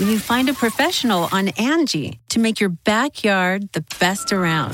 [0.00, 4.72] When you find a professional on Angie to make your backyard the best around.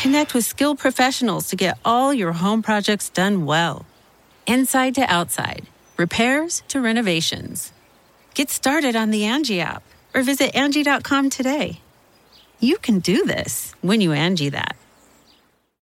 [0.00, 3.84] Connect with skilled professionals to get all your home projects done well.
[4.46, 5.66] Inside to outside,
[5.98, 7.74] repairs to renovations.
[8.32, 9.82] Get started on the Angie app
[10.14, 11.82] or visit Angie.com today.
[12.58, 14.76] You can do this when you Angie that.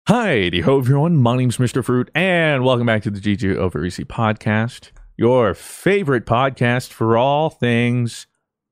[0.08, 1.18] Hi, ho everyone.
[1.18, 1.86] My name's Mr.
[1.86, 7.50] Fruit, and welcome back to the GG Over Easy podcast, your favorite podcast for all
[7.50, 8.26] things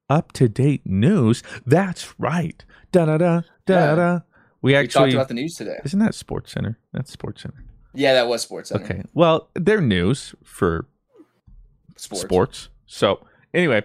[0.09, 1.44] up to date news.
[1.66, 2.63] That's right.
[2.94, 4.19] Da da da da da.
[4.62, 5.78] We We actually talked about the news today.
[5.84, 6.80] isn't that Sports Center?
[6.94, 7.66] That's Sports Center.
[7.94, 8.86] Yeah, that was Sports Center.
[8.86, 9.03] Okay.
[9.13, 10.88] Well, they're news for
[11.97, 12.22] Sports.
[12.22, 12.69] sports.
[12.86, 13.84] So anyway,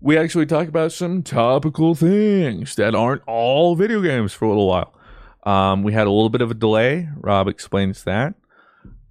[0.00, 4.68] we actually talk about some topical things that aren't all video games for a little
[4.68, 4.94] while.
[5.42, 7.10] Um, we had a little bit of a delay.
[7.18, 8.36] Rob explains that.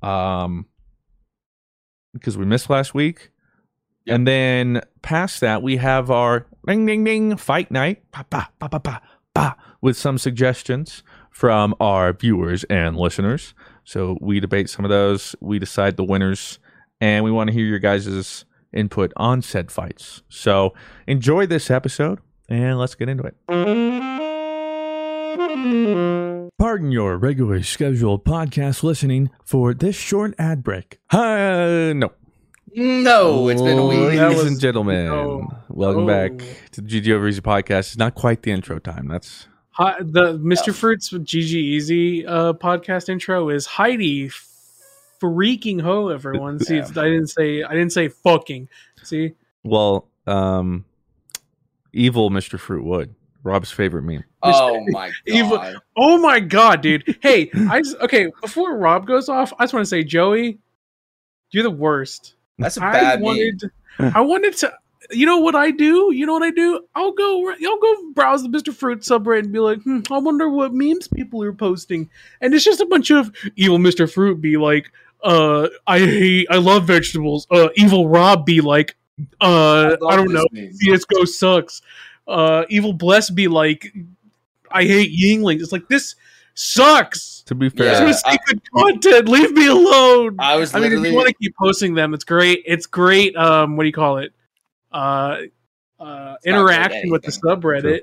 [0.02, 0.66] Um,
[2.14, 3.32] because we missed last week.
[4.06, 4.16] Yep.
[4.16, 8.70] And then past that, we have our ding ding ding fight night ba, ba, ba,
[8.70, 9.02] ba, ba,
[9.34, 13.54] ba, with some suggestions from our viewers and listeners.
[13.84, 15.36] So we debate some of those.
[15.40, 16.60] We decide the winners,
[17.02, 20.22] and we want to hear your guys' input on said fights.
[20.30, 20.74] So
[21.08, 24.29] enjoy this episode, and let's get into it.
[25.40, 31.00] Pardon your regularly scheduled podcast listening for this short ad break.
[31.12, 32.12] Hi, no.
[32.76, 34.20] No, it's been a week.
[34.20, 35.48] Ladies and gentlemen, no.
[35.70, 36.08] welcome Oh.
[36.08, 36.40] back
[36.72, 37.80] to the GG Over Easy podcast.
[37.80, 39.08] It's not quite the intro time.
[39.08, 40.74] That's Hi, the Mr.
[40.76, 44.30] Fruits with GG Easy uh, podcast intro is Heidi
[45.22, 46.60] freaking ho everyone.
[46.64, 48.68] See, it's, I didn't say I didn't say fucking.
[49.04, 50.84] See, well, um,
[51.94, 52.60] evil Mr.
[52.60, 53.12] Fruitwood,
[53.44, 54.24] Rob's favorite meme.
[54.44, 55.14] Oh my god.
[55.26, 55.64] Evil-
[55.98, 57.18] oh my god, dude.
[57.22, 58.32] Hey, I just, okay.
[58.42, 60.60] Before Rob goes off, I just want to say, Joey,
[61.52, 62.36] you're the worst.
[62.58, 63.26] That's a I bad meme.
[63.26, 63.64] wanted,
[64.00, 64.74] I wanted to.
[65.12, 66.12] You know what I do?
[66.14, 66.82] You know what I do?
[66.94, 67.50] I'll go.
[67.52, 68.72] I'll go browse the Mr.
[68.72, 72.10] Fruit subreddit and be like, hmm, I wonder what memes people are posting,
[72.42, 74.12] and it's just a bunch of evil Mr.
[74.12, 74.92] Fruit be like,
[75.24, 77.48] uh, I hate, I love vegetables.
[77.50, 78.96] Uh, evil Rob be like,
[79.42, 80.74] uh, love I don't know, meme.
[80.74, 81.82] CS:GO sucks.
[82.30, 83.92] Uh, evil Bless be like,
[84.72, 85.62] I hate Yinglings.
[85.62, 86.16] It's like this
[86.54, 87.42] sucks.
[87.44, 89.30] To be I fair, just Yeah, want to see good content.
[89.30, 90.36] Leave me alone.
[90.40, 92.64] I was I mean, if you want to keep posting them, it's great.
[92.66, 93.36] It's great.
[93.36, 94.34] Um, what do you call it?
[94.92, 95.38] Uh,
[96.00, 97.42] uh, interaction with the anything.
[97.44, 98.02] subreddit.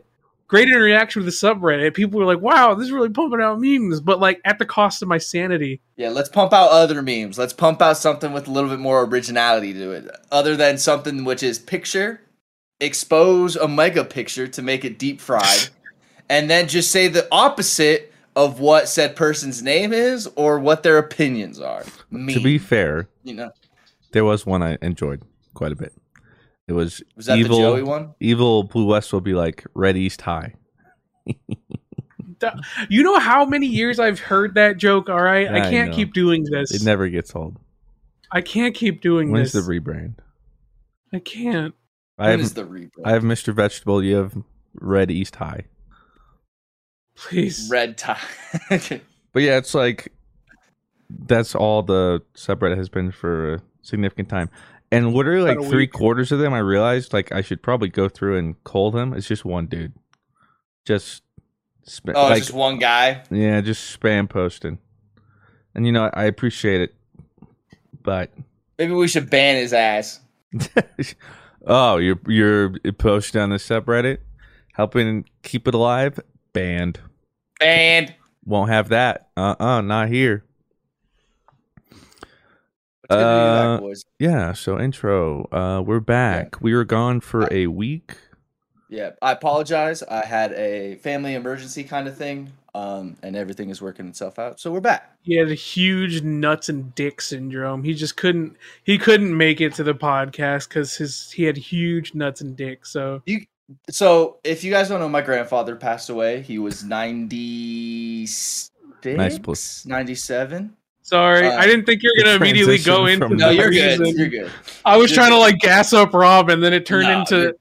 [0.49, 1.95] Great interaction with the subreddit.
[1.95, 5.03] People were like, "Wow, this is really pumping out memes," but like at the cost
[5.03, 5.81] of my sanity.
[5.97, 7.37] Yeah, let's pump out other memes.
[7.39, 10.09] Let's pump out something with a little bit more originality to it.
[10.31, 12.21] Other than something which is picture,
[12.81, 15.69] expose a mega picture to make it deep fried,
[16.29, 20.99] and then just say the opposite of what said person's name is or what their
[20.99, 21.85] opinions are.
[22.11, 23.51] Meme, to be fair, you know.
[24.13, 25.23] there was one I enjoyed
[25.55, 25.93] quite a bit.
[26.69, 27.57] It was, Was that evil.
[27.57, 28.15] the Joey one?
[28.21, 30.55] Evil Blue West will be like Red East High.
[32.89, 35.09] you know how many years I've heard that joke.
[35.09, 35.97] All right, I I can't know.
[35.97, 36.73] keep doing this.
[36.75, 37.57] It never gets old.
[38.33, 39.65] I can't keep doing When's this.
[39.65, 40.17] the rebrand?
[41.15, 41.75] I can't.
[42.19, 43.05] I have is the rebrand?
[43.05, 43.55] I have Mr.
[43.55, 44.03] Vegetable.
[44.03, 44.35] You have
[44.81, 45.65] Red East High.
[47.17, 47.69] Please.
[47.71, 48.21] Red tie.
[49.37, 50.15] But yeah, it's like
[51.11, 54.49] that's all the subreddit has been for a significant time.
[54.91, 55.93] And literally like three week.
[55.93, 59.13] quarters of them I realized like I should probably go through and call them.
[59.13, 59.93] It's just one dude.
[60.87, 61.23] Just
[61.85, 63.25] sp- oh, like it's just one guy.
[63.31, 64.79] yeah, just spam posting.
[65.75, 66.95] And you know, I appreciate it.
[68.03, 68.31] But
[68.79, 70.21] Maybe we should ban his ass.
[71.67, 74.19] oh, you're you're posting on the subreddit,
[74.75, 76.19] helping keep it alive.
[76.53, 77.01] Banned.
[77.61, 78.15] Banned.
[78.45, 79.29] Won't have that.
[79.37, 80.45] Uh uh not here.
[83.09, 83.97] What's good to be Uh, back?
[84.19, 85.49] Yeah, so intro.
[85.53, 86.61] Uh we're back.
[86.61, 88.17] We were gone for a week.
[88.89, 90.03] Yeah, I apologize.
[90.05, 94.61] I had a family emergency kind of thing, um, and everything is working itself out.
[94.61, 95.17] So we're back.
[95.23, 97.83] He had a huge nuts and dick syndrome.
[97.83, 98.57] He just couldn't.
[98.85, 102.85] He couldn't make it to the podcast because his he had huge nuts and dick.
[102.85, 103.41] So you
[103.91, 106.43] So if you guys don't know, my grandfather passed away.
[106.43, 108.71] He was ninety six,
[109.05, 110.77] nice ninety seven.
[111.03, 113.29] sorry, Uh, I didn't think you were gonna immediately go transition into.
[113.29, 114.01] from- No, you're good.
[114.01, 114.19] reason.
[114.19, 114.51] You're good.
[114.85, 117.55] I was You're trying to like gas up Rob, and then it turned No, into.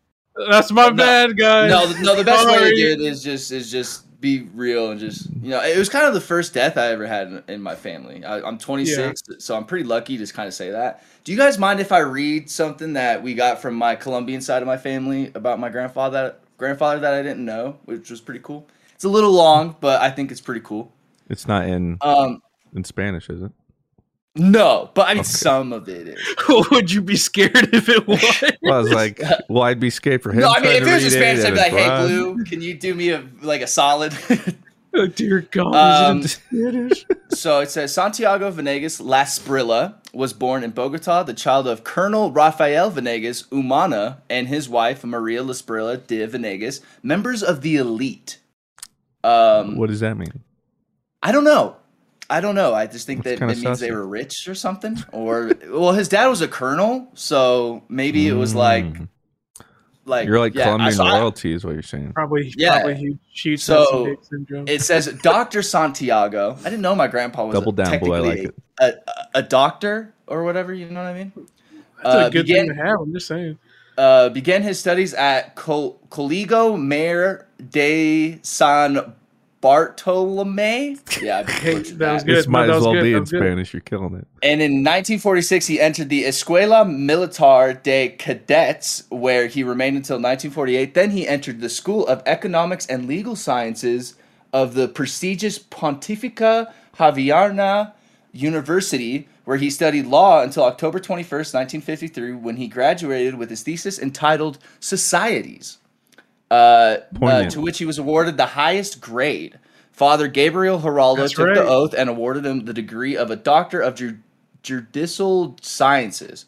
[0.50, 0.94] That's my No.
[0.96, 1.70] bad, guys.
[1.72, 2.16] No, no.
[2.18, 5.50] The best way to do it is just is just be real and just you
[5.52, 5.62] know.
[5.62, 8.26] It was kind of the first death I ever had in, in my family.
[8.26, 11.04] I, I'm 26, so I'm pretty lucky to kind of say that.
[11.24, 14.62] Do you guys mind if I read something that we got from my Colombian side
[14.62, 18.68] of my family about my grandfather grandfather that I didn't know, which was pretty cool.
[18.94, 20.92] It's a little long, but I think it's pretty cool.
[21.30, 22.42] It's not in Um,
[22.74, 23.52] in Spanish, is it?
[24.36, 25.28] No, but I mean Okay.
[25.30, 26.36] some of it is.
[26.72, 28.22] Would you be scared if it was?
[28.62, 30.42] Well, I was like, well, I'd be scared for him.
[30.42, 32.44] No, I mean if it was in read Spanish, I'd be like, "Hey, Rod." Blue,
[32.46, 34.14] can you do me a like a solid?"
[34.94, 35.76] oh dear God!
[35.76, 37.06] Um, is it in Spanish?
[37.30, 42.90] So it says Santiago Venegas Lasprilla was born in Bogota, the child of Colonel Rafael
[42.90, 48.40] Venegas Umana and his wife Maria Lasprilla de Venegas, members of the elite.
[49.24, 50.44] Um, What does that mean?
[51.24, 51.76] I don't know.
[52.30, 52.74] I don't know.
[52.74, 54.98] I just think That's that it means they were rich or something.
[55.12, 59.08] Or well, his dad was a colonel, so maybe it was like, Mm.
[60.06, 62.14] like You're like yeah, I- Colombian so royalty, is what you're saying.
[62.14, 62.76] Probably, Yeah.
[62.82, 64.68] probably huge, huge So, nuts and dick syndrome.
[64.68, 66.58] It says Doctor Santiago.
[66.62, 68.56] I didn't know my grandpa was Double a, down, boy, I technically like it.
[68.80, 70.74] a, a, a doctor or whatever.
[70.74, 71.32] You know what I mean?
[72.04, 73.00] That's uh, a good began- thing to have.
[73.02, 73.58] I'm just saying.
[73.98, 79.14] uh, began his studies at Col- Coligo Mayor de San
[79.62, 80.98] Bartolome.
[81.22, 82.36] Yeah, I Hey, butchered that was good.
[82.36, 83.28] This might that as well good, be in good.
[83.40, 83.74] Spanish.
[83.74, 84.28] You're killing it.
[84.44, 90.94] And in 1946, he entered the Escuela Militar de Cadets, where he remained until 1948.
[90.94, 94.16] Then he entered the School of Economics and Legal Sciences
[94.54, 97.94] of the prestigious Pontificia Javeriana
[98.32, 104.00] University, where he studied law until October 21st, 1953, when he graduated with his thesis
[104.00, 105.78] entitled Societies,
[106.52, 109.60] uh, uh, to which he was awarded the highest grade.
[109.92, 111.56] Father Gabriel Geraldo That's took right.
[111.56, 114.18] the oath and awarded him the degree of a Doctor of Ju-
[114.62, 116.46] Judicial Sciences.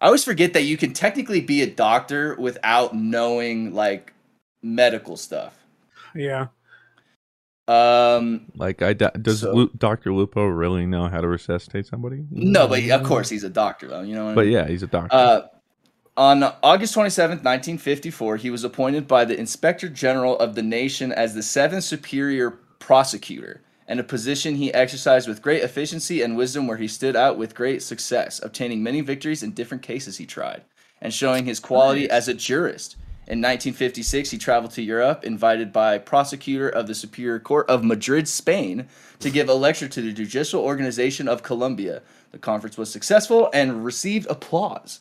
[0.00, 4.12] I always forget that you can technically be a doctor without knowing like
[4.62, 5.56] medical stuff.
[6.14, 6.48] Yeah.
[7.66, 12.24] Um, Like, I does So- Lu- Doctor Lupo really know how to resuscitate somebody?
[12.30, 14.00] no, but of course he's a doctor though.
[14.00, 14.54] You know what I But mean?
[14.54, 15.14] yeah, he's a doctor.
[15.14, 15.40] Uh,
[16.18, 21.32] on August 27, 1954, he was appointed by the Inspector General of the nation as
[21.32, 26.76] the seventh superior prosecutor, and a position he exercised with great efficiency and wisdom where
[26.76, 30.62] he stood out with great success, obtaining many victories in different cases he tried,
[31.00, 32.96] and showing his quality as a jurist.
[33.28, 38.26] In 1956, he traveled to Europe, invited by prosecutor of the Superior Court of Madrid,
[38.26, 38.88] Spain,
[39.20, 42.02] to give a lecture to the Judicial Organization of Colombia.
[42.32, 44.98] The conference was successful and received applause.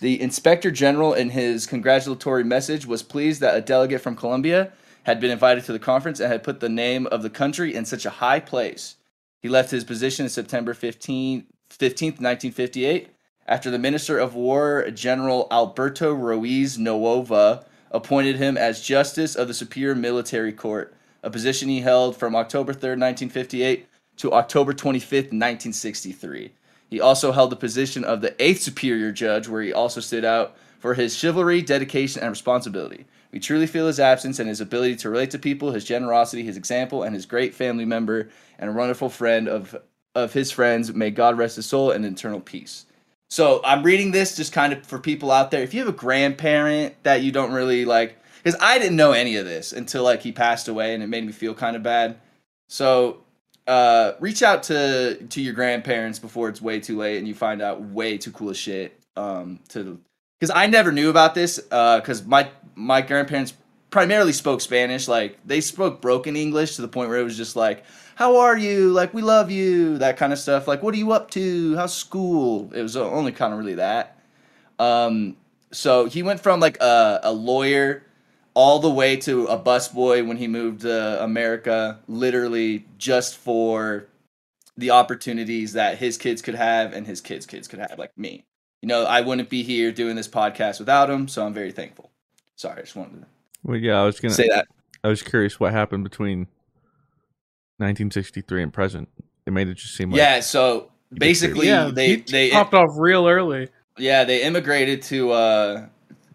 [0.00, 4.72] The inspector general, in his congratulatory message, was pleased that a delegate from Colombia
[5.04, 7.84] had been invited to the conference and had put the name of the country in
[7.84, 8.96] such a high place.
[9.42, 13.08] He left his position in September 15, 15th, 1958,
[13.46, 19.54] after the Minister of War, General Alberto Ruiz Novoa, appointed him as Justice of the
[19.54, 23.88] Superior Military Court, a position he held from October 3rd, 1958
[24.18, 26.52] to October 25th, 1963.
[26.88, 30.56] He also held the position of the eighth superior judge, where he also stood out
[30.78, 33.06] for his chivalry, dedication, and responsibility.
[33.30, 36.56] We truly feel his absence and his ability to relate to people, his generosity, his
[36.56, 39.76] example, and his great family member and a wonderful friend of
[40.14, 40.92] of his friends.
[40.92, 42.86] May God rest his soul in eternal peace.
[43.30, 45.62] So I'm reading this just kind of for people out there.
[45.62, 49.36] If you have a grandparent that you don't really like, because I didn't know any
[49.36, 52.16] of this until like he passed away, and it made me feel kind of bad.
[52.68, 53.18] So
[53.68, 57.62] uh, reach out to to your grandparents before it's way too late, and you find
[57.62, 58.98] out way too cool shit.
[59.14, 60.00] Um, to
[60.40, 63.52] because I never knew about this because my my grandparents
[63.90, 65.06] primarily spoke Spanish.
[65.06, 67.84] Like they spoke broken English to the point where it was just like,
[68.14, 68.90] "How are you?
[68.92, 70.66] Like we love you," that kind of stuff.
[70.66, 71.76] Like, "What are you up to?
[71.76, 74.18] How's school?" It was only kind of really that.
[74.78, 75.36] Um,
[75.72, 78.04] so he went from like a, a lawyer
[78.58, 84.08] all the way to a busboy when he moved to America, literally just for
[84.76, 88.44] the opportunities that his kids could have and his kids' kids could have, like me.
[88.82, 92.10] You know, I wouldn't be here doing this podcast without him, so I'm very thankful.
[92.56, 93.26] Sorry, I just wanted to
[93.62, 94.66] Well, yeah, I was gonna say that.
[95.04, 96.48] I was curious what happened between
[97.76, 99.08] 1963 and present.
[99.46, 102.90] It made it just seem like yeah, so basically yeah, they he they popped off
[102.96, 103.68] real early.
[103.96, 105.86] Yeah, they immigrated to uh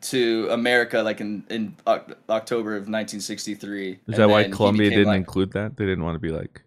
[0.03, 3.99] to America like in in October of 1963.
[4.07, 5.77] Is that why Colombia didn't like- include that?
[5.77, 6.61] They didn't want to be like.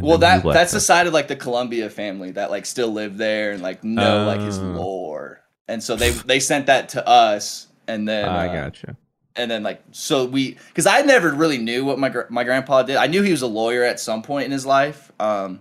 [0.00, 3.52] well, that that's the side of like the Colombia family that like still lived there
[3.52, 4.62] and like know like his Oh.
[4.62, 8.96] lore, and so they they sent that to us, and then I uh, gotcha.
[9.36, 12.82] and then like so we because I never really knew what my gr- my grandpa
[12.82, 12.96] did.
[12.96, 15.10] I knew he was a lawyer at some point in his life.
[15.18, 15.60] Um,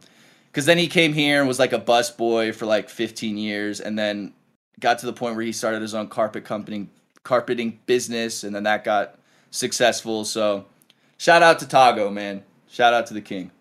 [0.51, 3.81] because then he came here and was like a bus boy for like 15 years,
[3.81, 4.33] and then
[4.79, 6.87] got to the point where he started his own carpet company,
[7.23, 9.17] carpeting business, and then that got
[9.51, 10.25] successful.
[10.25, 10.65] So
[11.17, 12.43] shout out to Tago, man.
[12.69, 13.51] Shout out to the king,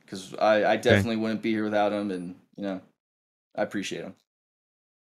[0.00, 2.80] because I, I definitely wouldn't be here without him, and you know
[3.56, 4.14] I appreciate him.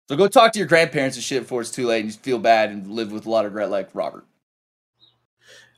[0.09, 2.39] So go talk to your grandparents and shit before it's too late, and you feel
[2.39, 4.25] bad and live with a lot of regret, like Robert.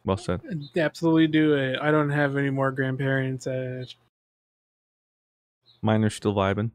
[0.03, 0.41] Well said.
[0.75, 1.79] Absolutely do it.
[1.79, 3.45] I don't have any more grandparents.
[3.45, 3.85] Uh,
[5.81, 6.71] Mine are still vibing.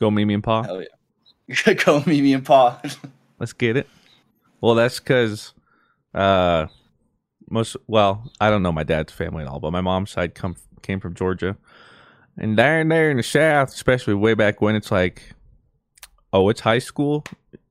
[0.00, 0.62] Go Mimi and Pa.
[0.62, 1.72] Hell yeah.
[1.84, 2.80] Go Mimi and Pa.
[3.38, 3.88] Let's get it.
[4.60, 5.52] Well, that's because
[6.14, 6.66] uh,
[7.48, 10.56] most well, I don't know my dad's family at all, but my mom's side come
[10.82, 11.56] came from Georgia,
[12.38, 15.34] and down there in the South, especially way back when, it's like,
[16.32, 17.24] oh, it's high school,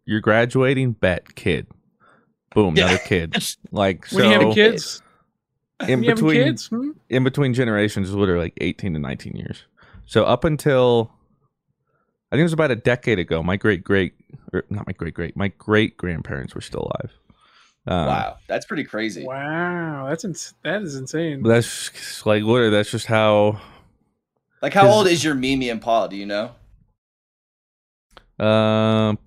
[0.05, 1.67] you're graduating, bet kid,
[2.53, 2.85] boom, Yeah.
[2.85, 3.35] another kid.
[3.71, 5.01] Like so, when you have kids,
[5.87, 6.91] in when between kids, hmm?
[7.09, 9.63] in between generations is literally like 18 to 19 years.
[10.05, 11.11] So up until
[12.31, 14.13] I think it was about a decade ago, my great great
[14.69, 17.11] not my great great, my great grandparents were still alive.
[17.87, 19.25] Um, wow, that's pretty crazy.
[19.25, 21.41] wow, that's ins- that is insane.
[21.41, 23.59] That's just, like literally that's just how
[24.61, 26.05] Like, how old is your Mimi and Pa?
[26.07, 26.51] Do you know?
[28.37, 29.17] um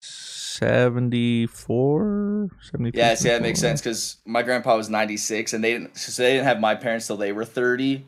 [0.00, 5.96] 74 73 Yeah, see, that makes sense because my grandpa was 96 and they didn't,
[5.96, 8.04] so they didn't have my parents till they were 30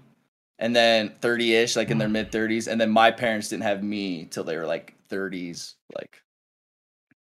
[0.58, 2.66] and then 30 ish, like in their mid 30s.
[2.70, 5.74] And then my parents didn't have me till they were like 30s.
[5.96, 6.22] Like,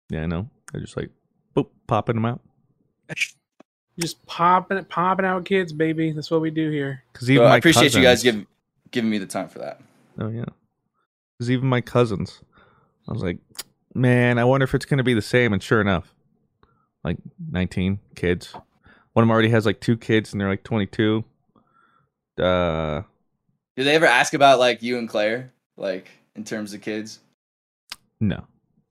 [0.10, 0.50] Yeah, I know.
[0.72, 1.10] They're just like
[1.56, 2.42] boop popping them out.
[4.00, 6.12] Just popping it popping out kids, baby.
[6.14, 7.04] That's what we do here.
[7.14, 8.48] Cuz even so my I appreciate you guys cousins- giving
[8.90, 9.82] giving me the time for that.
[10.18, 10.46] Oh yeah.
[11.38, 12.42] Because even my cousins,
[13.08, 13.38] I was like,
[13.94, 15.54] man, I wonder if it's gonna be the same.
[15.54, 16.16] And sure enough,
[17.04, 17.18] like
[17.52, 18.54] nineteen kids.
[19.14, 21.24] One of them already has like two kids, and they're like twenty-two.
[22.42, 23.04] Uh,
[23.76, 27.20] Did they ever ask about like you and Claire, like in terms of kids?
[28.20, 28.46] no,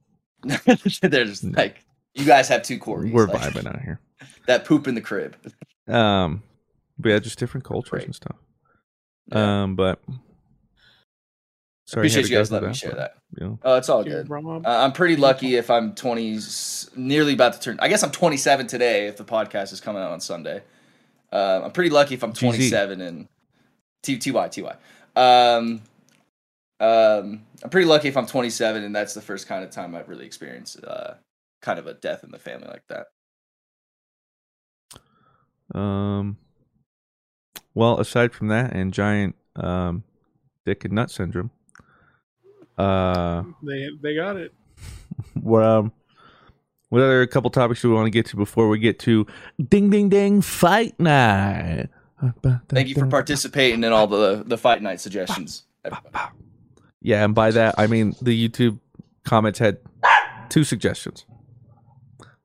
[0.44, 1.84] They're just like,
[2.14, 3.12] you guys have two Corys.
[3.12, 4.00] we're like, vibing out here.
[4.46, 5.36] That poop in the crib.
[5.88, 6.42] Um,
[6.98, 8.04] but yeah, just different cultures Great.
[8.06, 8.36] and stuff.
[9.32, 9.62] Yeah.
[9.62, 10.00] Um, but
[11.86, 13.14] sorry, Appreciate you guys through letting me share that.
[13.38, 14.30] You know, Oh, it's all good.
[14.30, 17.78] Uh, I'm pretty lucky if I'm 20, s- nearly about to turn.
[17.80, 20.62] I guess I'm 27 today if the podcast is coming out on Sunday.
[21.32, 22.38] Uh, I'm pretty lucky if I'm GZ.
[22.40, 23.28] 27 and
[24.02, 24.76] T T Y T Y.
[25.16, 25.82] Um,
[26.80, 30.08] um, I'm pretty lucky if I'm 27 and that's the first kind of time I've
[30.08, 31.14] really experienced uh,
[31.60, 33.06] kind of a death in the family like that.
[35.78, 36.36] Um,
[37.74, 40.02] well, aside from that and giant um,
[40.66, 41.50] dick and nut syndrome,
[42.78, 44.52] uh, They they got it.
[45.40, 45.92] what um,
[46.88, 49.26] what other couple topics do we want to get to before we get to
[49.68, 51.88] ding ding ding fight night?
[52.68, 55.64] Thank you for participating in all the the fight night suggestions.
[55.84, 56.18] everybody.
[57.00, 58.78] Yeah, and by that I mean the YouTube
[59.24, 59.78] comments had
[60.48, 61.24] two suggestions,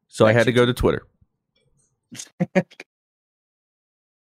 [0.08, 1.04] so I Thanks, had to go to Twitter.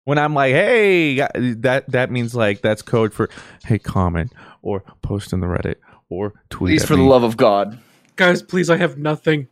[0.05, 3.29] when I'm like, "Hey," that that means like that's code for
[3.65, 5.75] "Hey, comment or post in the Reddit
[6.09, 7.79] or tweet." Please, at for the love of God.
[8.15, 9.47] Guys, please, I have nothing.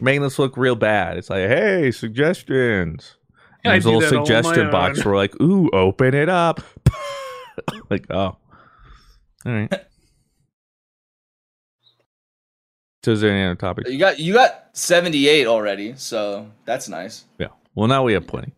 [0.00, 1.18] making this look real bad.
[1.18, 3.16] It's like, "Hey, suggestions."
[3.64, 5.04] And There's a little that all on my suggestion box own.
[5.04, 6.60] where like, "Ooh, open it up."
[7.90, 8.38] like, oh, all
[9.46, 9.72] right.
[13.02, 13.90] So is there any other topics?
[13.90, 17.24] You got you got 78 already, so that's nice.
[17.38, 17.48] Yeah.
[17.74, 18.52] Well, now we have plenty.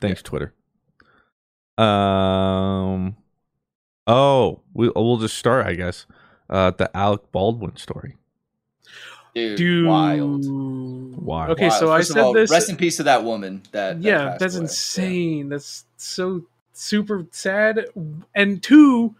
[0.00, 0.54] Thanks, Twitter.
[1.78, 3.16] Um.
[4.06, 6.06] Oh, we we'll just start, I guess.
[6.48, 8.16] Uh, the Alec Baldwin story.
[9.36, 9.86] Dude, Dude.
[9.86, 10.46] wild.
[10.46, 11.50] Wild.
[11.50, 11.78] Okay, Wild.
[11.78, 12.50] so I First of said all, this.
[12.50, 13.62] Rest in peace to that woman.
[13.72, 14.62] That, that yeah, passed that's away.
[14.62, 15.48] insane.
[15.50, 17.84] That's so super sad.
[18.34, 19.14] And two,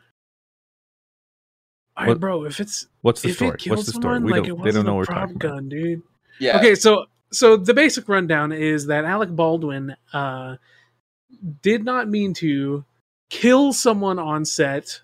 [1.96, 3.50] I What- bro, if it's What's the if story?
[3.50, 4.16] it killed What's the story?
[4.16, 4.62] someone, We like don't.
[4.64, 5.48] They don't know what we're prop talking about.
[5.56, 6.02] gun, dude.
[6.38, 6.58] Yeah.
[6.58, 10.56] Okay, so so the basic rundown is that Alec Baldwin uh,
[11.62, 12.84] did not mean to
[13.28, 15.00] kill someone on set.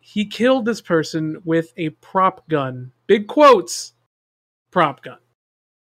[0.00, 2.92] He killed this person with a prop gun.
[3.06, 3.91] Big quotes.
[4.72, 5.18] Prop gun.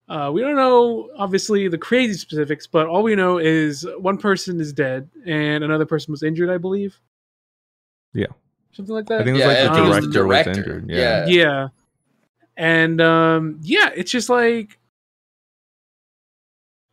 [0.09, 4.61] Uh, we don't know, obviously, the crazy specifics, but all we know is one person
[4.61, 6.97] is dead and another person was injured, I believe.
[8.13, 8.27] Yeah.
[8.73, 9.23] Something like that.
[9.23, 10.51] I think it was like the think was director, the director.
[10.51, 10.91] was injured.
[10.91, 11.27] Yeah.
[11.27, 11.27] Yeah.
[11.27, 11.69] yeah
[12.57, 14.79] and um yeah it's just like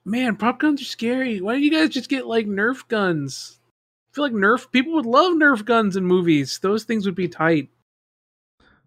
[0.05, 3.60] man prop guns are scary why don't you guys just get like nerf guns
[4.12, 7.27] i feel like nerf people would love nerf guns in movies those things would be
[7.27, 7.69] tight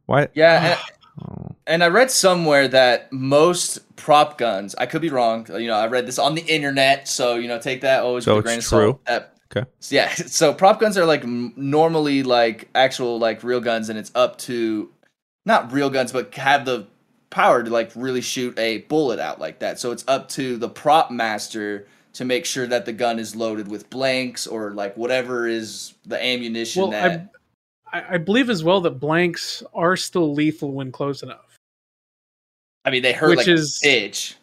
[0.07, 0.29] Why?
[0.35, 1.54] Yeah, and, Oh.
[1.67, 5.47] And I read somewhere that most prop guns, I could be wrong.
[5.51, 8.37] You know, I read this on the internet, so you know, take that always So
[8.37, 8.83] with a grain it's of salt.
[8.83, 9.01] true?
[9.07, 9.71] That- Okay.
[9.91, 14.37] yeah, so prop guns are like normally like actual like real guns, and it's up
[14.39, 14.91] to
[15.47, 16.87] not real guns, but have the
[17.31, 19.79] power to like really shoot a bullet out like that.
[19.79, 23.69] So it's up to the prop master to make sure that the gun is loaded
[23.69, 27.29] with blanks or like whatever is the ammunition well that.
[27.93, 31.44] I, I i believe as well that blanks are still lethal when close enough
[32.85, 34.35] I mean, they hurt which like is- bitch.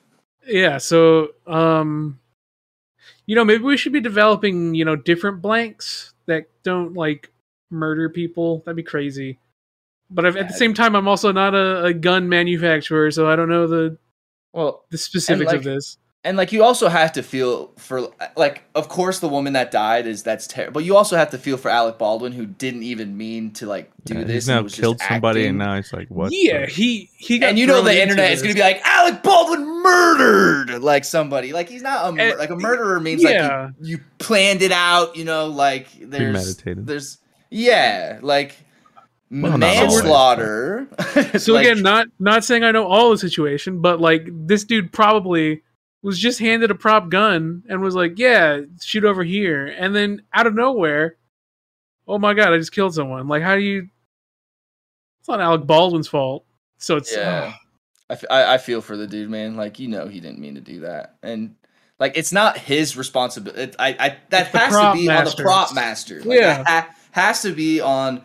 [0.48, 2.20] yeah so um
[3.28, 7.32] you know maybe we should be developing you know different blanks that don't like
[7.70, 8.60] murder people.
[8.60, 9.40] That'd be crazy.
[10.10, 13.36] But I've, at the same time i'm also not a, a gun manufacturer so i
[13.36, 13.98] don't know the
[14.54, 18.64] Well, the specifics like- of this and like you also have to feel for like
[18.76, 21.58] of course the woman that died is that's terrible but you also have to feel
[21.58, 24.72] for alec baldwin who didn't even mean to like do Yeah, this he's now was
[24.74, 25.50] just killed somebody, acting.
[25.50, 28.04] and now he's like, "What?" yeah the- he he got and you know the into
[28.04, 32.12] internet is going to be like alec baldwin murdered like somebody like he's not a
[32.12, 33.66] mur- And- like a murderer means yeah.
[33.66, 36.86] like you, you planned it out you know like there's Premeditated.
[36.88, 37.18] there's
[37.50, 38.56] yeah like
[39.32, 40.88] Well, not always, manslaughter
[41.40, 44.92] so Like, again not not saying i know all the situation but like this dude
[44.94, 45.64] probably
[46.04, 50.22] was just handed a prop gun and was like yeah shoot over here and then
[50.34, 51.16] out of nowhere
[52.08, 53.88] oh my god i just killed someone like how do you
[55.20, 56.46] it's not alec baldwin's fault
[56.78, 57.52] so it's Yeah.
[57.54, 57.58] Oh.
[58.10, 59.56] I, f- I- I feel for the dude, man.
[59.56, 61.56] Like you know, he didn't mean to do that, and
[61.98, 63.74] like it's not his responsibility.
[63.80, 66.22] I, I that It's has to be on the prop master.
[66.24, 66.64] Like, Yeah.
[66.66, 68.22] ha- has to be on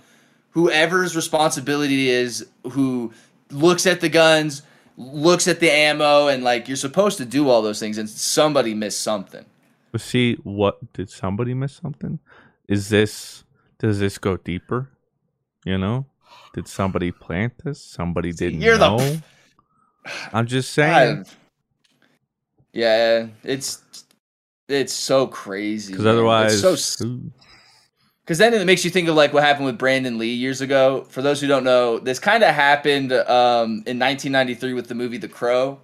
[0.51, 3.13] whoever's responsibility is who
[3.53, 4.63] looks at the guns,
[4.97, 8.75] looks at the ammo, and like you're supposed to do all those things, and somebody
[8.75, 9.45] missed something.
[9.93, 12.19] But see, what did somebody miss something?
[12.69, 13.45] Is this
[13.79, 14.91] does this go deeper?
[15.65, 16.07] You know,
[16.55, 17.83] did somebody plant this?
[17.83, 19.23] Somebody didn't you're the-
[20.33, 21.27] I'm just saying
[22.77, 23.83] yeah, it's
[24.69, 25.93] it's so crazy.
[25.93, 27.19] because otherwise, it's so
[28.27, 31.07] Because then it makes you think of like what happened with Brandon Lee years ago.
[31.11, 35.17] For those who don't know, this kind of happened um, in 1993 with the movie
[35.19, 35.79] The Crow.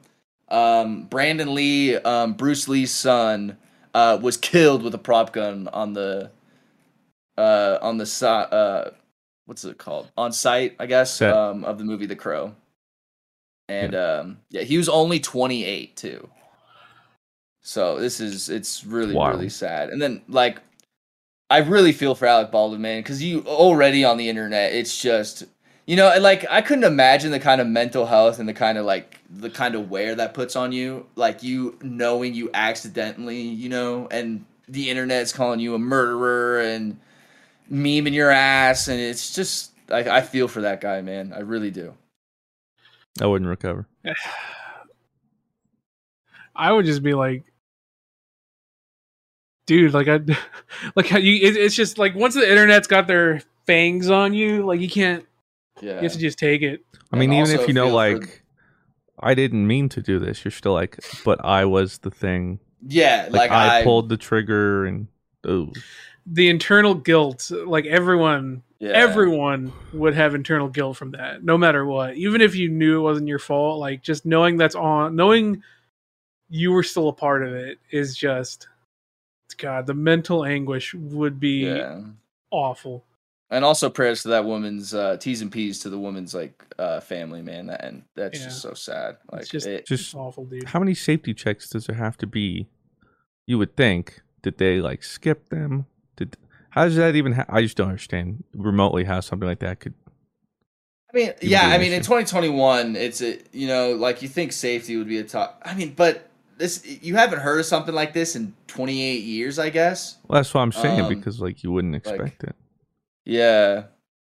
[0.48, 3.57] Um, Brandon Lee, um, Bruce Lee's son,
[3.94, 6.31] uh, was killed with a prop gun on the
[7.38, 8.90] uh, on the si- uh,
[9.46, 12.55] what's it called on site, I guess, um, of the movie The Crow.
[13.68, 16.28] And um, yeah, he was only 28 too.
[17.62, 19.31] So this is it's really Wow.
[19.31, 19.90] really sad.
[19.90, 20.59] And then like
[21.52, 25.44] I really feel for Alec Baldwin, man, because you already on the internet, it's just
[25.84, 28.86] you know, like I couldn't imagine the kind of mental health and the kind of
[28.86, 33.68] like the kind of wear that puts on you, like you knowing you accidentally, you
[33.68, 36.98] know, and the internet's calling you a murderer and
[37.70, 41.34] memeing your ass, and it's just I, I feel for that guy, man.
[41.34, 41.92] I really do.
[43.20, 43.86] I wouldn't recover.
[46.56, 47.51] I would just be like,
[49.72, 50.20] dude, like I,
[50.96, 51.35] like how you.
[51.46, 55.24] It, it's just like once the internet's got their fangs on you, like you can't.
[55.80, 55.96] Yeah.
[55.96, 56.85] You have to just take it.
[57.12, 58.42] I mean, And even if you know, feel for- like,
[59.18, 62.61] I didn't mean to do this, you're still like, but I was the thing.
[62.87, 65.08] yeah, Like, like, I, I, pulled the trigger, and
[65.44, 65.72] oh,
[66.26, 68.90] The internal guilt, like everyone, yeah.
[68.90, 72.16] everyone would have internal guilt from that, no matter what.
[72.16, 75.62] Even if you knew it wasn't your fault, like just knowing that's on, knowing
[76.48, 78.68] you were still a part of it is just,
[79.54, 82.00] God, the mental anguish would be Yeah.
[82.50, 83.04] awful.
[83.50, 87.00] And also prayers to that woman's uh, T's and P's to the woman's like uh,
[87.00, 87.66] family, man.
[87.66, 88.46] That and that's Yeah.
[88.46, 89.18] just so sad.
[89.30, 90.64] Like It's just, it, Just- awful, dude.
[90.64, 92.68] How many safety checks does there have to be?
[93.46, 94.20] You would think.
[94.42, 95.86] Did they like skip them?
[96.16, 96.36] Did
[96.70, 97.32] how does that even?
[97.32, 99.94] Ha- I just don't understand remotely how something like that could.
[101.12, 104.96] I mean, yeah, I mean, in 2021, it's a you know, like you think safety
[104.96, 105.60] would be a top.
[105.64, 106.30] I mean, but
[106.62, 110.16] this you haven't heard of something like this in 28 years, I guess.
[110.29, 112.55] Well, that's what I'm saying Um, because like you wouldn't like- expect it.
[113.25, 113.85] Yeah,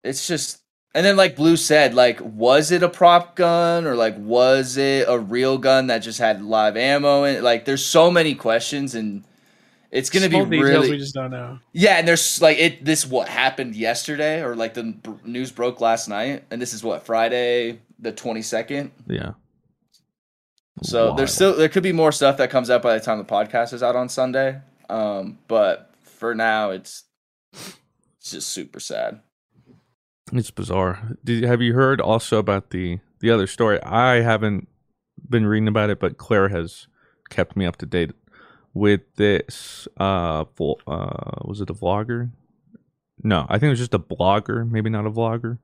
[0.04, 0.60] it's just,
[0.96, 5.06] and then like Blue said, like, was it a prop gun or like was it
[5.08, 7.24] a real gun that just had live ammo?
[7.24, 9.24] And like, there's so many questions, and
[9.92, 11.60] it's gonna Small be details really we just don't know.
[11.74, 12.84] Yeah, and there's like it.
[12.86, 16.84] This what happened yesterday, or like the b- news broke last night, and this is
[16.84, 18.92] what Friday the twenty second.
[19.08, 19.34] Yeah.
[20.84, 21.18] So Wild.
[21.18, 23.74] there's still there could be more stuff that comes out by the time the podcast
[23.74, 24.62] is out on Sunday.
[24.90, 27.04] Um, but for now, it's
[27.54, 29.22] it's just super sad.
[30.32, 31.18] It's bizarre.
[31.24, 33.82] Did, have you heard also about the the other story?
[33.84, 34.68] I haven't
[35.28, 36.88] been reading about it, but Claire has
[37.30, 38.12] kept me up to date
[38.74, 39.88] with this.
[39.98, 42.32] Uh, vl- uh was it a vlogger?
[43.22, 45.58] No, I think it was just a blogger, maybe not a vlogger.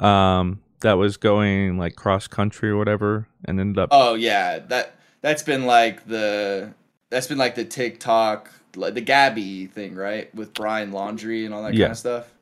[0.00, 3.88] Um, that was going like cross country or whatever, and ended up.
[3.92, 6.72] Oh yeah, that that's been like the
[7.10, 10.32] that's been like the TikTok like the Gabby thing, right?
[10.34, 11.86] With Brian Laundrie and all that Yeah.
[11.86, 12.32] kind of stuff.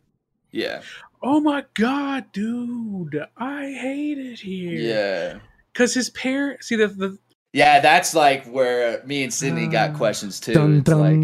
[0.51, 0.83] Yeah,
[1.23, 3.21] Oh my god, dude!
[3.37, 4.79] I hate it here.
[4.79, 5.39] yeah.
[5.73, 7.19] because his parents see the, the
[7.53, 9.97] Yeah, that's like where me and Sydney got uh.
[9.97, 10.55] questions too.
[10.55, 11.21] Dun, It's like.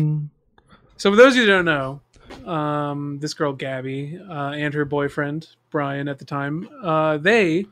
[0.97, 2.01] So for those of you who don't know,
[2.47, 7.67] um, this girl Gabby uh, and her boyfriend Brian at the time, uh, they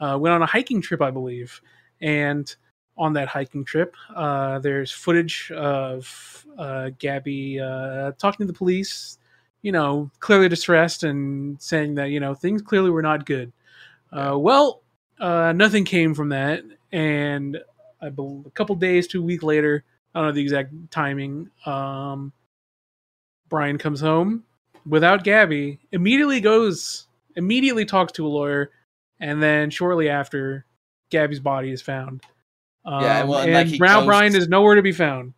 [0.00, 1.60] uh, went on a hiking trip, I believe,
[2.00, 2.54] and
[2.96, 9.18] on that hiking trip, uh, there's footage of uh, Gabby uh, talking to the police,
[9.62, 13.52] you know, clearly distressed and saying that you know things clearly were not good.
[14.12, 14.82] Uh, well,
[15.18, 17.58] uh, nothing came from that, and
[18.00, 18.12] a
[18.54, 19.82] couple days to a week later,
[20.14, 21.50] I don't know the exact timing.
[21.66, 22.32] Um,
[23.48, 24.44] Brian comes home
[24.86, 28.70] without Gabby, immediately goes, immediately talks to a lawyer,
[29.20, 30.64] and then shortly after,
[31.10, 32.22] Gabby's body is found.
[32.84, 35.34] Um, Yeah, well, and, and like, Brown ghosts- Brian is nowhere to be found.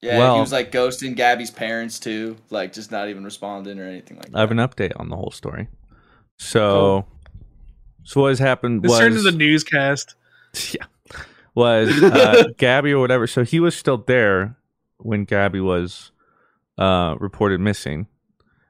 [0.00, 3.84] yeah, Well- he was like ghosting Gabby's parents too, like just not even responding or
[3.86, 4.36] anything like that.
[4.36, 5.68] I have an update on the whole story.
[6.38, 7.06] So,
[8.02, 10.14] so what has happened This was turned into the newscast.
[10.72, 10.84] yeah,
[11.54, 13.26] was uh, Gabby or whatever.
[13.26, 14.56] So he was still there
[14.98, 16.10] when Gabby was
[16.78, 18.06] uh, reported missing,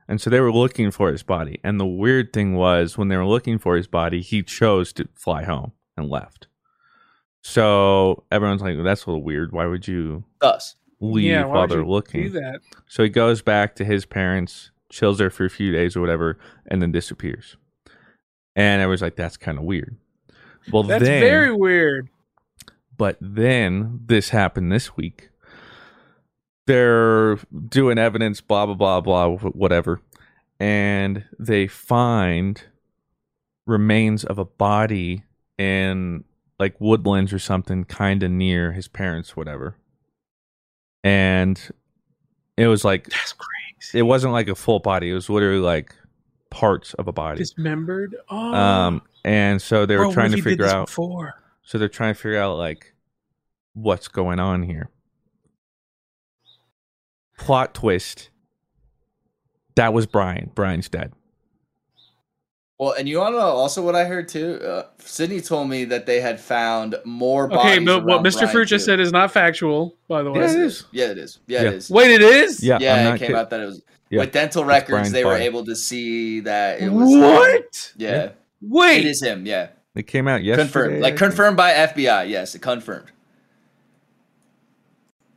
[0.08, 1.60] and so they were looking for his body.
[1.64, 5.08] And the weird thing was, when they were looking for his body, he chose to
[5.14, 6.46] fly home and left.
[7.42, 9.52] So everyone's like, "That's a little weird.
[9.52, 10.76] Why would you Us.
[11.00, 12.60] leave yeah, why while they're you looking?" Do that.
[12.88, 16.38] So he goes back to his parents, chills there for a few days or whatever,
[16.66, 17.56] and then disappears.
[18.56, 19.96] And I was like, that's kind of weird.
[20.72, 22.08] Well, That's then, very weird.
[22.96, 25.30] but then this happened this week.
[26.66, 27.36] They're
[27.68, 30.00] doing evidence, blah, blah, blah, blah, whatever.
[30.58, 32.62] And they find
[33.66, 35.24] remains of a body
[35.58, 36.24] in
[36.58, 39.76] like woodlands or something, kind of near his parents, whatever.
[41.02, 41.60] And
[42.56, 43.98] it was like That's crazy.
[43.98, 45.10] it wasn't like a full body.
[45.10, 45.94] It was literally like
[46.50, 47.38] parts of a body.
[47.38, 48.16] Dismembered.
[48.30, 50.86] Oh, Um, and so they were bro, trying to figure out.
[50.86, 51.34] before.
[51.62, 52.94] So they're trying to figure out like
[53.74, 54.88] what's going on here.
[57.38, 58.30] Plot twist.
[59.76, 60.50] That was Brian.
[60.54, 61.12] Brian's dead.
[62.78, 64.60] Well, and you want to know also what I heard too?
[64.62, 67.86] Uh, Sydney told me that they had found more Okay, bodies.
[67.86, 68.38] but what Mr.
[68.40, 68.92] Brian, Fruit just too.
[68.92, 70.40] said is not factual, by the way.
[70.40, 70.74] Yeah, it it is.
[70.74, 70.84] is.
[70.90, 71.38] Yeah, it is.
[71.46, 71.68] Yeah, Yeah.
[71.68, 71.90] it is.
[71.90, 72.62] Wait, it is?
[72.62, 74.20] Yeah, yeah, I'm it not came kid- out that it was Yeah.
[74.20, 74.90] with dental That's records.
[74.90, 77.92] Brian's They were able to see that it was What?
[77.96, 78.98] Yeah, Wait.
[78.98, 79.46] it is him.
[79.46, 80.64] Yeah, It came out yesterday.
[80.64, 81.00] confirmed.
[81.02, 82.24] Like confirmed by FBI.
[82.28, 83.12] Yes, it confirmed.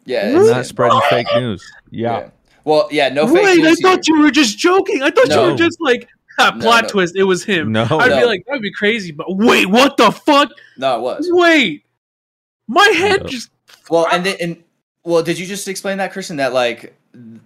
[0.06, 1.64] Yeah, I'm it's not spreading fake news.
[1.92, 2.20] Yeah.
[2.20, 2.30] Yeah.
[2.64, 3.90] Well, yeah, no fake Wait, I news here.
[3.90, 5.02] thought you were just joking.
[5.02, 6.90] I thought you were just like ah, No, plot no.
[6.90, 7.16] twist.
[7.16, 7.72] It was him.
[7.72, 7.84] No.
[7.90, 9.12] I'd be like, that'd be crazy.
[9.12, 10.50] But wait, what the fuck?
[10.78, 11.30] No, it was.
[11.32, 11.86] Wait,
[12.68, 13.28] my head No.
[13.30, 13.50] just
[13.90, 14.64] Well, and then, and
[15.04, 16.36] well, did you just explain that, Christian?
[16.38, 16.94] That like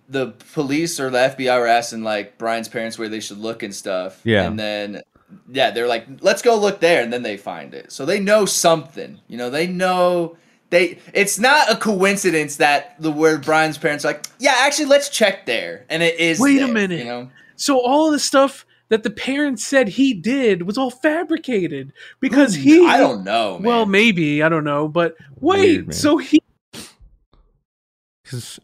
[0.10, 3.73] the police or the FBI were asking like Brian's parents where they should look and
[3.73, 4.19] stuff.
[4.23, 4.43] Yeah.
[4.47, 5.01] and then
[5.49, 7.91] yeah, they're like, let's go look there, and then they find it.
[7.91, 9.19] So they know something.
[9.27, 10.36] You know, they know
[10.71, 10.97] they.
[11.13, 15.45] It's not a coincidence that the word Brian's parents are like, yeah, actually, let's check
[15.45, 16.39] there, and it is.
[16.39, 16.99] Wait a minute.
[16.99, 17.29] You know.
[17.55, 22.55] so all of the stuff that the parents said he did was all fabricated because
[22.55, 22.79] he.
[22.79, 23.60] Hmm, I don't know.
[23.60, 23.63] Man.
[23.63, 25.86] Well, maybe I don't know, but wait.
[25.86, 26.41] Weird, so he
[28.23, 28.60] Because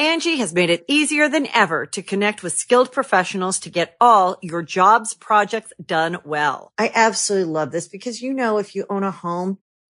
[0.00, 4.38] Angie has made it easier than ever to connect with skilled professionals to get all
[4.42, 6.72] your jobs projects done well.
[6.78, 9.58] I absolutely love this because, you know, if you own a home,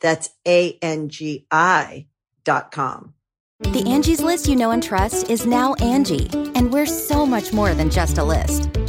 [0.00, 2.06] That's A-N-G-I
[2.44, 3.14] dot com.
[3.60, 7.72] The Angie's list you know and trust is now Angie, and we're so much more
[7.72, 8.68] than just a list.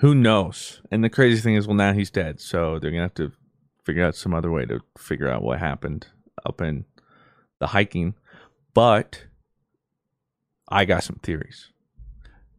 [0.00, 0.80] who knows?
[0.90, 2.40] And the crazy thing is, well, now he's dead.
[2.40, 3.32] So they're to have to
[3.84, 6.06] figure out some other way to figure out what happened
[6.44, 6.86] up in
[7.58, 8.14] the hiking.
[8.72, 9.24] But
[10.68, 11.70] I got some theories.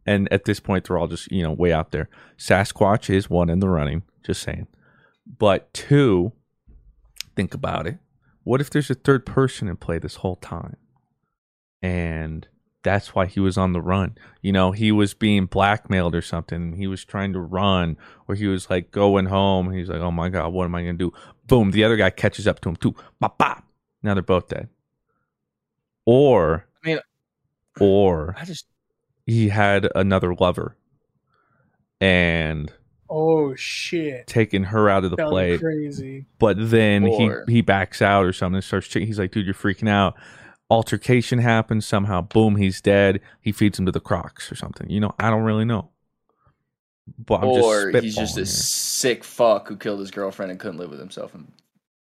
[0.06, 2.08] And at this point, they're all just, you know, way out there.
[2.38, 4.68] Sasquatch is one in the running, just saying.
[5.26, 6.32] But two,
[7.34, 7.98] think about it.
[8.44, 10.76] What if there's a third person in play this whole time?
[11.80, 12.46] And
[12.82, 14.16] that's why he was on the run.
[14.40, 16.74] You know, he was being blackmailed or something.
[16.74, 17.96] He was trying to run,
[18.28, 19.72] or he was like going home.
[19.72, 21.12] He's like, "Oh my god, what am I gonna do?"
[21.46, 21.70] Boom!
[21.70, 22.94] The other guy catches up to him too.
[23.20, 23.64] Bop, bop.
[24.02, 24.68] Now they're both dead.
[26.04, 26.98] Or, I mean,
[27.80, 28.66] or I just
[29.26, 30.76] he had another lover,
[32.00, 32.72] and
[33.08, 34.26] Oh shit!
[34.26, 35.58] taking her out of the play.
[35.58, 36.26] crazy.
[36.38, 38.56] But then Or- he he backs out or something.
[38.56, 38.92] and Starts.
[38.92, 40.14] He's like, "Dude, you're freaking out."
[40.72, 42.22] Altercation happens somehow.
[42.22, 43.20] Boom, he's dead.
[43.42, 44.88] He feeds him to the Crocs or something.
[44.88, 45.90] You know, I don't really know.
[47.18, 48.46] But I'm or just he's just a here.
[48.46, 51.34] sick fuck who killed his girlfriend and couldn't live with himself.
[51.34, 51.52] And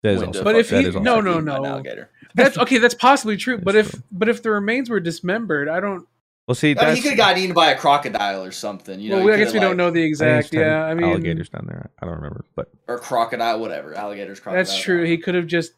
[0.03, 1.69] That is also But fuck- if he- is also no, no, eaten by an no.
[1.69, 2.11] alligator.
[2.35, 2.79] That's okay.
[2.79, 3.59] That's possibly true.
[3.59, 4.03] But if true.
[4.11, 6.07] but if the remains were dismembered, I don't.
[6.49, 8.99] Well, see, I mean, he could have gotten eaten by a crocodile or something.
[9.01, 10.55] You know, well, I guess coulda, we don't know like- the I exact.
[10.55, 11.91] Yeah, I mean, alligators down there.
[12.01, 13.95] I don't remember, but or crocodile, whatever.
[13.95, 14.65] Alligators, crocodile.
[14.65, 15.05] that's true.
[15.05, 15.73] He could have just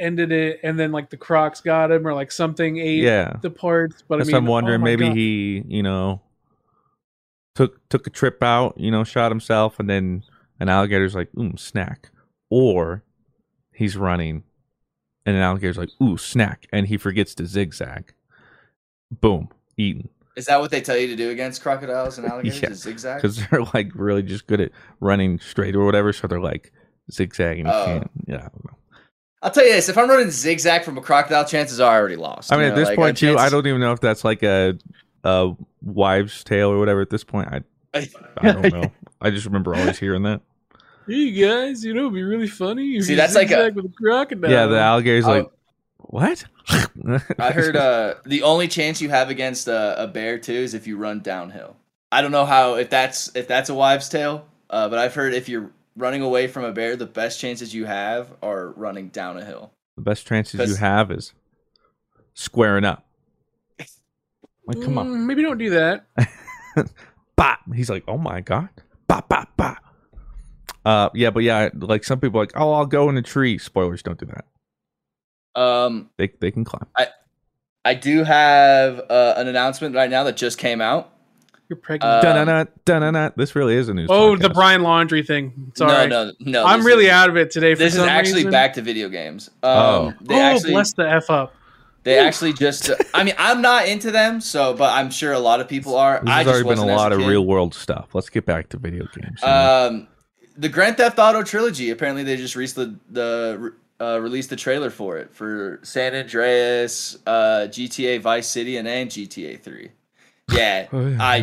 [0.00, 3.50] ended it, and then like the Crocs got him, or like something ate yeah, the
[3.50, 4.02] parts.
[4.08, 4.80] But I mean, I'm oh wondering.
[4.80, 5.16] oh maybe God.
[5.16, 6.20] he, you know,
[7.54, 10.24] took took a trip out, you know, shot himself, and then
[10.58, 12.10] an alligator's like, "Ooh, snack,"
[12.48, 13.02] or
[13.74, 14.42] he's running,
[15.26, 18.12] and an alligator's like, "Ooh, snack," and he forgets to zigzag.
[19.10, 20.08] Boom, eaten.
[20.36, 22.62] Is that what they tell you to do against crocodiles and alligators?
[22.62, 23.16] Yeah, Is zigzag?
[23.20, 26.12] because they're like really just good at running straight or whatever.
[26.12, 26.72] So they're like
[27.10, 27.66] zigzagging.
[27.66, 27.84] You Oh.
[27.84, 28.10] can't.
[28.26, 28.48] Yeah.
[29.42, 29.48] I don't know.
[29.48, 32.16] I'll tell you this: if I'm running zigzag from a crocodile, chances are I already
[32.16, 32.52] lost.
[32.52, 34.24] I mean, you at this like, point a too, I don't even know if that's
[34.24, 34.78] like a
[35.24, 37.00] a wives' tale or whatever.
[37.00, 37.62] At this point, I
[38.38, 38.90] I don't know.
[39.20, 40.40] I just remember always hearing that.
[41.08, 42.96] Hey guys, you know, it'd be really funny.
[42.96, 44.48] If See, you that's like a- with a crocodile.
[44.48, 45.30] Yeah, the alligator's Oh.
[45.30, 45.50] like,
[45.96, 46.44] what?
[47.38, 50.86] I heard uh, the only chance you have against a, a bear too is if
[50.86, 51.74] you run downhill.
[52.12, 55.34] I don't know how if that's if that's a wives' tale, uh, but I've heard
[55.34, 59.36] if you're running away from a bear, the best chances you have are running down
[59.36, 59.72] a hill.
[59.96, 61.32] the best chances you have is
[62.34, 63.06] squaring up.
[64.66, 66.06] Like, come on, Mm, maybe don't do that.
[67.36, 67.58] bop.
[67.74, 68.68] He's like, oh my god,
[69.08, 69.78] bop, bop, bop.
[70.84, 73.58] Uh, yeah, but yeah, like some people are like, oh, I'll go in a tree.
[73.58, 75.60] Spoilers, don't do that.
[75.60, 76.86] Um, They they can climb.
[77.84, 81.12] I do have uh, an announcement right now that just came out.
[81.70, 82.22] You're pregnant.
[82.22, 83.32] Dun-dun-dun, dun-dun-dun.
[83.36, 84.08] This really is a news.
[84.10, 84.50] oh, the.
[84.50, 85.70] Brian Laundrie thing.
[85.76, 86.08] Sorry.
[86.08, 86.66] No, no, no.
[86.66, 87.74] I'm really is- out of it today.
[87.74, 88.50] For This is actually reason.
[88.50, 89.48] back to video games.
[89.62, 90.12] Um, Oh.
[90.20, 91.54] they oh, actually bless the f up.
[92.02, 92.90] they actually just.
[93.14, 96.18] I mean, I'm not into them, so but I'm sure a lot of people are.
[96.20, 98.08] This I has just already been a wasn't lot of real world stuff.
[98.14, 99.40] Let's get back to video games.
[99.44, 100.08] Um,
[100.56, 101.90] the Grand Theft Auto trilogy.
[101.90, 107.16] Apparently, they just released the the uh, released the trailer for it for San Andreas,
[107.28, 109.92] uh, GTA Vice City, and and GTA Three.
[110.56, 111.38] Yeah, I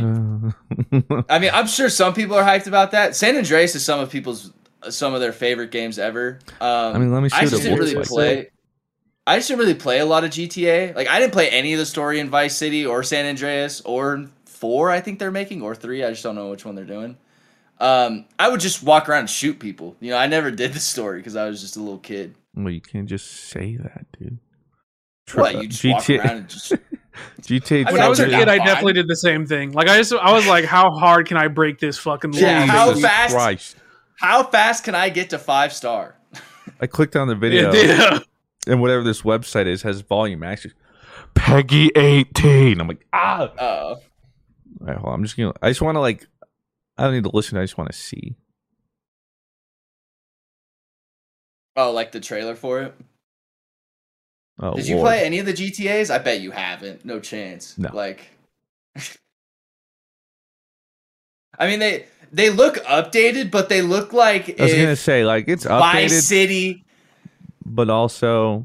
[1.29, 3.15] I mean, I'm sure some people are hyped about that.
[3.15, 4.51] San Andreas is some of people's
[4.89, 6.39] some of their favorite games ever.
[6.61, 8.07] Um, I mean, let me see I just didn't really like.
[8.07, 8.49] play.
[9.25, 10.95] I just didn't really play a lot of GTA.
[10.95, 14.27] Like, I didn't play any of the story in Vice City or San Andreas or
[14.45, 14.89] four.
[14.89, 16.03] I think they're making or three.
[16.03, 17.17] I just don't know which one they're doing.
[17.79, 19.95] Um, I would just walk around and shoot people.
[19.99, 22.35] You know, I never did the story because I was just a little kid.
[22.55, 24.39] well, you can't just say that, dude.
[25.33, 26.71] What you just walk around and just
[27.41, 27.91] GTA.
[27.91, 29.71] When I was a kid, I definitely did the same thing.
[29.73, 32.67] Like I just, I was like, how hard can I break this fucking Yeah, long
[32.67, 33.05] how distance?
[33.05, 33.33] fast?
[33.33, 33.75] Christ.
[34.19, 36.15] how fast can I get to five star?
[36.79, 38.19] I clicked on the video, Yeah.
[38.67, 40.73] and whatever this website is has volume actually.
[41.33, 42.79] Peggy eighteen.
[42.79, 43.51] I'm like, ah.
[43.57, 44.01] Uh, All
[44.81, 45.13] right, hold on.
[45.15, 45.53] I'm just gonna.
[45.61, 46.25] I just want to like.
[46.97, 47.57] I don't need to listen.
[47.57, 48.35] I just want to see.
[51.75, 52.95] oh, like the trailer for it.
[54.59, 55.07] Oh, Did you Lord.
[55.07, 56.09] play any of the GTA's?
[56.09, 57.05] I bet you haven't.
[57.05, 57.77] No chance.
[57.77, 57.89] No.
[57.93, 58.29] Like
[61.59, 65.47] I mean they they look updated, but they look like I was gonna say like
[65.47, 66.83] it's Vice City
[67.67, 68.63] but also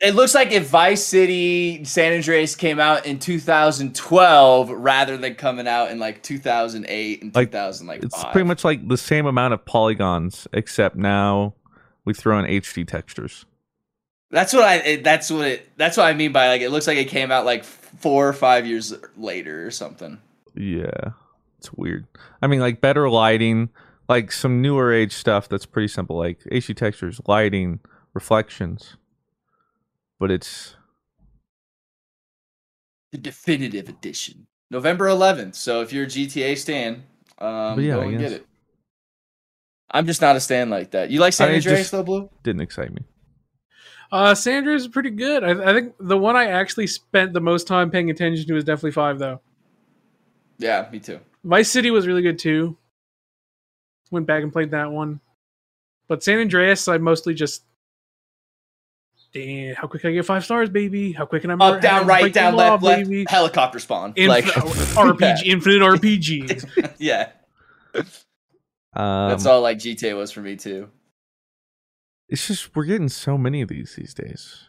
[0.00, 5.66] it looks like if Vice City San Andreas came out in 2012 rather than coming
[5.66, 9.54] out in like 2008 and Like, 2000 like it's pretty much like the same amount
[9.54, 11.54] of polygons, except now
[12.04, 13.46] we throw in HD textures.
[14.34, 16.98] That's what I that's what it that's what I mean by like it looks like
[16.98, 20.20] it came out like 4 or 5 years later or something.
[20.56, 21.12] Yeah,
[21.56, 22.08] it's weird.
[22.42, 23.68] I mean, like better lighting,
[24.08, 27.78] like some newer age stuff that's pretty simple, like HD textures, lighting,
[28.12, 28.96] reflections.
[30.18, 30.74] But it's
[33.12, 35.54] the definitive edition, November 11th.
[35.54, 37.04] So if you're a GTA stan,
[37.38, 38.46] um, yeah, go and get it.
[39.92, 41.10] I'm just not a stan like that.
[41.10, 42.28] You like San Andreas though, Blue?
[42.42, 43.02] didn't excite me.
[44.14, 45.42] Uh, San Andreas is pretty good.
[45.42, 48.62] I, I think the one I actually spent the most time paying attention to is
[48.62, 49.40] definitely five, though.
[50.58, 51.18] Yeah, me too.
[51.42, 52.76] Vice City was really good too.
[54.12, 55.18] Went back and played that one.
[56.06, 57.64] But San Andreas, I mostly just.
[59.32, 61.10] Damn, how quick can I get five stars, baby?
[61.10, 63.02] How quick can I Up, down, right, break the down, law, left, left.
[63.08, 63.24] baby?
[63.28, 64.12] Helicopter spawn.
[64.14, 64.44] Inf- like
[64.94, 66.94] RPG, infinite RPG.
[66.98, 67.30] yeah,
[68.92, 70.88] Um, that's all like GTA was for me too.
[72.34, 74.64] It's just we're getting so many of these these days.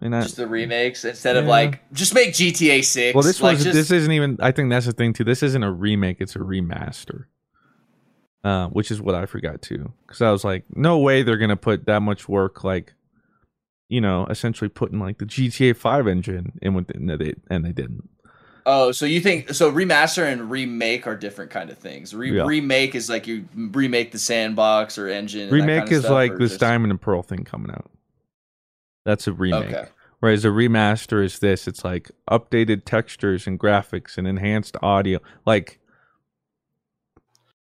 [0.00, 3.12] And I, Just the remakes instead of like just make GTA Six.
[3.12, 4.38] well, this like, was just, this isn't even.
[4.40, 5.24] I think that's the thing too.
[5.24, 7.24] This isn't a remake; it's a remaster.
[8.44, 11.56] Uh, which is what I forgot too, because I was like, no way they're gonna
[11.56, 12.94] put that much work, like,
[13.88, 18.08] you know, essentially putting like the GTA Five engine in with it, and they didn't.
[18.66, 19.70] Oh, so you think so?
[19.72, 22.14] Remaster and remake are different kind of things.
[22.14, 22.44] Re- Yeah.
[22.46, 25.42] Remake is like you remake the sandbox or engine.
[25.42, 27.70] and that remake kind of is stuff, like this just- Diamond and Pearl thing coming
[27.70, 27.90] out.
[29.04, 29.72] That's a remake.
[29.72, 29.88] Okay.
[30.20, 31.66] Whereas a remaster is this.
[31.66, 35.18] It's like updated textures and graphics and enhanced audio.
[35.46, 35.78] Like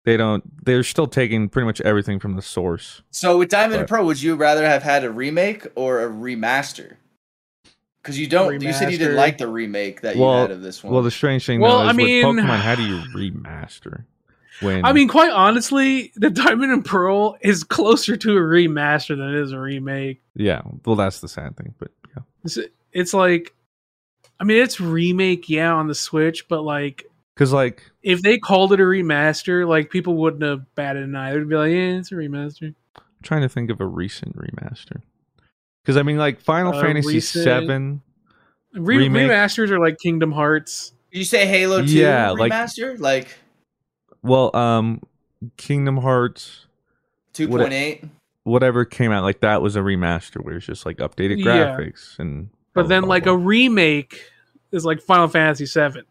[0.06, 0.43] they don't.
[0.65, 3.01] They're still taking pretty much everything from the source.
[3.10, 6.10] So with Diamond and But- Pearl, would you rather have had a remake or a
[6.10, 6.97] remaster?
[8.04, 8.62] Because you don't.
[8.62, 10.92] You said you didn't like the remake that you had of this one.
[10.94, 14.04] well, the strange thing Well, though is I mean- with Pokemon, how do you remaster?
[14.62, 19.34] When I mean, quite honestly, the Diamond and Pearl is closer to a remaster than
[19.34, 20.22] it is a remake.
[20.36, 20.62] yeah.
[20.86, 22.24] Well, that's the sad thing, but yeah.
[22.46, 22.60] It's,
[22.92, 23.54] it's like,
[24.39, 28.74] I mean, it's remake, yeah, on the Switch, but like, Because like if they called
[28.74, 31.34] it a remaster, like people wouldn't have batted an eye.
[31.34, 32.76] They'd be like, yeah, it's a remaster.
[32.98, 35.02] I'm trying to think of a recent remaster.
[35.84, 38.02] Because I mean, like Final Uh, Fantasy recent- Seven.
[38.74, 39.30] Re- Remake.
[39.30, 40.93] Remasters are like Kingdom Hearts.
[41.12, 43.38] Did you say Halo Two Yeah, like- remaster, like
[44.24, 45.02] Well, um,
[45.58, 46.65] Kingdom Hearts.
[47.34, 48.04] two what- point eight?
[48.46, 51.78] whatever came out like that was a remaster where it's just like updated Yeah.
[51.78, 54.22] graphics and But blah, then, blah, like, blah, a remake
[54.74, 56.02] is like Final Fantasy VII.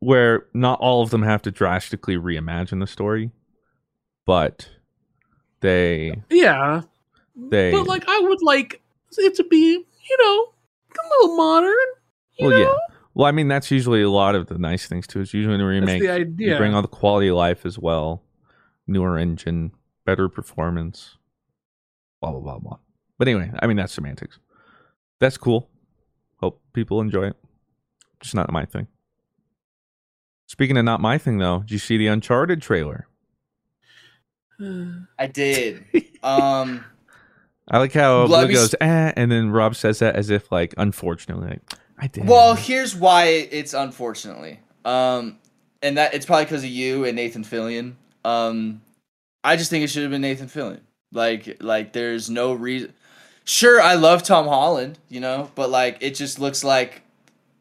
[0.00, 3.30] where not all of them have to drastically reimagine the story
[4.26, 4.68] but
[5.60, 6.82] they Yeah.
[7.38, 8.82] They But, like, I would like
[9.16, 9.56] it to be,
[10.10, 10.52] you know,
[10.92, 11.72] a little modern.
[12.38, 12.64] You well know?
[12.72, 12.76] yeah
[13.14, 15.20] well i mean that's usually a lot of the nice things too.
[15.20, 16.52] Is usually in a That's remake the idea.
[16.52, 18.22] you bring all the quality of life as well.
[18.86, 19.72] Newer engine
[20.06, 21.16] better performance.
[22.20, 22.78] Blah blah blah blah.
[23.18, 24.38] But anyway i mean that's semantics.
[25.20, 25.68] That's cool.
[26.36, 27.36] Hope people enjoy it.
[28.20, 28.86] Just not my thing.
[30.46, 33.08] Speaking of not my thing though did you see the uncharted trailer?
[35.18, 35.84] I did.
[36.20, 36.84] Um,
[37.70, 40.74] I like how Let Blue goes, eh, and then Rob says that as if, like,
[40.78, 41.62] unfortunately, like,
[41.98, 42.26] I did.
[42.28, 44.60] well, here's why it's unfortunately.
[44.84, 45.38] Um,
[45.82, 47.94] and that it's probably because of you and Nathan Fillion.
[48.24, 48.82] Um,
[49.44, 50.80] I just think it should have been Nathan Fillion.
[51.12, 52.94] Like, like there's no reason.
[53.44, 57.02] Sure, I love Tom Holland, you know, but like it just looks like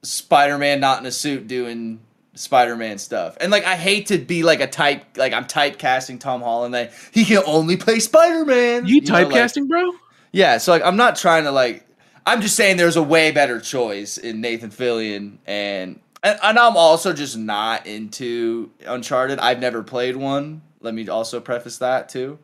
[0.04, 2.00] Spider-Man not in a suit doing
[2.38, 3.36] Spider-Man stuff.
[3.42, 6.94] And like I hate to be like a type like I'm typecasting Tom Holland that
[7.12, 8.86] he can only play Spider-Man.
[8.88, 9.92] You know, like- typecasting, bro?
[10.32, 11.86] yeah, so like I'm not trying to like
[12.26, 16.76] I'm just saying there's a way better choice in Nathan Fillion and and, and I'm
[16.76, 19.40] also just not into Uncharted.
[19.40, 20.62] I've never played one.
[20.82, 22.40] Let me also preface that too.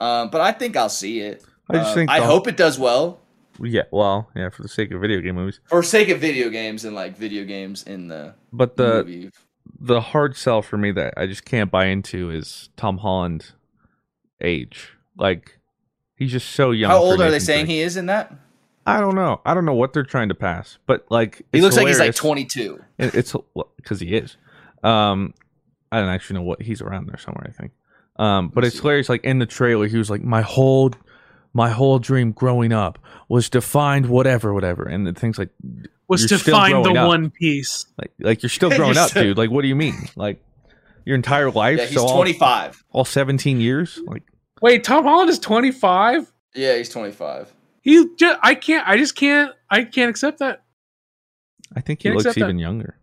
[0.00, 1.44] Um, but I think I'll see it.
[1.70, 3.20] I just Uh, think I the- hope it does well
[3.62, 5.60] Yeah, well, yeah, for the sake of video game movies.
[5.66, 9.30] for sake of video games and like video games in the But the movie.
[9.80, 13.52] the hard sell for me that I just can't buy into is Tom Holland
[14.40, 14.90] age.
[15.16, 15.58] Like
[16.16, 16.90] he's just so young.
[16.90, 18.34] How old are they saying he is in that?
[18.86, 19.40] I don't know.
[19.44, 22.14] I don't know what they're trying to pass, but like He looks like he's like
[22.14, 22.80] 22.
[22.98, 23.34] It's
[23.76, 24.36] because he is.
[24.84, 25.34] Um,
[25.90, 27.46] I don't actually know what he's around there somewhere.
[27.48, 27.72] I think.
[28.18, 29.08] Um, but it's hilarious.
[29.08, 30.92] Like in the trailer, he was like, "My whole,
[31.56, 32.98] my whole dream growing up
[33.28, 35.48] was to find whatever, whatever," and the things like
[36.08, 37.08] Was to find the up.
[37.08, 37.86] One Piece.
[37.98, 39.38] like like you're still You're growing up, still- dude.
[39.38, 39.94] Like, what do you mean?
[40.16, 40.42] Like
[41.04, 41.78] your entire life?
[41.78, 42.84] Yeah, he's so 25.
[42.90, 43.98] all 17 years?
[44.06, 44.22] Like
[44.60, 46.32] Wait, Tom Holland is 25.
[46.54, 47.52] Yeah, he's 25.
[47.82, 50.64] He just, I can't, I just can't, I can't accept that.
[51.76, 52.46] I think he Can't looks accept that.
[52.46, 52.96] even younger.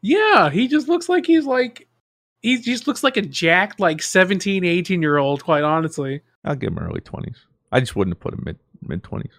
[0.00, 1.86] Yeah, he just looks like he's like,
[2.40, 6.22] he just looks like a jacked, like 17, 18 year old, quite honestly.
[6.44, 7.36] I'll give him early 20s.
[7.74, 9.30] I just wouldn't have put him mid mid 20s.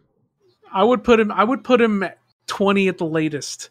[0.73, 3.69] I would put him, I would put him at 20 at the latest.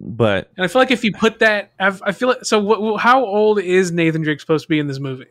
[0.00, 3.00] But And I feel like if you put that, I've- I feel like, so what,
[3.00, 5.26] how old is Nathan Drake supposed to be in this movie?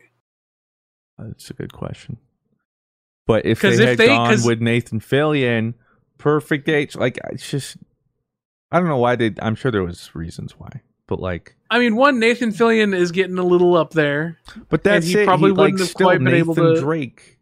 [1.18, 2.16] That's a good question.
[3.26, 5.74] But if they if had they- gone with Nathan Fillion,
[6.16, 7.76] perfect age, like it's just,
[8.72, 9.34] I don't know why they.
[9.40, 13.38] I'm sure there was reasons why, but like, I mean, one, Nathan Fillion is getting
[13.38, 14.38] a little up there.
[14.68, 15.26] but that's he it.
[15.26, 17.37] probably he, wouldn't have still quite been able to- Drake.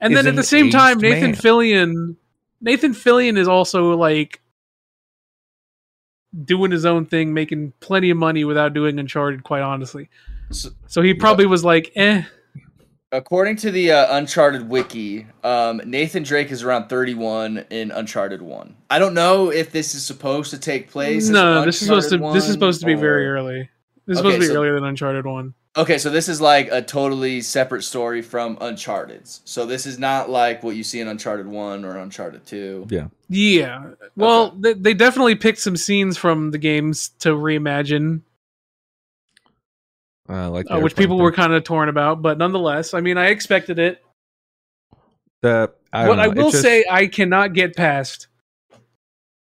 [0.00, 1.34] And then at the same time, aged Nathan man.
[1.34, 2.16] Fillion,
[2.60, 4.40] Nathan Fillion is also like
[6.44, 9.42] doing his own thing, making plenty of money without doing Uncharted.
[9.44, 10.08] Quite honestly,
[10.50, 12.22] So, so he probably was like, "Eh."
[13.12, 18.76] according to the uh, Uncharted wiki, um, Nathan Drake is around 31 in Uncharted 1.
[18.88, 21.24] I don't know if this is supposed to take place.
[21.24, 22.18] as No, this is supposed to.
[22.32, 23.68] This is supposed to be very early.
[24.06, 25.54] This is Okay, supposed to be so- earlier than Uncharted One.
[25.76, 29.40] Okay, so this is like a totally separate story from Uncharted's.
[29.44, 32.88] So this is not like what you see in Uncharted 1 or Uncharted 2.
[32.90, 33.90] Yeah, Yeah.
[34.16, 38.22] Well, they, they definitely picked some scenes from the games to reimagine,
[40.28, 41.22] uh, like uh, which people thing.
[41.22, 42.20] were kind of torn about.
[42.20, 44.02] But nonetheless, I mean, I expected it.
[45.42, 48.26] The I what don't I will just- say I cannot get past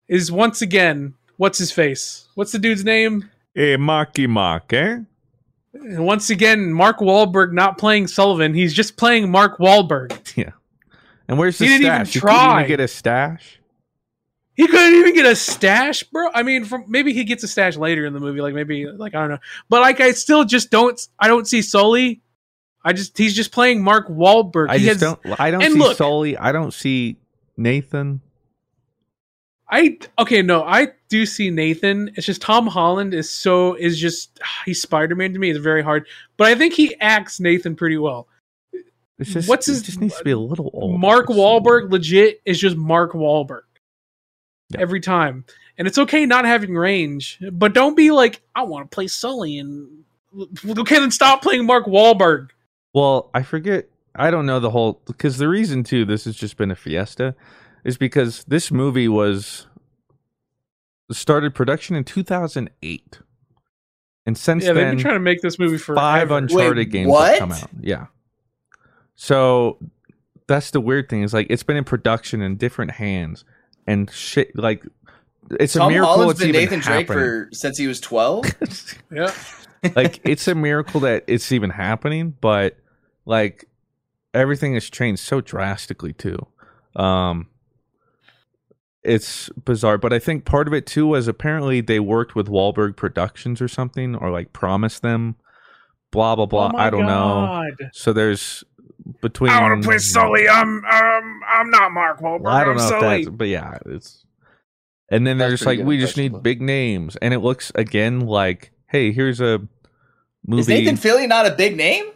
[0.08, 2.28] is once again, what's his face?
[2.34, 3.30] What's the dude's name?
[3.54, 5.00] Hey, Marky Mark, eh?
[5.74, 8.54] And once again, Mark Wahlberg not playing Sullivan.
[8.54, 10.18] He's just playing Mark Wahlberg.
[10.36, 10.50] Yeah.
[11.28, 12.14] And where's the He didn't even stash?
[12.16, 12.58] You couldn't try.
[12.60, 13.60] even get a stash.
[14.56, 16.28] He couldn't even get a stash, bro.
[16.34, 19.14] I mean, from maybe he gets a stash later in the movie, like maybe like
[19.14, 19.38] I don't know.
[19.68, 22.20] But like I still just don't I don't see Sully.
[22.84, 24.68] I just he's just playing Mark Wahlberg.
[24.68, 25.40] I he just has, don't.
[25.40, 26.36] I don't see look- Sully.
[26.36, 27.16] I don't see
[27.56, 28.20] Nathan.
[29.68, 30.88] I okay, no, I
[31.18, 32.10] do see Nathan.
[32.16, 35.50] It's just Tom Holland is so is just he's Spider Man to me.
[35.50, 36.06] It's very hard,
[36.36, 38.26] but I think he acts Nathan pretty well.
[39.18, 40.98] It's just What's his- just needs to be a little old.
[41.00, 43.62] Mark Wahlberg legit is just Mark Wahlberg
[44.70, 44.80] Yeah.
[44.80, 45.44] every time,
[45.78, 49.58] and it's okay not having range, but don't be like I want to play Sully
[49.58, 50.04] and
[50.68, 52.48] okay, then stop playing Mark Wahlberg.
[52.92, 53.88] Well, I forget.
[54.16, 56.04] I don't know the whole because the reason too.
[56.04, 57.34] This has just been a fiesta,
[57.84, 59.66] is because this movie was
[61.10, 63.18] started production in 2008,
[64.26, 66.90] and since Yeah, they've then been trying to make this movie for five Uncharted Wait,
[66.90, 67.30] games what?
[67.30, 67.68] have come out.
[67.80, 68.06] Yeah.
[69.14, 69.78] So
[70.46, 73.44] that's the weird thing is like it's been in production in different hands
[73.86, 74.56] and shit.
[74.56, 74.84] Like
[75.60, 77.24] it's a miracle Holland's it's been even Nathan Drake happening.
[77.24, 78.44] for since he was 12.
[79.12, 79.32] Yeah,
[79.94, 82.76] like it's a miracle that it's even happening, but
[83.26, 83.66] like
[84.32, 86.38] everything has changed so drastically too.
[86.96, 87.48] Um
[89.04, 92.96] it's bizarre, but I think part of it too was apparently they worked with Wahlberg
[92.96, 95.36] Productions or something, or like promised them,
[96.10, 96.72] blah blah blah.
[96.74, 97.62] Oh I don't know.
[97.92, 98.64] So there's
[99.20, 99.50] between.
[99.50, 100.48] I want to play Sully.
[100.48, 102.40] I'm um I'm not Mark Wahlberg.
[102.42, 103.20] Well, I don't I'm know Sully.
[103.20, 104.24] if that's, but yeah, it's.
[105.10, 106.38] And then they're just like, good we just need though.
[106.40, 109.60] big names, and it looks again like, hey, here's a
[110.46, 110.60] movie.
[110.60, 112.06] Is Nathan Fillion not a big name?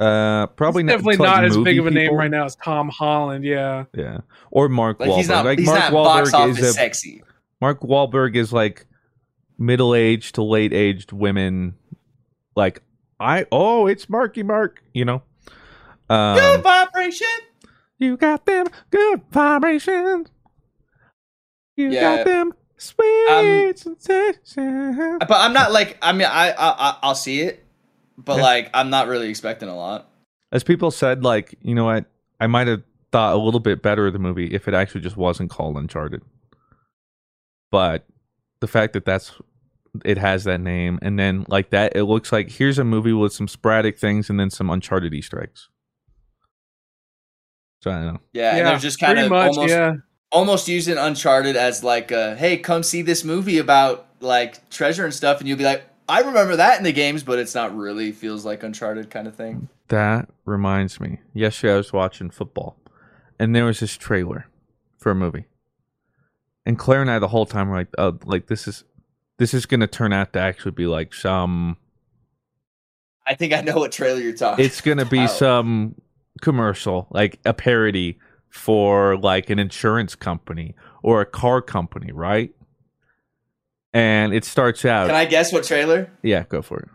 [0.00, 2.16] Uh, probably He's not definitely like, not as big of a name people.
[2.16, 3.44] right now as Tom Holland.
[3.44, 4.18] Yeah, Yeah,
[4.50, 5.16] or Mark Like Wahlberg.
[5.16, 7.22] he's not like he's Mark not box Wahlberg office is a sexy.
[7.60, 8.86] Mark Wahlberg is like
[9.58, 11.74] middle aged to late aged women.
[12.56, 12.82] Like
[13.20, 15.22] I oh, it's Marky Mark, you know.
[16.10, 17.26] Um, Good vibration.
[17.98, 20.28] You got them good vibrations.
[21.76, 22.16] You Yeah.
[22.18, 25.18] got them Sweet Um, sensation.
[25.20, 27.63] But I'm not like I mean I I I- I'll see it,
[28.16, 28.42] but Yeah.
[28.42, 30.10] like I'm not really expecting a lot.
[30.52, 32.06] As people said, like, you know what?
[32.40, 35.16] I might have thought a little bit better of the movie if it actually just
[35.16, 36.22] wasn't called Uncharted.
[37.70, 38.04] But
[38.60, 39.32] the fact that that's
[40.04, 43.32] it has that name, and then like that, it looks like here's a movie with
[43.32, 45.68] some sporadic things and then some Uncharted Easter eggs.
[47.82, 48.20] So I don't know.
[48.32, 49.92] Yeah, and they're just kind of much, almost yeah.
[50.32, 55.12] almost using Uncharted as like a hey, come see this movie about like treasure and
[55.12, 58.12] stuff, and you'll be like, I remember that in the games, but it's not really
[58.12, 59.68] feels like Uncharted kind of thing.
[59.88, 61.20] That reminds me.
[61.32, 62.76] Yesterday I was watching football,
[63.38, 64.46] and there was this trailer
[64.98, 65.46] for a movie,
[66.66, 68.84] and Claire and I the whole time were like, "Oh, like this is
[69.38, 71.76] this is going to turn out to actually be like some.
[73.26, 74.64] I think I know what trailer you're talking.
[74.64, 75.30] It's going to be about.
[75.30, 75.94] some
[76.42, 78.18] commercial, like a parody
[78.50, 82.54] for like an insurance company or a car company, right?
[83.94, 85.06] And it starts out.
[85.06, 86.10] Can I guess what trailer?
[86.22, 86.88] yeah, go for it.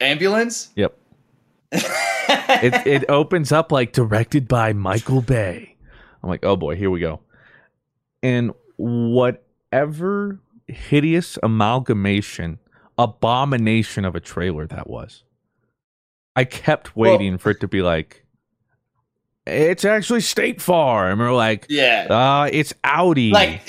[0.00, 0.70] Ambulance.
[0.76, 0.98] Yep.
[1.72, 5.76] it it opens up like directed by Michael Bay.
[6.22, 7.20] I'm like, oh boy, here we go.
[8.22, 12.58] And whatever hideous amalgamation,
[12.98, 15.22] abomination of a trailer that was,
[16.34, 18.24] I kept Well- waiting for it to be like,
[19.46, 22.06] it's actually State Farm, or like, Yeah.
[22.08, 23.30] uh, it's Audi.
[23.30, 23.68] like,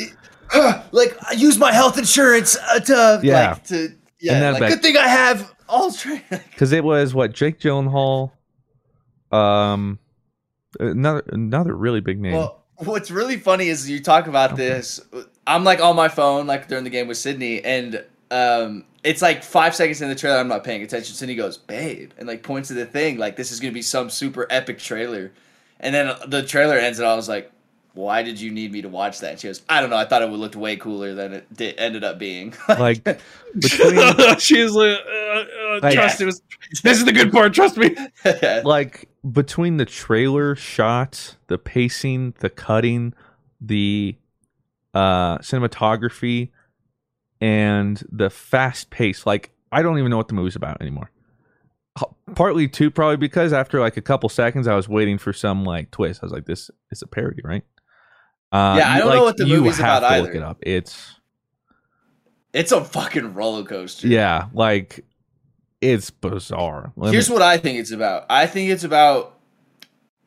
[0.91, 3.49] like I use my health insurance uh, to Yeah.
[3.51, 3.89] like to
[4.19, 4.49] yeah.
[4.51, 8.31] Like, back- good thing I have all because it was what Jake Gyllenhaal,
[9.31, 9.99] um,
[10.79, 12.33] another another really big name.
[12.33, 14.99] Well, what's really funny is you talk about this.
[15.47, 19.43] I'm like on my phone, like during the game with Sydney, and um, it's like
[19.43, 20.37] five seconds in the trailer.
[20.37, 21.15] I'm not paying attention.
[21.15, 24.09] Sydney goes, "Babe," and like points to the thing, like this is gonna be some
[24.09, 25.31] super epic trailer.
[25.79, 27.51] And then the trailer ends, and I was like,
[27.95, 29.97] "Why did you need me to watch that?" And she goes, "I don't know.
[29.97, 33.03] I thought it would look way cooler than it did, ended up being." like
[33.59, 36.41] between She's like, uh, uh, Like- trust it was.
[36.83, 37.53] This is the good part.
[37.53, 37.95] Trust me.
[38.63, 43.13] like between the trailer shots, the pacing, the cutting,
[43.61, 44.15] the
[44.93, 46.49] uh cinematography,
[47.41, 49.25] and the fast pace.
[49.25, 51.11] Like I don't even know what the movie's about anymore.
[52.33, 55.91] Partly too, probably because after like a couple seconds, I was waiting for some like
[55.91, 56.21] twist.
[56.21, 57.63] I was like, "This is a parody, right?"
[58.55, 60.57] Uh, Yeah, I don't know what the movie's have about to Look it up.
[60.61, 61.15] It's
[62.53, 64.07] it's a fucking roller coaster.
[64.07, 65.03] yeah, like
[65.81, 66.91] it's bizarre.
[66.95, 68.25] Let Here's me- what I think it's about.
[68.29, 69.37] I think it's about.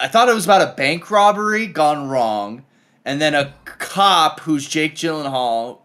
[0.00, 2.64] I thought it was about a bank robbery gone wrong,
[3.04, 5.80] and then a cop who's Jake Gyllenhaal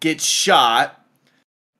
[0.00, 1.04] gets shot,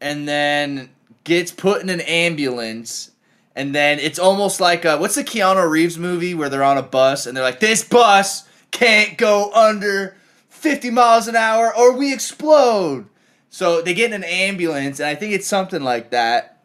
[0.00, 0.90] and then
[1.24, 3.10] gets put in an ambulance,
[3.54, 6.82] and then it's almost like a, what's the Keanu Reeves movie where they're on a
[6.82, 10.16] bus and they're like, this bus can't go under
[10.48, 13.06] 50 miles an hour or we explode.
[13.50, 16.62] So they get in an ambulance, and I think it's something like that.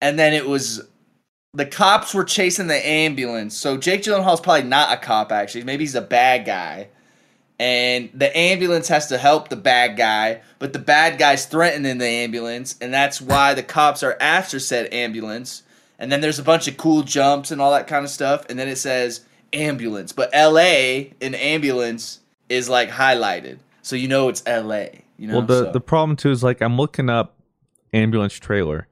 [0.00, 0.82] And then it was
[1.54, 3.56] the cops were chasing the ambulance.
[3.56, 5.64] So Jake Gyllenhaal's probably not a cop actually.
[5.64, 6.88] Maybe he's a bad guy.
[7.58, 12.06] And the ambulance has to help the bad guy, but the bad guy's threatening the
[12.06, 15.62] ambulance, and that's why the cops are after said ambulance.
[15.98, 18.58] And then there's a bunch of cool jumps and all that kind of stuff, and
[18.58, 19.20] then it says
[19.52, 20.12] ambulance.
[20.12, 23.58] But LA in ambulance is like highlighted.
[23.82, 24.86] So you know it's LA.
[25.16, 27.36] You know well, the so- the problem too is like I'm looking up
[27.92, 28.88] ambulance trailer,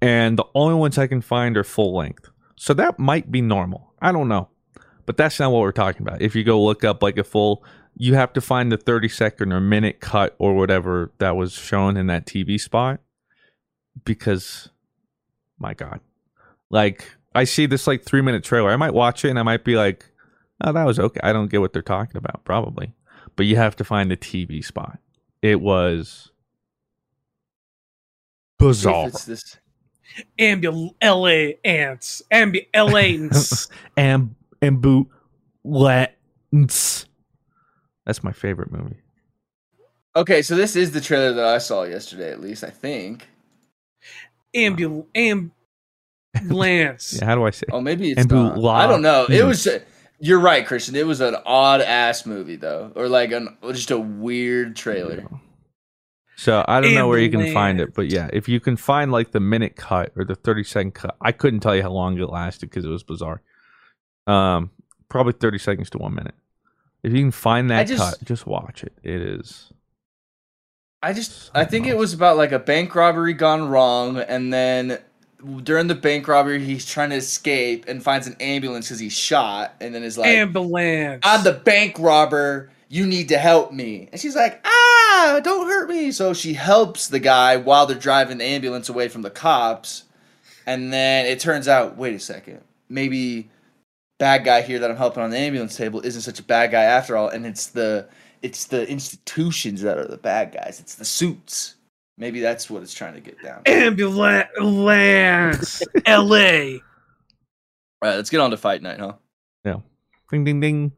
[0.00, 2.30] and the only ones I can find are full length.
[2.56, 3.92] So that might be normal.
[4.00, 4.48] I don't know,
[5.06, 6.22] but that's not what we're talking about.
[6.22, 7.64] If you go look up like a full,
[7.96, 11.96] you have to find the 30 second or minute cut or whatever that was shown
[11.96, 13.00] in that TV spot,
[14.04, 14.70] because,
[15.58, 16.00] my God,
[16.70, 18.70] like I see this like three minute trailer.
[18.70, 20.06] I might watch it and I might be like,
[20.62, 21.20] oh, that was okay.
[21.22, 22.92] I don't get what they're talking about, probably.
[23.36, 24.98] But you have to find the TV spot.
[25.40, 26.30] It was
[28.58, 29.08] bizarre.
[29.08, 29.56] If it's this-
[30.38, 32.20] Ambul LA ants.
[32.30, 33.68] Ambu LANs.
[33.96, 35.08] Am ambulance.
[38.04, 38.96] That's my favorite movie.
[40.14, 43.26] Okay, so this is the trailer that I saw yesterday, at least I think.
[44.54, 45.06] Ambul
[46.34, 47.16] ambulance.
[47.18, 47.66] Yeah, how do I say?
[47.72, 48.58] Oh, maybe it's not.
[48.64, 49.26] I don't know.
[49.28, 49.66] It was.
[50.18, 50.94] You're right, Christian.
[50.94, 55.24] It was an odd ass movie though, or like an just a weird trailer.
[56.36, 59.12] So I don't know where you can find it, but yeah, if you can find
[59.12, 62.18] like the minute cut or the thirty second cut, I couldn't tell you how long
[62.18, 63.42] it lasted because it was bizarre.
[64.26, 64.70] Um,
[65.08, 66.34] probably thirty seconds to one minute.
[67.02, 68.92] If you can find that just- cut, just watch it.
[69.02, 69.72] It is.
[71.04, 74.98] I just I think it was about like a bank robbery gone wrong, and then
[75.62, 79.74] during the bank robbery, he's trying to escape and finds an ambulance because he's shot,
[79.80, 81.20] and then is like, Ambulance.
[81.24, 82.70] "I'm the bank robber.
[82.88, 86.10] You need to help me." And she's like, "Ah!" ah, don't hurt me.
[86.12, 90.04] So she helps the guy while they're driving the ambulance away from the cops.
[90.66, 93.50] And then it turns out, wait a second, maybe
[94.18, 96.82] bad guy here that I'm helping on the ambulance table isn't such a bad guy
[96.82, 98.08] after all, and it's the
[98.42, 100.80] it's the institutions that are the bad guys.
[100.80, 101.74] It's the suits.
[102.22, 103.62] Maybe that's what it's trying to get down.
[103.66, 104.46] Ambulance,
[106.06, 106.74] L.A.
[106.74, 106.80] All
[108.00, 109.14] right, let's get on to fight night, huh?
[109.64, 109.78] Yeah.
[110.30, 110.92] Ding ding ding.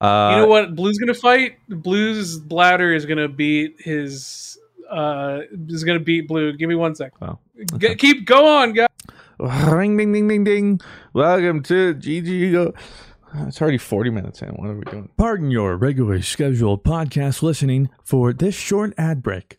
[0.00, 0.74] Uh, you know what?
[0.74, 1.58] Blue's gonna fight.
[1.68, 4.58] Blue's bladder is gonna beat his.
[4.90, 6.54] Uh, is gonna beat Blue.
[6.54, 7.12] Give me one sec.
[7.20, 7.38] Oh,
[7.76, 8.88] G- keep go on, guys.
[9.38, 10.80] Ring ding ding ding ding.
[11.12, 12.72] Welcome to GG Go.
[13.46, 14.48] It's already 40 minutes in.
[14.50, 15.10] What are we doing?
[15.18, 19.58] Pardon your regularly scheduled podcast listening for this short ad break.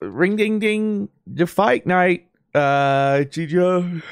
[0.00, 1.08] Ring ding ding.
[1.26, 2.26] The fight night.
[2.54, 4.02] Uh, GG.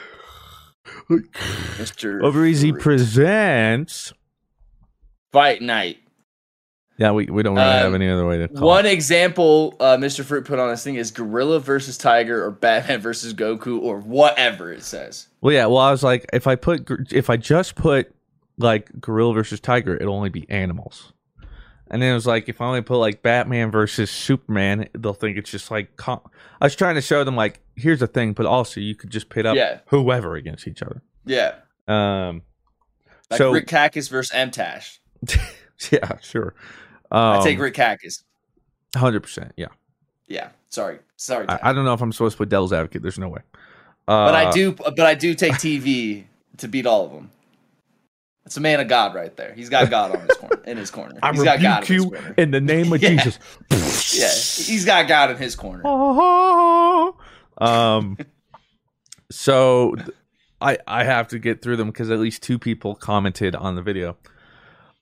[1.11, 2.23] Mr.
[2.23, 4.13] Over Easy presents.
[5.33, 5.99] Fight night.
[6.97, 8.93] Yeah, we, we don't really have Um, any other way to One it.
[8.93, 10.25] example uh, Mr.
[10.25, 14.73] Fruit put on this thing is Gorilla versus Tiger or Batman versus Goku or whatever
[14.73, 15.29] it says.
[15.41, 15.67] Well, yeah.
[15.67, 18.13] Well, I was like, if I put, if I just put
[18.57, 21.13] like gorilla versus tiger, it'll only be animals.
[21.91, 25.39] And then it was like, if I only put like Batman versus Superman, they'll think
[25.39, 25.97] it's just like.
[25.97, 26.21] Com-
[26.61, 29.29] I was trying to show them like, here's the thing, but also you could just
[29.31, 29.81] pit up Yeah.
[29.87, 31.03] whoever against each other.
[31.25, 31.55] Yeah.
[31.87, 32.43] Um.
[33.31, 34.99] Like so Rick Cactus versus MTash.
[35.91, 36.55] yeah, sure.
[37.11, 38.25] Um, I take Rick Cactus.
[38.97, 39.53] Hundred percent.
[39.57, 39.67] Yeah.
[40.27, 40.49] Yeah.
[40.71, 40.99] Sorry.
[41.17, 41.47] Sorry.
[41.49, 43.03] I, I don't know if I'm supposed to put Devil's Advocate.
[43.03, 43.41] There's no way.
[44.07, 46.25] but I Uh, do but I do take TV
[46.59, 47.31] to beat all of them.
[48.49, 49.53] It's a man of God right there.
[49.53, 51.19] He's got God on his corner in his corner.
[51.23, 53.11] I He's got God rebuke in you in the name of Yeah.
[53.11, 53.39] Jesus.
[54.19, 54.31] Yeah,
[54.73, 55.83] he's got God in his corner.
[57.59, 58.17] um
[59.31, 59.95] so
[60.63, 63.83] i i have to get through them because at least two people commented on the
[63.83, 64.17] video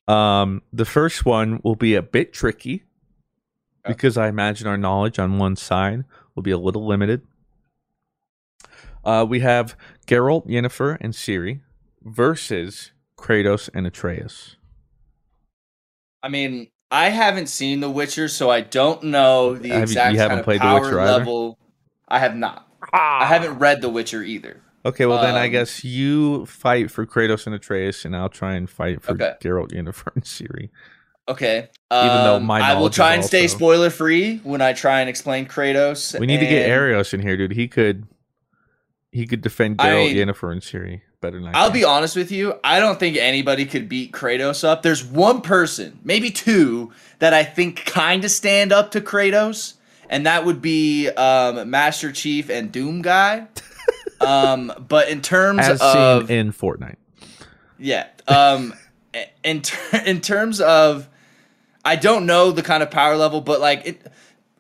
[0.09, 2.83] um the first one will be a bit tricky
[3.87, 7.23] because i imagine our knowledge on one side will be a little limited
[9.05, 9.77] uh we have
[10.09, 11.61] Geralt, Yennefer, and Ciri
[12.03, 14.57] versus Kratos and Atreus.
[16.23, 20.19] I mean, I haven't seen The Witcher, so I don't know the Have exact you
[20.19, 21.13] haven't kind of played The power Witcher either?
[21.19, 21.59] level.
[22.09, 22.69] I have not.
[22.93, 24.63] I haven't read The Witcher either.
[24.85, 28.55] Okay, well then I Um, guess you fight for Kratos and Atreus, and I'll try
[28.55, 29.35] and fight for Okay.
[29.43, 30.71] Geralt, Yennefer, and Ciri.
[31.29, 31.69] Okay.
[31.91, 35.01] Even though Um, my I will try is and stay spoiler free when I try
[35.01, 36.19] and explain Kratos.
[36.21, 37.53] We need to get and Arios in here, dude.
[37.53, 38.07] He could,
[39.11, 42.31] he could defend I Geralt, mean, Yennefer, and Ciri better than I'll be honest with
[42.31, 42.59] you.
[42.63, 44.83] I don't think anybody could beat Kratos up.
[44.83, 49.75] There's one person, maybe two, that I think kind of stand up to Kratos,
[50.09, 53.47] and that would be um, Master Chief and Doom Guy.
[54.21, 56.97] um, but in terms as of seen in Fortnite.
[57.79, 58.75] yeah, um,
[59.45, 61.09] in ter- in terms of
[61.85, 64.13] I don't know the kind of power level, but like it,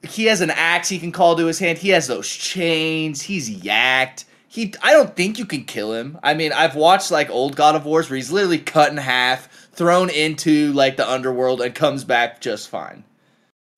[0.02, 1.78] he has an axe he can call to his hand.
[1.78, 3.22] He has those chains.
[3.22, 4.24] He's yacked.
[4.48, 6.18] He, I don't think you can kill him.
[6.22, 9.48] I mean, I've watched like old God of Wars where he's literally cut in half,
[9.72, 13.04] thrown into like the underworld, and comes back just fine.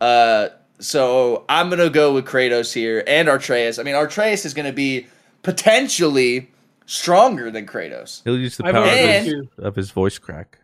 [0.00, 0.48] Uh,
[0.78, 3.78] so I'm gonna go with Kratos here and Atreus.
[3.78, 5.06] I mean, Atreus is gonna be
[5.42, 6.50] potentially
[6.86, 8.22] stronger than Kratos.
[8.24, 10.58] He'll use the power of his, of his voice crack.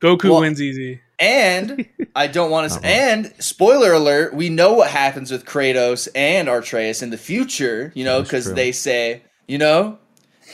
[0.00, 1.00] Goku Well- wins easy.
[1.18, 2.78] And I don't want to.
[2.78, 2.86] Uh-huh.
[2.86, 7.90] And spoiler alert: we know what happens with Kratos and Atreus in the future.
[7.94, 9.98] You know, because they say, you know,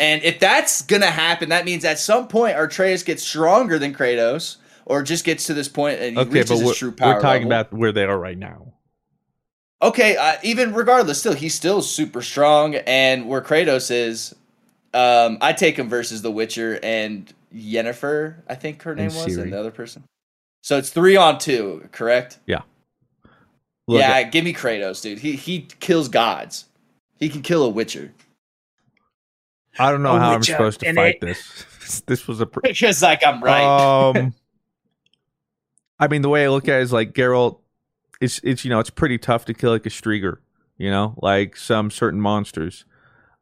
[0.01, 4.57] and if that's gonna happen, that means at some point Atreus gets stronger than Kratos,
[4.87, 7.15] or just gets to this point and he Okay, reaches his true power.
[7.15, 7.61] we're talking level.
[7.69, 8.73] about where they are right now.
[9.83, 14.33] Okay, uh, even regardless, still he's still super strong, and where Kratos is,
[14.95, 18.37] um, I take him versus The Witcher and Yennefer.
[18.49, 19.43] I think her name And was, Ciri.
[19.43, 20.05] and the other person.
[20.63, 22.39] So it's three on two, correct?
[22.47, 22.61] Yeah.
[23.89, 25.19] Look, yeah, give me Kratos, dude.
[25.19, 26.67] He he kills gods.
[27.19, 28.13] He can kill a Witcher.
[29.79, 31.21] I don't know A how I'm supposed to fight it.
[31.21, 32.03] this.
[32.07, 32.47] this was a.
[32.47, 34.11] Pr- Because like I'm right.
[34.17, 34.35] Um,
[35.99, 37.59] I mean, the way I look at it is like Geralt.
[38.21, 40.37] It's it's you know it's pretty tough to kill like a Striga,
[40.79, 42.85] you know, like some certain monsters.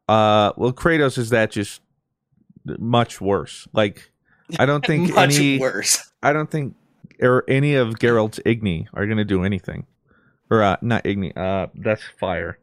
[0.08, 1.80] Uh, well, Kratos is that just
[2.64, 3.68] much worse.
[3.72, 4.10] Like,
[4.58, 5.58] I don't think Much any.
[5.58, 6.10] worse.
[6.22, 6.74] I don't think
[7.20, 9.86] or any of Geralt's Igni are gonna do anything,
[10.50, 11.36] or uh, not Igni.
[11.36, 12.58] Uh, that's fire.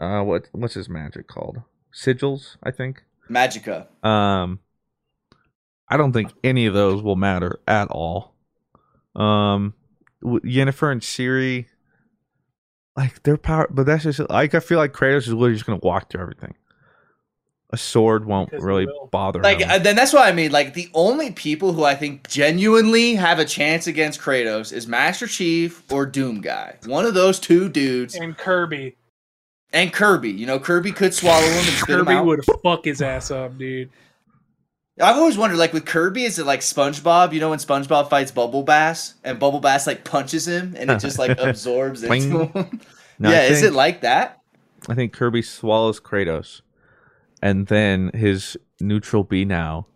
[0.00, 1.58] Uh, what what's his magic called?
[1.94, 3.02] Sigils, I think.
[3.30, 3.86] Magica.
[4.06, 4.60] Um,
[5.88, 8.34] I don't think any of those will matter at all.
[9.16, 9.74] Um,
[10.22, 11.66] w- Yennefer and Ciri,
[12.96, 15.80] like their power, but that's just like I feel like Kratos is literally just gonna
[15.82, 16.54] walk through everything.
[17.70, 19.68] A sword won't Because really bother Like him.
[19.70, 20.50] uh, then that's what I mean.
[20.52, 25.26] Like the only people who I think genuinely have a chance against Kratos is Master
[25.26, 26.76] Chief or Doom Guy.
[26.86, 28.96] One of those two dudes And Kirby.
[29.72, 30.30] And Kirby.
[30.30, 33.58] You know, Kirby could swallow him and spit him Kirby would fuck his ass up,
[33.58, 33.90] dude.
[35.00, 37.32] I've always wondered, like with Kirby, is it like SpongeBob?
[37.32, 40.98] You know, when SpongeBob fights Bubble Bass and Bubble Bass like punches him and it
[40.98, 42.80] just like absorbs into him.
[43.18, 44.40] No, I yeah, is it like that?
[44.88, 46.62] I think Kirby swallows Kratos,
[47.42, 49.86] and then his neutral B now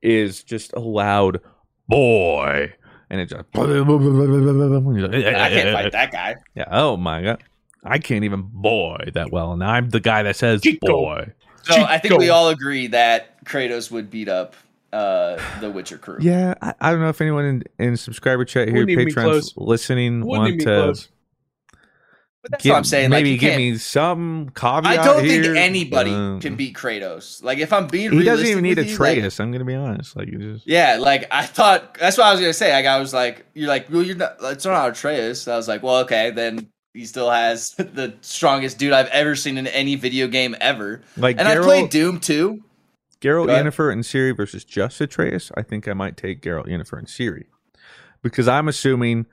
[0.00, 1.40] is just a loud
[1.88, 2.72] boy,
[3.08, 3.44] and it just.
[3.54, 6.36] I can't fight that guy.
[6.54, 6.64] Yeah.
[6.70, 7.42] Oh my god,
[7.84, 10.86] I can't even boy that well, and I'm the guy that says Chico.
[10.86, 11.32] boy.
[11.64, 14.54] So I think we all agree that Kratos would beat up
[14.92, 16.18] uh, the Witcher crew.
[16.20, 19.10] Yeah, I, I don't know if anyone in, in subscriber chat here, Wouldn't even be
[19.14, 21.08] patrons listening, Wouldn't want to.
[22.42, 23.10] But that's give- what I'm saying.
[23.10, 24.84] Maybe you give me some caveat.
[24.98, 25.42] I don't here.
[25.44, 27.42] think anybody Um, can beat Kratos.
[27.42, 29.76] Like if I'm being, He doesn't even need with a you, like- I'm gonna be
[29.76, 30.16] honest.
[30.16, 31.96] Like, you just Yeah, like I thought.
[32.00, 32.72] That's what I was gonna say.
[32.72, 34.38] Like I was like, you're like, well, you're not.
[34.42, 35.46] It's not Atreus.
[35.46, 39.58] I was like, well, okay, then he still has the strongest dude I've ever seen
[39.58, 41.02] in any video game ever.
[41.16, 42.62] like And I played Doom too.
[43.20, 43.46] Geralt.
[43.48, 47.44] Yennefer, and Ciri versus just Atreus, I think I might take Geralt, Yennefer, and Ciri
[48.20, 49.26] Because I'm assuming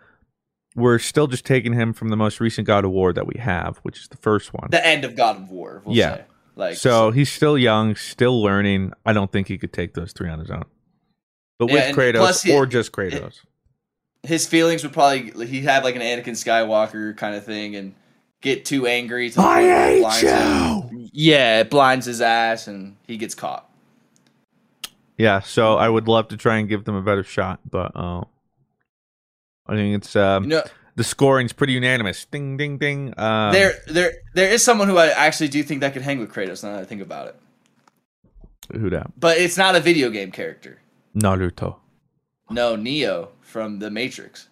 [0.76, 3.78] we're still just taking him from the most recent God of War that we have,
[3.80, 4.68] which is the first one.
[4.70, 5.82] The end of God of War.
[5.84, 6.18] We'll Yeah.
[6.18, 6.24] Say.
[6.56, 8.92] Like so he's still young, still learning.
[9.06, 10.66] I don't think he could take those three on his own.
[11.58, 13.42] But Yeah, with Kratos, he- or just Kratos.
[14.24, 17.96] His feelings would probably he'd have like an Anakin Skywalker kind of thing and
[18.42, 19.30] get too angry.
[19.30, 21.10] To the I point where it hate blinds him.
[21.14, 23.70] Yeah, it blinds his ass and he gets caught.
[25.18, 28.24] yeah, so I would love to try and give them a better shot, but uh,
[29.68, 30.64] I think it's um, You know,
[30.96, 32.26] the scoring's pretty unanimous.
[32.26, 33.14] Ding, ding, ding.
[33.18, 36.32] Um, there, there, there is someone who I actually do think that could hang with
[36.32, 36.64] Kratos.
[36.64, 37.36] Now that I think about it,
[38.74, 39.12] who that?
[39.20, 40.80] but it's not a video game character.
[41.16, 41.78] Naruto.
[42.52, 44.48] No, Neo from the Matrix.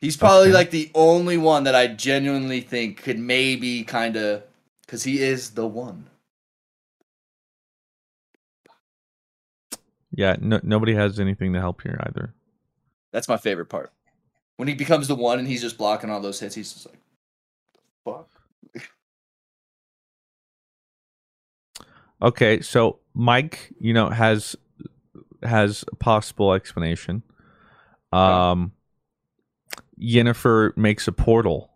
[0.00, 0.54] He's probably Okay.
[0.54, 4.44] like the only one that I genuinely think could maybe kind of,
[4.86, 6.06] because he is the one.
[10.12, 12.32] Yeah, no, nobody has anything to help here either.
[13.12, 13.92] That's my favorite part.
[14.56, 16.98] When he becomes the one and he's just blocking all those hits, he's just like,
[18.04, 18.28] fuck.
[22.20, 24.56] Okay, so Mike, you know, has
[25.44, 27.22] has a possible explanation.
[28.12, 28.72] Um
[30.00, 31.70] Yennefer makes a portal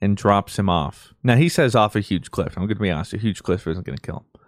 [0.00, 1.14] and drops him off.
[1.22, 2.54] Now he says off a huge cliff.
[2.56, 4.40] I'm gonna be honest, a huge cliff isn't gonna kill him.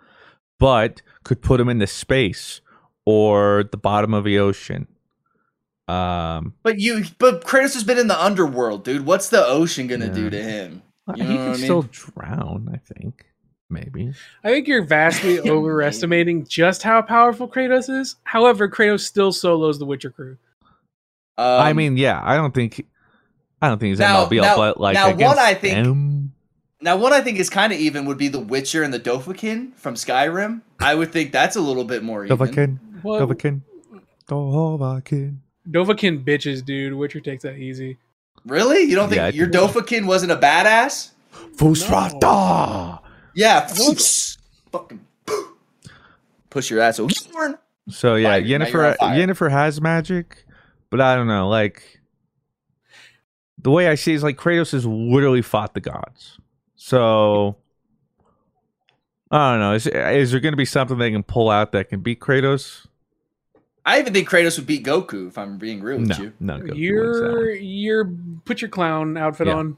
[0.58, 2.60] But could put him into space
[3.04, 4.88] or the bottom of the ocean.
[5.86, 9.06] Um But you, but Kratos has been in the underworld, dude.
[9.06, 10.12] What's the ocean gonna Yeah.
[10.12, 10.82] do to him?
[11.16, 11.54] You he can what I mean?
[11.56, 13.24] still drown, I think.
[13.70, 14.12] Maybe.
[14.44, 18.16] I think you're vastly overestimating just how powerful Kratos is.
[18.24, 20.36] However, Kratos still solos the Witcher crew.
[21.38, 22.84] Um, I mean, yeah, I don't think,
[23.62, 26.32] I don't think he's Now- MLB, now- but like now one I think- them-
[26.80, 29.74] now one I think is kind of even would be the Witcher and the Dovahkiin
[29.76, 30.62] from Skyrim.
[30.80, 32.36] I would think that's a little bit more even.
[32.36, 33.60] Dovahkiin, Well- Dovahkiin,
[34.28, 35.36] Dovahkiin.
[35.70, 36.94] Dovahkiin bitches, dude.
[36.94, 37.98] Witcher takes that easy.
[38.46, 38.82] Really?
[38.82, 41.10] You don't think Yeah, your think- Dovahkiin wasn't a badass?
[41.56, 43.00] Fusrata.
[43.34, 43.66] Yeah.
[44.72, 45.00] Fucking
[46.50, 47.12] push your ass over.
[47.90, 48.40] So yeah, Fire.
[48.40, 48.96] Now Yennefer.
[48.98, 50.44] Yennefer has magic,
[50.90, 51.48] but I don't know.
[51.48, 52.00] Like
[53.60, 56.38] the way I see it is like Kratos has literally fought the gods.
[56.76, 57.56] So
[59.30, 59.74] I don't know.
[59.74, 62.86] Is, is there going to be something they can pull out that can beat Kratos?
[63.84, 66.32] I even think Kratos would beat Goku if I'm being real with No, you.
[66.40, 66.58] no.
[66.60, 68.04] Goku You're you're
[68.44, 69.54] put your clown outfit Yeah.
[69.54, 69.76] on.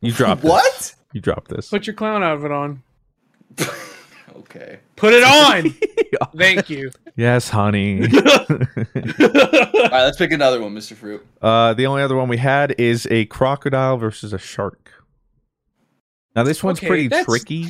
[0.00, 0.50] You dropped this.
[0.50, 0.94] What?
[1.12, 1.68] You dropped this.
[1.68, 2.82] Put your clown outfit on.
[4.36, 4.80] Okay.
[4.96, 5.74] Put it on.
[6.36, 6.90] Thank you.
[7.16, 8.00] Yes, honey.
[8.26, 10.94] All right, let's pick another one, Mr.
[10.94, 11.24] Fruit.
[11.40, 14.90] uh, the only other one we had is a crocodile versus a shark.
[16.34, 17.68] Now this one's Okay, pretty that's- tricky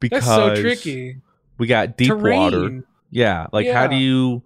[0.00, 1.16] because That's so tricky.
[1.58, 2.38] we got deep Terrain.
[2.38, 2.84] water.
[3.10, 4.42] Yeah, like how do you?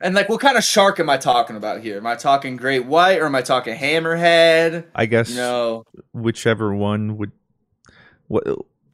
[0.00, 1.96] And like, what kind of shark am I talking about here?
[1.98, 4.86] Am I talking great white or am I talking hammerhead?
[4.94, 5.84] I guess No.
[6.12, 7.32] whichever one would.
[8.28, 8.44] What?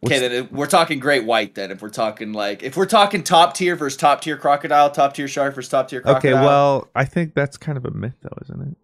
[0.04, 1.54] Okay, then we're talking great white.
[1.54, 5.14] Then if we're talking like, if we're talking top tier versus top tier crocodile, top
[5.14, 6.34] tier shark versus top tier crocodile.
[6.38, 8.76] okay, well, I think that's kind of a myth, though, isn't it?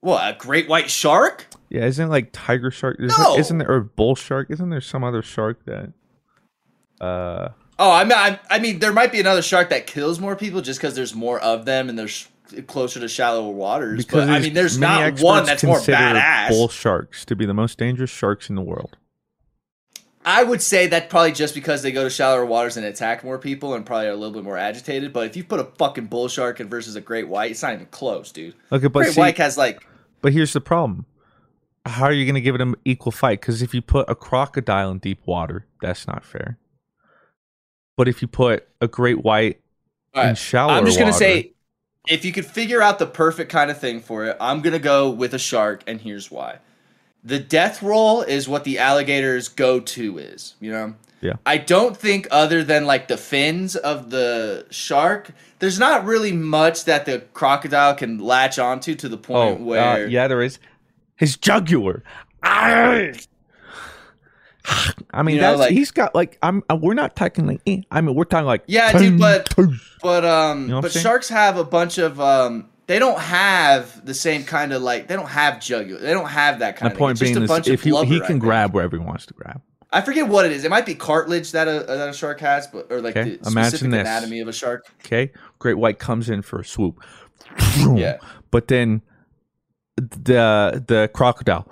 [0.00, 1.46] what a great white shark?
[1.70, 2.98] Yeah, isn't it like tiger shark?
[3.00, 3.36] Isn't, No.
[3.36, 4.48] isn't there or bull shark?
[4.50, 5.92] Isn't there some other shark that?
[7.00, 7.48] Uh,
[7.80, 10.60] Oh, I mean, I, I mean, there might be another shark that kills more people
[10.60, 12.26] just because there's more of them and they're sh-
[12.66, 14.04] closer to shallower waters.
[14.04, 16.48] but I mean, there's not one that's more badass.
[16.48, 18.96] Bull sharks to be the most dangerous sharks in the world.
[20.28, 23.38] I would say that probably just because they go to shallower waters and attack more
[23.38, 25.10] people and probably are a little bit more agitated.
[25.10, 27.72] But if you put a fucking bull shark in versus a great white, it's not
[27.72, 28.54] even close, dude.
[28.70, 29.82] Okay, but great see, white has like
[30.20, 31.06] but here's the problem:
[31.86, 33.40] how are you going to give it an equal fight?
[33.40, 36.58] Because if you put a crocodile in deep water, that's not fair.
[37.96, 39.62] But if you put a great white
[40.14, 41.54] All in right, shallower I'm just gonna say,
[42.06, 45.08] if you could figure out the perfect kind of thing for it, I'm gonna go
[45.08, 46.58] with a shark, and here's why.
[47.24, 50.54] The death roll is what the alligator's go-to is.
[50.60, 50.94] You know.
[51.20, 51.34] Yeah.
[51.44, 56.84] I don't think other than like the fins of the shark, there's not really much
[56.84, 60.58] that the crocodile can latch onto to the oh, point uh, where yeah, there is
[61.16, 62.04] his jugular.
[62.42, 63.12] I
[65.22, 66.62] mean, You know, that's like- he's got like I'm.
[66.70, 67.60] uh, We're not talking like.
[67.66, 69.54] eh, I mean, we're talking like Yeah, dude, but
[70.02, 72.68] but um, You know but sharks have a bunch of um.
[72.88, 75.08] They don't have the same kind of like.
[75.08, 76.00] They don't have jugular.
[76.00, 76.98] They don't have that kind My of.
[76.98, 79.34] point being a is, bunch if of he, he can grab wherever he wants to
[79.34, 79.60] grab.
[79.92, 80.64] I forget what it is.
[80.64, 83.50] It might be cartilage that a that a shark has, but or like Okay, the
[83.50, 84.00] specific this.
[84.00, 84.86] anatomy of a shark.
[85.04, 87.02] Okay, great white comes in for a swoop.
[87.94, 88.18] Yeah.
[88.50, 89.02] but then
[89.96, 91.68] the the crocodile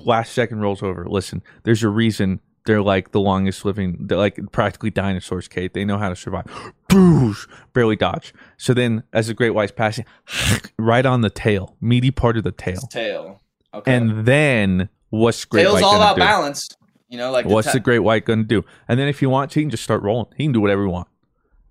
[0.00, 1.04] last second rolls over.
[1.08, 3.96] Listen, there's a reason they're like the longest living.
[4.00, 5.48] They're like practically dinosaurs.
[5.48, 6.46] Kate, they know how to survive.
[6.88, 8.32] Boosh, barely dodge.
[8.56, 10.04] So then, as the great white's passing,
[10.78, 13.40] right on the tail, meaty part of the tail, Tail.
[13.74, 13.94] Okay.
[13.94, 16.20] and then what's great Tail's white all about do?
[16.20, 16.68] balance.
[17.08, 18.64] You know, like What's ta- the great white gonna do?
[18.88, 20.26] And then if he wants, he can just start rolling.
[20.36, 21.10] He can do whatever he wants.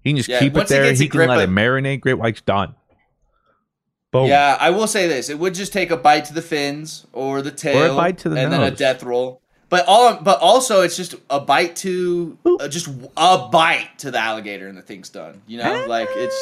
[0.02, 0.94] He can just Yeah, keep it there.
[0.94, 2.02] He, can let of- it marinate.
[2.02, 2.76] Great white's done.
[4.12, 4.28] Boom.
[4.28, 7.42] Yeah, I will say this: it would just take a bite to the fins or
[7.42, 9.41] the tail, bite to the and then a death roll.
[9.72, 14.20] But all, but also, it's just a bite to uh, just a bite to the
[14.20, 15.42] alligator, and the thing's done.
[15.48, 16.36] You know, like it's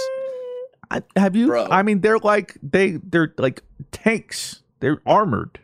[0.89, 1.45] I, have you?
[1.45, 1.67] Bro.
[1.69, 3.61] I mean, they're like they they're like
[3.91, 4.63] tanks.
[4.79, 5.59] They're armored.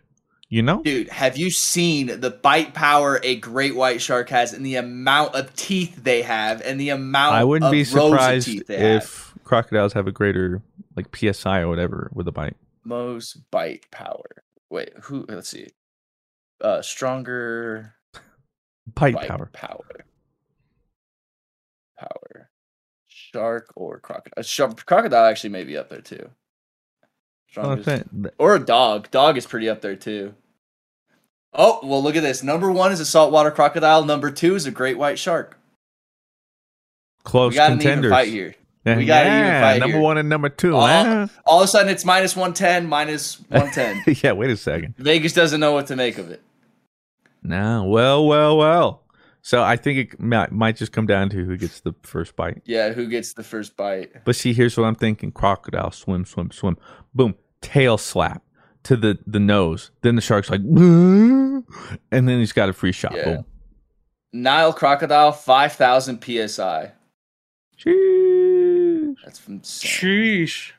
[0.47, 0.83] You know.
[0.83, 1.09] dude.
[1.09, 5.53] Have you seen the bite power a great white shark has, and the amount of
[5.55, 9.01] teeth they have, and the amount I wouldn't of be surprised they have?
[9.01, 10.61] if crocodiles have a greater
[10.95, 12.57] like psi or whatever with a bite.
[12.83, 14.43] most bite power.
[14.69, 15.25] Wait, who?
[15.27, 15.69] Let's see.
[16.65, 17.93] Uh, stronger
[18.95, 19.49] Bite, bite power.
[19.53, 19.85] power.
[21.95, 22.49] Power.
[23.07, 24.43] Shark or crocodile?
[24.43, 26.31] Shark, crocodile actually may be up there too.
[27.51, 28.05] Strongest.
[28.39, 29.11] Or a dog.
[29.11, 30.33] Dog is pretty up there too.
[31.53, 32.41] Oh, well, look at this.
[32.41, 34.03] Number one is a saltwater crocodile.
[34.03, 35.59] Number two is a great white shark.
[37.23, 38.11] Close we got an even contenders.
[38.11, 38.55] fight here.
[38.85, 40.01] Yeah, We got an even yeah, fight number here.
[40.03, 40.75] one and number two.
[40.75, 41.27] All, huh?
[41.45, 44.15] all of a sudden, it's minus 110, minus 110.
[44.23, 44.31] yeah.
[44.31, 44.95] Wait a second.
[44.97, 46.41] Vegas doesn't know what to make of it.
[47.45, 47.83] No.
[47.83, 49.03] Well, well, well.
[49.41, 52.63] So I think it might, might just come down to who gets the first bite.
[52.65, 54.25] Yeah, who gets the first bite?
[54.25, 56.77] But see, here's what I'm thinking: crocodile, swim, swim, swim,
[57.13, 58.41] boom, tail slap
[58.83, 59.91] to the the nose.
[60.01, 61.63] Then the shark's like, and
[62.11, 63.15] then he's got a free shot.
[63.15, 63.25] Yeah.
[63.25, 63.45] Boom.
[64.33, 66.91] Nile crocodile, 5,000 psi.
[67.77, 69.15] Sheesh.
[69.23, 69.91] That's from insane.
[69.91, 70.71] Sheesh.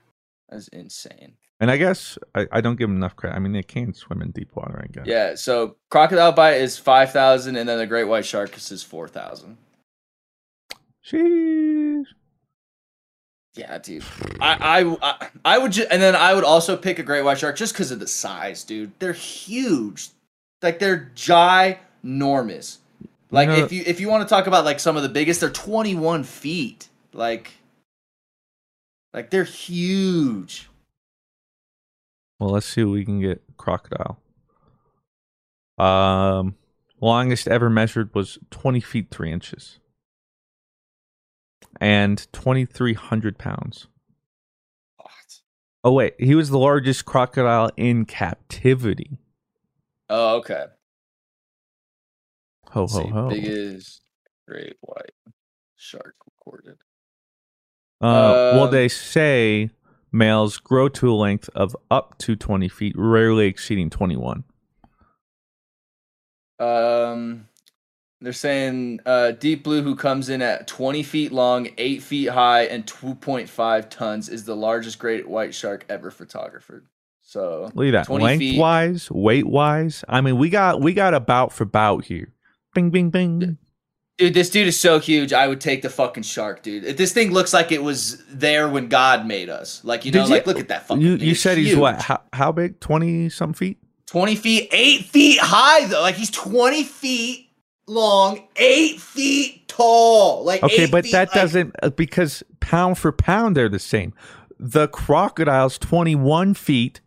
[0.51, 1.37] That's insane.
[1.59, 3.35] And I guess I, I don't give them enough credit.
[3.35, 4.79] I mean, they can swim in deep water.
[4.83, 5.07] I guess.
[5.07, 5.35] Yeah.
[5.37, 9.57] So crocodile bite is five thousand, and then the great white shark is four thousand.
[11.05, 12.05] Sheesh.
[13.55, 14.05] Yeah, dude.
[14.41, 17.39] I I I, I would just, and then I would also pick a great white
[17.39, 18.93] shark just because of the size, dude.
[18.99, 20.09] They're huge,
[20.63, 22.79] like they're ginormous.
[23.31, 25.09] Like You know- if you if you want to talk about like some of the
[25.09, 26.89] biggest, they're twenty one feet.
[27.15, 27.53] Like,
[29.15, 30.69] like they're huge.
[32.39, 33.43] Well, let's see what we can get.
[33.57, 34.19] Crocodile.
[35.79, 36.57] Um,
[37.01, 39.79] longest ever measured was twenty feet three inches,
[41.81, 43.89] and twenty three hundred pounds.
[44.97, 45.41] What?
[45.85, 49.19] Oh wait, he was the largest crocodile in captivity.
[50.09, 50.67] Oh, okay.
[52.71, 53.29] Ho ho ho.
[53.29, 54.03] biggest
[54.47, 55.13] great white
[55.77, 56.77] shark recorded.
[58.01, 59.71] Uh, well, Um, they say
[60.17, 64.45] males grow to a length of up to 20 feet, rarely exceeding 21.
[66.59, 67.49] Um,
[68.21, 72.63] they're saying uh, deep blue, who comes in at 20 feet long, 8 feet high,
[72.63, 76.71] and 2.5 tons, is the largest great white shark ever photographed.
[77.21, 78.07] So Look at that.
[78.07, 78.59] 20 Length feet.
[78.59, 80.05] wise, weight wise.
[80.09, 82.33] I mean, we got we got about for bout here.
[82.75, 83.59] Bing, bing, bing.
[84.19, 85.33] Dude, this dude is so huge.
[85.35, 86.85] I would take the fucking shark, dude.
[86.85, 89.85] If This thing looks like it was there when God made us.
[89.85, 91.03] Like you know, Did you- like look at that fucking.
[91.03, 91.27] You thing.
[91.27, 91.79] you It's said he's huge.
[91.79, 92.01] what?
[92.01, 92.81] How, how big?
[92.81, 93.79] 20 some feet?
[94.07, 96.01] 20 feet, 8 feet high though.
[96.01, 97.51] Like he's 20 feet
[97.87, 100.45] long, 8 feet tall.
[100.45, 103.79] Like Okay, eight but feet, that like- doesn't uh, because pound for pound they're the
[103.79, 104.15] same.
[104.59, 107.03] The crocodile's 21 feet.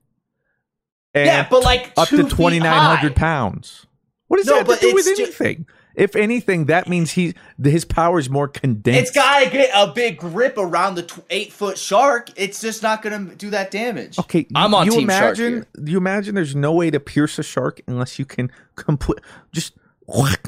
[1.16, 3.10] And Yeah, but, like, up two to feet 2,900 high.
[3.16, 3.88] pounds.
[4.28, 5.66] What does No, that have but to do with it's ju- anything?
[6.00, 9.02] If anything, that means he his power is more condensed.
[9.02, 12.30] It's got to get a big grip around the tw- eight foot shark.
[12.38, 14.18] It's just not going to do that damage.
[14.18, 15.86] Okay, I'm on you team shark imagine, here.
[15.86, 19.20] You imagine there's no way to pierce a shark unless you can complete
[19.52, 19.74] just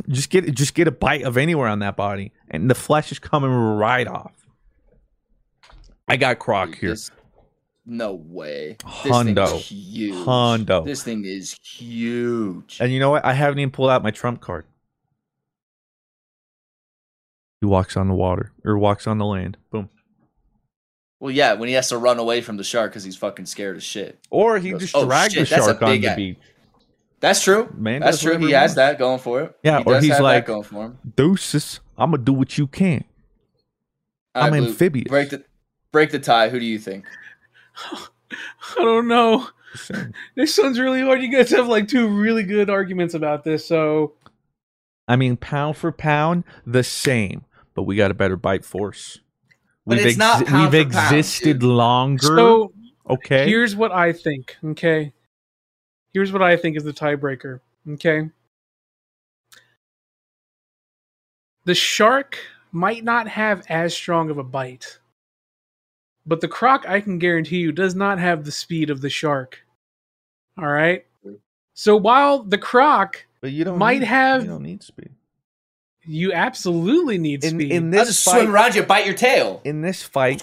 [0.08, 3.20] just get just get a bite of anywhere on that body, and the flesh is
[3.20, 4.34] coming right off.
[6.08, 6.92] I got Croc here.
[6.92, 7.12] This-
[7.84, 8.78] no way.
[9.04, 9.58] This Hondo.
[9.58, 10.14] huge.
[10.14, 10.86] Hundo.
[10.86, 12.78] This thing is huge.
[12.80, 13.26] And you know what?
[13.26, 14.66] I haven't even pulled out my trump card.
[17.62, 19.56] He walks on the water or walks on the land.
[19.72, 19.90] Boom.
[21.20, 23.78] Well, yeah, when he has to run away from the shark because he's fucking scared
[23.78, 24.20] as shit.
[24.32, 26.38] Or he Goes, just "Oh, dragged shit, the that's a shark on the a- beach.
[27.20, 27.72] That's true.
[27.78, 28.40] Man That's true.
[28.40, 29.56] He he has that going for it.
[29.64, 30.98] Yeah, He or he's have that like, going for him.
[31.16, 33.04] Deuces, I'm gonna do what you can.
[34.34, 35.08] All I'm Blue, amphibious.
[35.08, 35.44] Break the
[35.92, 36.50] break the tie.
[36.50, 37.06] Who do you think?
[37.92, 39.48] I don't know.
[40.36, 41.22] This one's really hard.
[41.22, 43.66] You guys have like two really good arguments about this.
[43.68, 44.14] So
[45.08, 49.20] I mean, pound for pound, the same, but we got a better bite force.
[49.86, 51.64] But we've it's not we've for pound, existed dude.
[51.64, 52.26] longer.
[52.26, 52.74] so
[53.10, 54.56] okay, here's what I think.
[54.64, 55.14] Okay.
[56.14, 57.62] Here's what I think is the tiebreaker.
[57.94, 58.30] Okay.
[61.66, 62.38] The shark
[62.72, 65.00] might not have as strong of a bite,
[66.26, 69.60] but the croc, I can guarantee you, does not have the speed of the shark.
[70.58, 71.06] All right.
[71.74, 75.12] So while the croc but you don't might need, have- you don't need speed.
[76.06, 77.72] You absolutely need In, speed.
[77.72, 79.62] in I'll just fight, swim around you, bite your tail.
[79.64, 80.42] in this fight,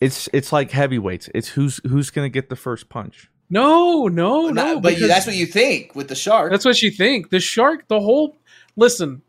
[0.00, 1.28] it's it's like heavyweights.
[1.34, 3.30] It's who's who's gonna get the first punch.
[3.50, 4.80] no, no, Not- no.
[4.80, 6.50] but you, that's what you think with the shark.
[6.52, 7.30] That's what you think.
[7.30, 8.36] The shark, the whole
[8.76, 9.22] listen,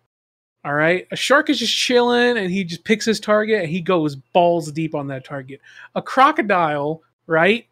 [0.63, 1.07] all right.
[1.11, 4.71] A shark is just chilling and he just picks his target and he goes balls
[4.71, 5.59] deep on that target.
[5.95, 7.67] A crocodile, right,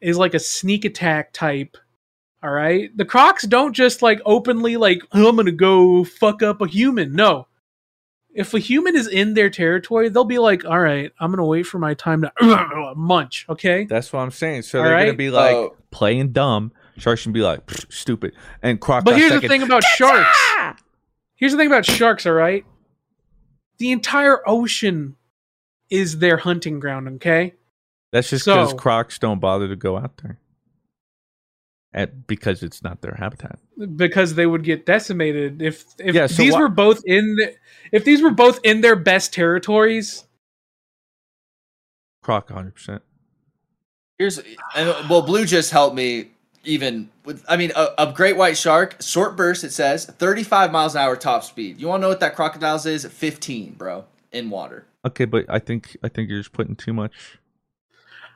[0.00, 1.76] is like a sneak attack type.
[2.42, 2.96] All right.
[2.96, 7.14] The crocs don't just like openly like "Oh, I'm gonna go fuck up a human.
[7.14, 7.46] No.
[8.32, 11.64] If a human is in their territory, they'll be like, "All right, I'm gonna wait
[11.64, 13.84] for my time to munch." Okay.
[13.86, 14.62] That's what I'm saying.
[14.62, 15.76] So All they're gonna be like Oh.
[15.90, 16.72] playing dumb.
[16.98, 19.04] Sharks should be like stupid, and croc.
[19.04, 20.38] But here's the thing about sharks.
[21.36, 22.64] Here's the thing about sharks, all right?
[23.78, 25.14] The entire ocean
[25.90, 27.54] is their hunting ground, okay?
[28.10, 30.38] That's just because So- crocs don't bother to go out there,
[31.94, 33.58] At, because it's not their habitat.
[33.96, 37.54] Because they would get decimated if if Yeah, so these wha- were both in the,
[37.92, 40.24] if these were both in their best territories.
[42.22, 42.74] Croc, 100.
[42.74, 43.02] percent
[44.18, 46.30] Here's and, well, blue just helped me
[46.64, 47.44] even with.
[47.48, 49.64] I mean, a, a great white shark, short burst.
[49.64, 51.80] It says 35 miles an hour top speed.
[51.80, 53.06] You want to know what that crocodile's is?
[53.06, 54.84] 15, bro, in water.
[55.06, 57.38] Okay, but I think I think you're just putting too much,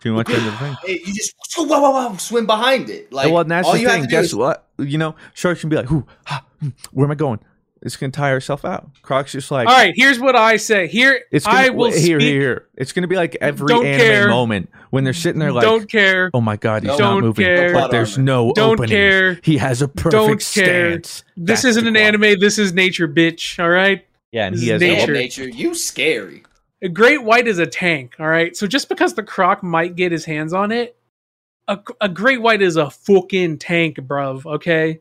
[0.02, 0.76] too much into the thing.
[0.86, 3.12] It- you just whoa, whoa, whoa, whoa, swim behind it.
[3.12, 4.04] Like well, and that's all the you have thing.
[4.04, 4.66] to Guess is- what?
[4.78, 7.38] You know, sharks can be like, "Ooh, ha, hmm, where am I going?
[7.84, 8.88] it's gonna tire herself out.
[9.02, 10.86] Croc's just like All right, here's what I say.
[10.86, 12.20] Here, It's gonna, I will here, speak.
[12.20, 12.68] here, here.
[12.76, 14.28] It's gonna be like every Don't anime care.
[14.28, 16.30] moment when they're sitting there like, Don't care.
[16.32, 16.92] oh my god, he's No.
[16.92, 17.72] not Don't moving, care.
[17.72, 18.90] but there's no Don't openings.
[18.92, 19.40] care.
[19.42, 20.90] He has a perfect Don't care.
[20.92, 21.24] stance.
[21.36, 22.38] This That's isn't an anime.
[22.38, 23.58] This is nature, bitch.
[23.60, 24.06] All right.
[24.30, 25.12] Yeah, and This he has nature.
[25.12, 26.44] nature, you scary.
[26.82, 28.16] A great white is a tank.
[28.18, 28.56] All right.
[28.56, 30.96] So just because the croc might get his hands on it,
[31.68, 34.44] a, a great white is a fucking tank, bruv.
[34.44, 35.00] Okay.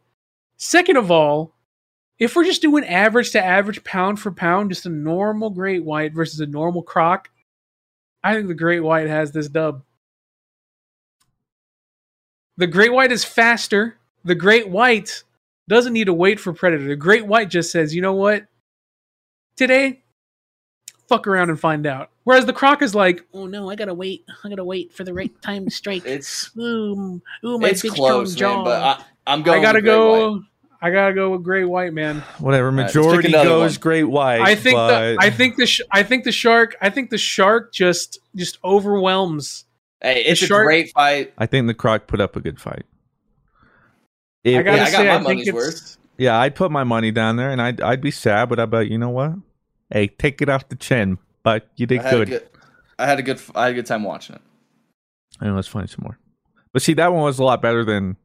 [0.58, 1.56] Second of all,
[2.20, 6.14] if we're just doing average to average pound for pound, just a normal great white
[6.14, 7.32] versus a normal croc,
[8.24, 9.84] I think the great white has this dub.
[12.58, 13.98] The great white is faster.
[14.24, 15.24] The great white
[15.68, 16.86] doesn't need to wait for predator.
[16.86, 18.46] The great white just says, you know what?
[19.56, 20.01] Today,
[21.12, 22.10] fuck around and find out.
[22.24, 24.24] Whereas the croc is like, oh no, I gotta wait.
[24.44, 26.06] I gotta wait for the right time to strike.
[26.06, 28.56] It's Ooh, ooh, my it's big close, strong jaw.
[28.58, 28.64] man.
[28.64, 29.04] But I,
[29.34, 29.60] I'm going.
[29.60, 30.32] I gotta with go.
[30.34, 30.42] White.
[30.84, 32.22] I gotta go with great white man.
[32.40, 32.72] Whatever.
[32.72, 33.82] Majority another goes one.
[33.82, 34.42] great white.
[34.42, 37.18] I think but the I think the sh- I think the shark I think the
[37.20, 39.66] shark just just overwhelms.
[40.02, 41.34] Hey, it's The a shark- great fight.
[41.38, 42.86] I think the croc put up a good fight.
[44.46, 45.98] I gotta I got say, my I think money's it's worth.
[46.18, 48.88] yeah, I'd put my money down there, and I'd I'd be sad, but I bet
[48.88, 49.34] you know what?
[49.92, 52.28] Hey, take it off the chin, but you did I good.
[52.30, 52.50] good,
[52.98, 53.42] I had a good.
[53.56, 54.42] I had a good time watching it.
[55.40, 56.18] And let's find some more.
[56.74, 58.18] But see, that one was a lot better than.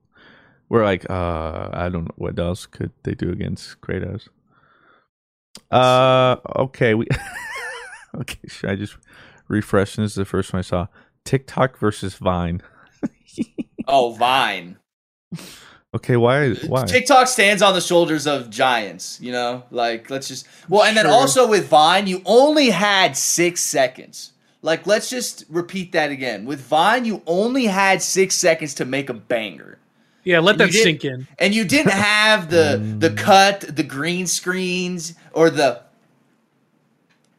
[0.69, 4.29] We're like, uh, I don't know what else could they do against Kratos.
[5.71, 7.07] Uh, okay, we.
[8.17, 8.97] okay, should I just
[9.49, 9.95] refresh?
[9.97, 10.87] This is the first one I saw.
[11.25, 12.63] TikTok versus Vine.
[13.89, 14.79] Oh, Vine.
[15.95, 16.55] Okay, why?
[16.55, 16.85] Why?
[16.87, 19.63] TikTok stands on the shoulders of giants, you know?
[19.71, 20.47] Like, let's just.
[20.69, 24.33] Well, and then also with Vine, you only had six seconds.
[24.63, 26.45] Like, let's just repeat that again.
[26.45, 29.79] With Vine, you only had six seconds to make a banger.
[30.25, 31.29] Yeah, let You that sink in.
[31.39, 35.83] And you didn't have the the cut, the green screens, or the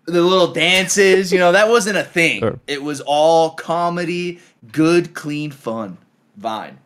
[0.05, 1.33] the little dances.
[1.33, 2.39] You know, that wasn't a thing.
[2.39, 2.59] Sure.
[2.65, 4.39] It was all comedy,
[4.71, 5.97] good, clean fun.
[6.37, 6.77] Vine.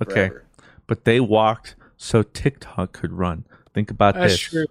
[0.00, 0.45] Okay, forever.
[0.86, 3.44] But they walked so TikTok could run.
[3.74, 4.40] Think about That's this.
[4.40, 4.66] true.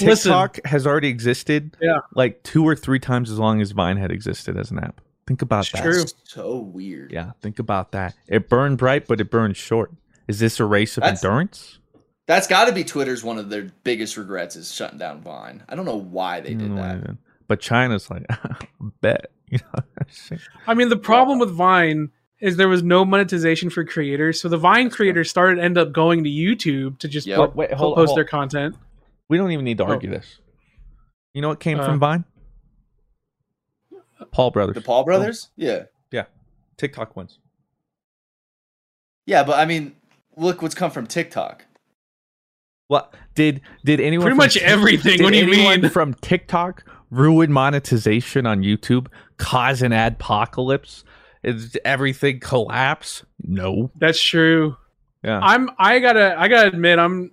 [0.00, 0.30] Listen.
[0.30, 1.98] TikTok has already existed Yeah.
[2.14, 5.00] like two or three times as long as Vine had existed as an app.
[5.26, 5.82] Think about It's that.
[5.82, 6.04] true.
[6.24, 7.12] So weird.
[7.12, 8.14] Yeah, think about that.
[8.28, 9.92] It burned bright, but it burned short.
[10.28, 11.78] Is this a race of That's- endurance?
[12.26, 15.62] That's got to be Twitter's one of their biggest regrets is shutting down Vine.
[15.68, 17.06] I don't know why they mm, did that.
[17.06, 17.18] did.
[17.46, 18.26] But China's like,
[19.00, 19.30] bet.
[19.50, 20.36] You know,
[20.66, 24.56] I mean, the problem with Vine is there was no monetization for creators, so the
[24.56, 27.36] Vine creators started end up going to YouTube to just Yep.
[27.38, 28.76] put, Wait, hold- post hold- their content.
[29.28, 29.88] we don't even need to Oh.
[29.88, 30.38] argue this.
[31.34, 32.24] You know what came Uh, from Vine?
[34.32, 34.74] Paul Brothers.
[34.74, 35.48] The Paul brothers?
[35.56, 35.84] Yeah.
[36.10, 36.24] Yeah,
[36.76, 37.38] TikTok wins.
[39.26, 39.94] Yeah, but I mean,
[40.36, 41.64] look what's come from TikTok.
[42.88, 45.22] What did did anyone Pretty much Tik- everything.
[45.22, 45.88] What do you mean?
[45.90, 51.04] from TikTok ruin monetization on YouTube, cause an adpocalypse?
[51.42, 53.24] Is everything collapse?
[53.42, 53.90] No.
[53.96, 54.76] That's true.
[55.22, 55.70] Yeah, I'm.
[55.78, 56.38] I gotta.
[56.38, 56.98] I gotta admit.
[56.98, 57.32] I'm.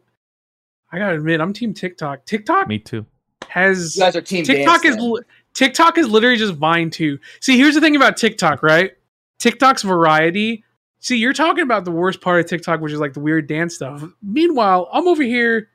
[0.92, 1.42] I gotta admit.
[1.42, 2.26] I'm Team TikTok.
[2.26, 3.06] TikTok me too.
[3.48, 5.12] has You guys are team TikTok dance is then.
[5.12, 5.22] li-
[5.54, 7.20] TikTok is literally just Vine too.
[7.42, 8.92] See, here's the thing about TikTok, right?
[9.40, 10.64] TikTok's variety.
[11.00, 13.76] See, you're talking about the worst part of TikTok, which is like the weird dance
[13.76, 14.04] stuff.
[14.24, 15.70] Meanwhile, I'm over here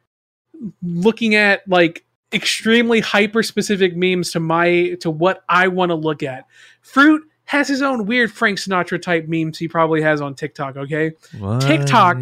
[0.83, 6.23] looking at like extremely hyper specific memes to my to what I want to look
[6.23, 6.47] at.
[6.81, 11.11] Fruit has his own weird Frank Sinatra type memes he probably has on TikTok, okay?
[11.61, 12.19] TikTok-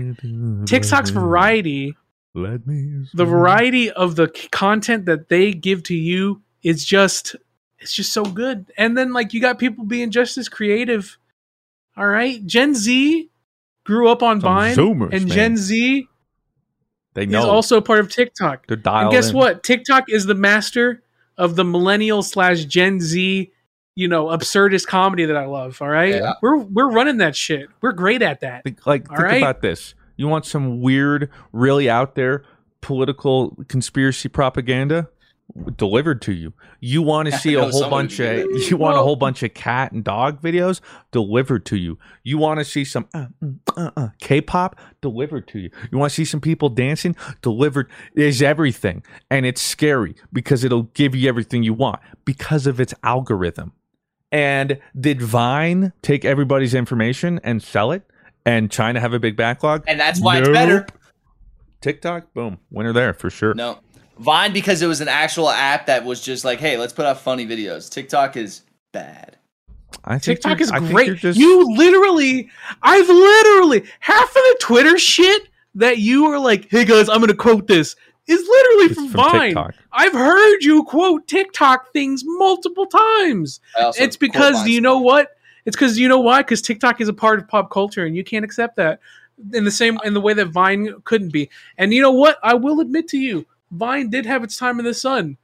[0.66, 1.94] TikTok's variety
[2.34, 7.36] Let me the variety of the content that they give to you is just
[7.78, 11.18] it's just so good and then like you got people being just as creative
[11.96, 13.28] all right gen z
[13.84, 15.34] grew up on Some vine Zoomers, and man.
[15.36, 16.08] gen z
[17.14, 17.40] They know.
[17.40, 19.36] is also part of tiktok They're and guess in.
[19.36, 21.02] what tiktok is the master
[21.36, 23.52] of the millennial slash gen z
[23.98, 26.34] you know absurdist comedy that i love all right Yeah.
[26.40, 29.42] we're we're running that shit we're great at that Think, like, All think right.
[29.42, 29.94] about this.
[30.16, 32.44] You want some weird, really out there
[32.80, 35.08] political conspiracy propaganda
[35.76, 36.52] delivered to you.
[36.80, 39.54] You want to see a whole bunch of do you want a whole bunch of
[39.54, 40.80] cat and dog videos
[41.10, 41.98] delivered to you.
[42.22, 45.70] You want to see some uh, mm, uh, uh, K-pop delivered to you.
[45.90, 47.88] You want to see some people dancing delivered.
[48.14, 52.92] Is everything, and it's scary because it'll give you everything you want because of its
[53.02, 53.72] algorithm.
[54.30, 58.02] And did Vine take everybody's information and sell it?
[58.44, 59.84] And China have a big backlog?
[59.86, 60.86] And that's why it's better.
[61.80, 63.54] TikTok, boom, winner there for sure.
[63.54, 63.78] No.
[64.18, 67.20] Vine because it was an actual app that was just like, hey, let's put out
[67.20, 67.90] funny videos.
[67.90, 69.36] TikTok is bad.
[70.04, 71.06] I think TikTok is I great.
[71.06, 72.50] you're just- You literally,
[72.82, 77.34] I've literally half of the Twitter shit that you are like, "Hey guys, I'm gonna
[77.34, 77.94] quote this."
[78.28, 79.40] Is literally It's from, from Vine.
[79.48, 79.74] TikTok.
[79.92, 83.60] I've heard you quote TikTok things multiple times.
[83.98, 85.30] It's because you know what?
[85.64, 86.42] It's because you know why?
[86.42, 89.00] Because TikTok is a part of pop culture, and you can't accept that
[89.52, 91.50] in the same in the way that Vine couldn't be.
[91.76, 92.38] And you know what?
[92.42, 95.36] I will admit to you, Vine did have its time in the sun,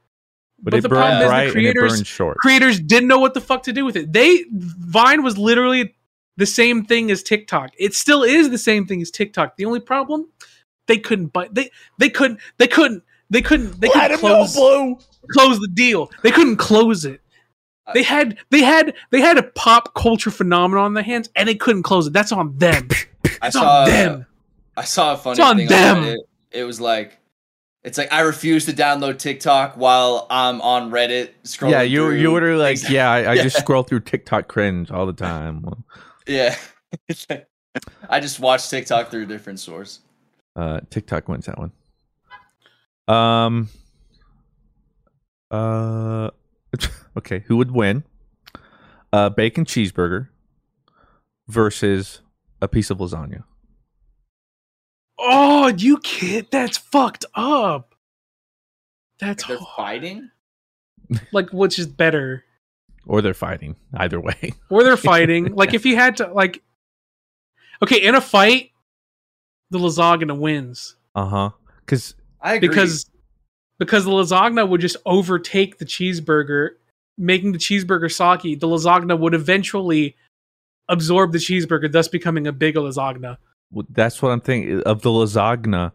[0.61, 2.37] But, But it the burned problem is the bright and it creators- short.
[2.37, 4.11] creators didn't know what the fuck to do with it.
[4.13, 5.95] They Vine was literally
[6.37, 7.71] the same thing as TikTok.
[7.77, 9.55] It still is the same thing as TikTok.
[9.57, 10.27] The only problem,
[10.87, 14.55] they couldn't buy they they couldn't they couldn't they couldn't they couldn't close
[15.33, 16.11] close the deal.
[16.23, 17.21] They couldn't close it.
[17.93, 21.55] They had they had they had a pop culture phenomenon on their hands and they
[21.55, 22.13] couldn't close it.
[22.13, 22.87] That's on them.
[23.41, 24.25] I It's saw on them.
[24.77, 25.97] I saw a funny It's on thing them.
[25.97, 26.17] on Reddit.
[26.51, 27.17] It was like
[27.83, 31.71] it's like I refuse to download TikTok while I'm on Reddit scrolling.
[31.71, 32.89] yeah, you through you were like, things.
[32.91, 35.65] yeah, I, I just scroll through TikTok cringe all the time.
[36.27, 36.55] Yeah.
[38.09, 39.99] I just watch TikTok through a different source.
[40.55, 41.71] Uh, TikTok wins that one.
[43.07, 43.69] Um.
[45.51, 46.29] Uh.
[47.17, 48.03] Okay, who would win?
[49.13, 50.27] A bacon cheeseburger
[51.47, 52.19] versus
[52.61, 53.43] a piece of lasagna.
[55.17, 57.95] Oh, you can't that's fucked up.
[59.19, 59.75] That's They're hard.
[59.77, 60.29] fighting.
[61.31, 62.43] like which is better.
[63.07, 63.77] Or they're fighting.
[63.93, 64.51] Either way.
[64.69, 65.55] Or they're fighting.
[65.55, 66.61] like if you had to like
[67.81, 68.71] Okay, in a fight,
[69.69, 70.95] the lasagna wins.
[71.13, 71.49] Uh huh.
[71.85, 72.69] Because I agree.
[72.69, 73.09] because
[73.79, 76.71] because the lasagna would just overtake the cheeseburger,
[77.17, 78.55] making the cheeseburger soggy.
[78.55, 80.15] The lasagna would eventually
[80.87, 83.37] absorb the cheeseburger, thus becoming a big lasagna.
[83.89, 85.91] that's what I'm thinking of the lasagna.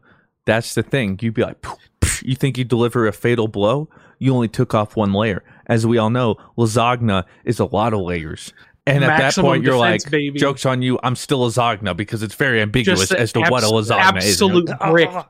[0.46, 1.18] That's the thing.
[1.20, 3.88] You'd be like, "Poof, poof." you think you deliver a fatal blow?
[4.18, 5.42] You only took off one layer.
[5.66, 8.52] As we all know, lasagna is a lot of layers.
[8.86, 10.38] And at that point, you're defense, like, baby.
[10.38, 10.98] "Jokes on you!
[11.02, 14.18] I'm still a lasagna because it's very ambiguous Just as to what a abs- lasagna
[14.18, 15.12] is." absolute And you're brick.
[15.12, 15.28] like, "Ah."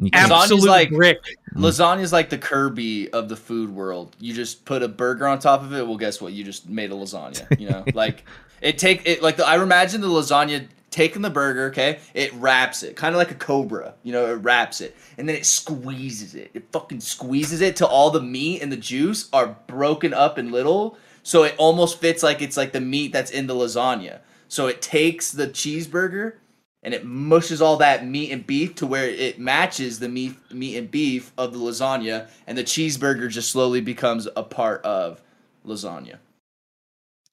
[0.00, 1.18] Lasagna's Absolute like- brick.
[1.56, 4.14] Lasagna's like the Kirby of the food world.
[4.20, 5.86] You just put a burger on top of it.
[5.86, 6.32] Well, guess what?
[6.32, 7.58] You just made a lasagna.
[7.58, 8.24] You know, like
[8.60, 11.66] it take it like the, I imagine the lasagna taking the burger.
[11.70, 13.94] Okay, it wraps it, kind of like a cobra.
[14.04, 16.50] You know, it wraps it, and then it squeezes it.
[16.54, 20.52] It fucking squeezes it till all the meat and the juice are broken up in
[20.52, 20.96] little,
[21.28, 24.20] so it almost fits like it's like the meat that's in the lasagna.
[24.48, 26.36] So it takes the cheeseburger
[26.82, 30.78] and it mushes all that meat and beef to where it matches the meat meat
[30.78, 35.20] and beef of the lasagna and the cheeseburger just slowly becomes a part of
[35.66, 36.16] lasagna.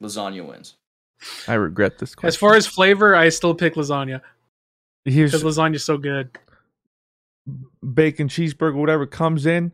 [0.04, 0.76] Lasagna wins.
[1.48, 2.28] I regret this question.
[2.28, 4.20] As far as flavor, I still pick lasagna
[5.06, 6.38] here's because lasagna's so good.
[7.94, 9.72] bacon cheeseburger, whatever comes in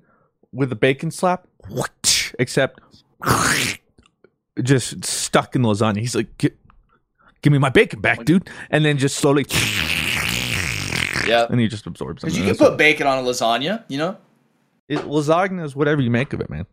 [0.51, 1.47] with a bacon slap,
[2.37, 2.81] except
[4.63, 5.97] just stuck in lasagna.
[5.99, 6.53] He's like, "Give
[7.51, 9.45] me my bacon back, dude!" And then just slowly,
[11.27, 11.47] Yeah.
[11.49, 12.21] and he just absorbs.
[12.21, 12.43] Because them.
[12.43, 14.17] you can That's put bacon on a lasagna, you know?
[14.87, 16.65] It, lasagna is whatever you make of it, man.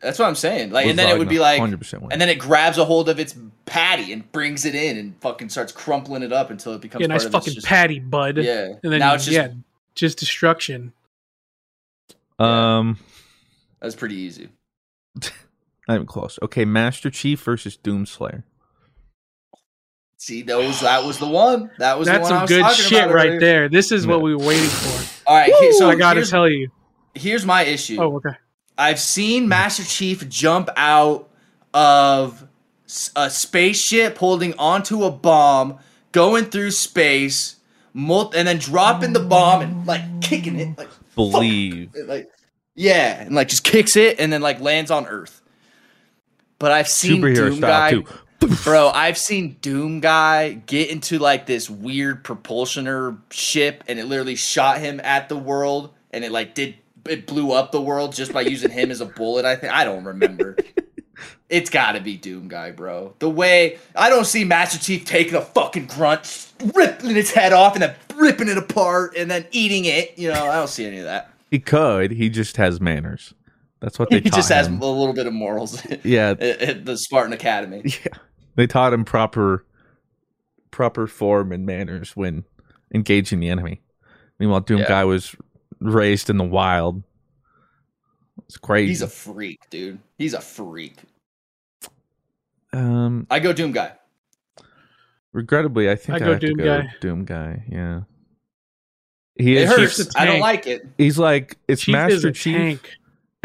[0.00, 0.70] That's what I'm saying.
[0.70, 3.18] Like, and then it would be like, 100% and then it grabs a hold of
[3.18, 3.34] its
[3.64, 7.08] patty and brings it in and fucking starts crumpling it up until it becomes Yeah,
[7.08, 8.36] part nice of fucking just, patty, bud.
[8.36, 8.74] Yeah.
[8.82, 9.48] And then now it's just yeah,
[9.94, 10.92] just destruction.
[12.38, 12.98] Um,
[13.80, 14.50] that's pretty easy.
[15.88, 16.38] not even close.
[16.42, 18.42] Okay, Master Chief versus Doomslayer.
[20.18, 21.70] See, those that was the one.
[21.78, 23.40] That was the That's one I some was good talking shit right earlier.
[23.40, 23.68] there.
[23.68, 25.30] This is what we were waiting for.
[25.30, 26.70] All right, here- so I gotta tell you.
[27.14, 27.98] here's my issue.
[28.00, 28.30] Oh, okay.
[28.78, 31.28] I've seen Master Chief jump out
[31.74, 32.46] of
[33.14, 35.78] a spaceship holding onto a bomb,
[36.12, 37.56] going through space,
[37.92, 41.90] mul- and then dropping the bomb and like kicking it, like Believe.
[41.94, 42.30] fuck, like
[42.74, 45.42] yeah, and like just kicks it and then like lands on Earth.
[46.58, 48.06] But I've seen Superhero Doom guy, too.
[48.64, 48.88] bro.
[48.88, 54.78] I've seen Doom guy get into like this weird propulsioner ship, and it literally shot
[54.78, 56.76] him at the world, and it like did
[57.08, 59.44] it blew up the world just by using him as a bullet.
[59.44, 60.56] I think I don't remember.
[61.48, 63.14] it's got to be Doom guy, bro.
[63.18, 67.74] The way I don't see Master Chief taking a fucking grunt, ripping its head off,
[67.74, 70.18] and then ripping it apart, and then eating it.
[70.18, 71.30] You know, I don't see any of that.
[71.50, 72.12] He could.
[72.12, 73.34] He just has manners.
[73.86, 74.24] That's what they taught.
[74.24, 74.82] he taught just has him.
[74.82, 75.80] a little bit of morals.
[76.02, 76.30] Yeah.
[76.30, 77.82] at, at the Spartan Academy.
[78.04, 78.18] Yeah,
[78.56, 79.64] they taught him proper,
[80.72, 82.42] proper form and manners when
[82.92, 83.80] engaging the enemy.
[84.40, 84.88] Meanwhile, Doom Yeah.
[84.88, 85.36] Guy was
[85.80, 87.04] raised in the wild.
[88.46, 88.88] It's crazy.
[88.88, 89.98] He's a freak, dude.
[90.18, 90.96] He's a freak.
[92.72, 93.92] um, I go Doom guy.
[95.32, 96.94] regrettably, I think I I go have to Doom go Guy.
[97.00, 97.64] Doom Guy.
[97.70, 98.00] Yeah,
[99.36, 99.68] he It is.
[99.70, 99.96] hurts.
[99.98, 100.86] He's, I don't like it.
[100.98, 102.90] he's like it's Chief Master a Chief tank.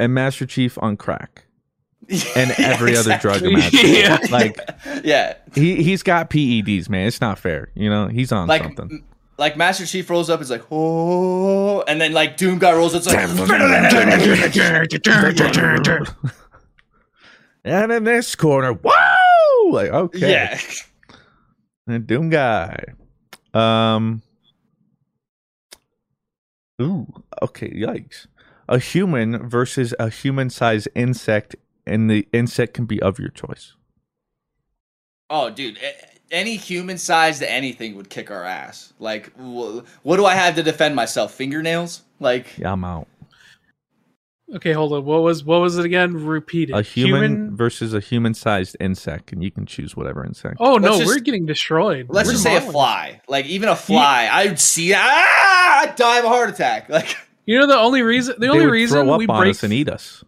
[0.01, 1.45] And Master Chief on crack
[2.35, 3.53] and every other drug Exactly.
[3.53, 3.89] imaginable.
[3.97, 4.17] Yeah.
[4.31, 4.57] Like
[5.03, 7.07] yeah, he he's got PEDs, man.
[7.07, 7.69] It's not fair.
[7.75, 9.03] You know, he's on like something.
[9.37, 13.03] like Master Chief rolls up, it's like oh, and then like Doom guy rolls up,
[13.05, 13.19] it's like
[17.63, 19.69] and in this corner, whoa!
[19.71, 20.59] Like okay, yeah.
[21.87, 22.83] And Doom guy.
[23.53, 24.21] Um.
[26.81, 27.07] Ooh.
[27.41, 27.69] Okay.
[27.69, 28.27] Yikes.
[28.71, 33.73] A human versus a human-sized insect, and the insect can be of your choice.
[35.29, 35.77] Oh, dude,
[36.31, 38.93] any human sized anything would kick our ass.
[38.97, 41.33] Like, what do I have to defend myself?
[41.33, 42.03] Fingernails?
[42.21, 43.07] Like, Yeah, I'm out.
[44.55, 45.03] Okay, hold on.
[45.05, 46.13] What was what was it again?
[46.13, 46.73] Repeat it.
[46.75, 50.57] A human, versus a human-sized insect, and you can choose whatever insect.
[50.61, 52.07] Oh no, Let's just- we're getting destroyed.
[52.09, 53.21] let's We're just say a fly.
[53.27, 56.89] Like, even a fly, I'd see ah, I'd die of a heart attack.
[56.89, 57.15] Like,
[57.51, 59.51] You know the only reason the They only would reason throw up we on break
[59.51, 60.23] us and eat us.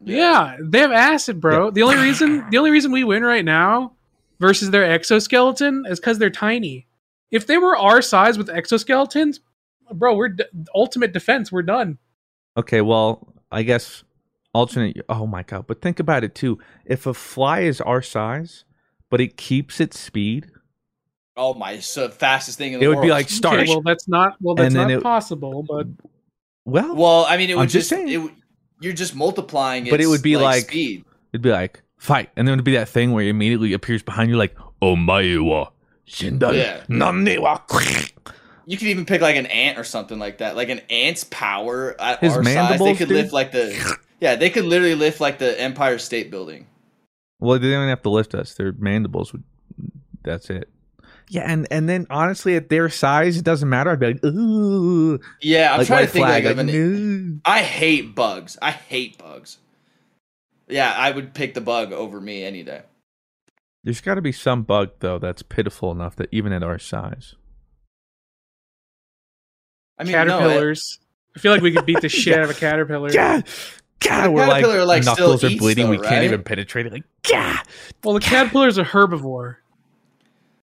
[0.00, 1.70] Yeah, they have acid, bro.
[1.70, 3.92] The only reason the only reason we win right now
[4.40, 6.88] versus their exoskeleton is because they're tiny.
[7.30, 9.38] If they were our size with exoskeletons,
[9.92, 10.44] bro, we're d-
[10.74, 11.52] ultimate defense.
[11.52, 11.98] We're done.
[12.56, 14.02] Okay, well, I guess
[14.52, 14.96] alternate.
[15.08, 15.68] Oh my god!
[15.68, 16.58] But think about it too.
[16.84, 18.64] If a fly is our size,
[19.10, 20.50] but it keeps its speed,
[21.36, 22.96] oh my, it's the fastest thing in the it world.
[22.96, 23.60] It would be like starch.
[23.60, 25.62] Okay, well, that's not well, that's And not it- possible.
[25.62, 25.86] But
[26.68, 28.08] well, well, I mean, it I'm would just just, saying.
[28.08, 28.30] it,
[28.80, 29.90] you're just multiplying it.
[29.90, 31.04] But it would be like- speed.
[31.32, 34.30] it'd be like fight, and then it'd be that thing where it immediately appears behind
[34.30, 35.70] you, like "Oh my wa,
[36.06, 36.54] shindai,
[36.88, 37.38] Yeah.
[37.40, 37.60] wa."
[38.66, 40.54] You could even pick like an ant or something like that.
[40.54, 43.16] Like an ant's power at His our size, they could dude?
[43.16, 46.66] lift like the yeah, they could literally lift like the Empire State Building.
[47.40, 49.42] Well, they don't have to lift us; their mandibles would.
[50.22, 50.68] That's it.
[51.30, 53.90] Yeah, and and then honestly, at their size, it doesn't matter.
[53.90, 57.32] I'd be like, ooh, Yeah, I'm like trying to think flag, like, of like, an.
[57.34, 57.40] no.
[57.44, 58.56] I hate bugs.
[58.62, 59.58] I hate bugs.
[60.68, 62.82] Yeah, I would pick the bug over me any day.
[63.84, 67.34] There's got to be some bug though that's pitiful enough that even at our size.
[69.98, 70.98] I mean, no, it- caterpillars.
[71.36, 73.10] I feel like we could beat the shit out of a caterpillar.
[73.10, 73.44] God,
[74.00, 75.84] God, we're like, caterpillar, like, still knuckles are bleeding.
[75.86, 76.92] though, we can't even penetrate it.
[76.92, 77.58] Like, God,
[78.02, 79.56] Well, the caterpillar's a herbivore.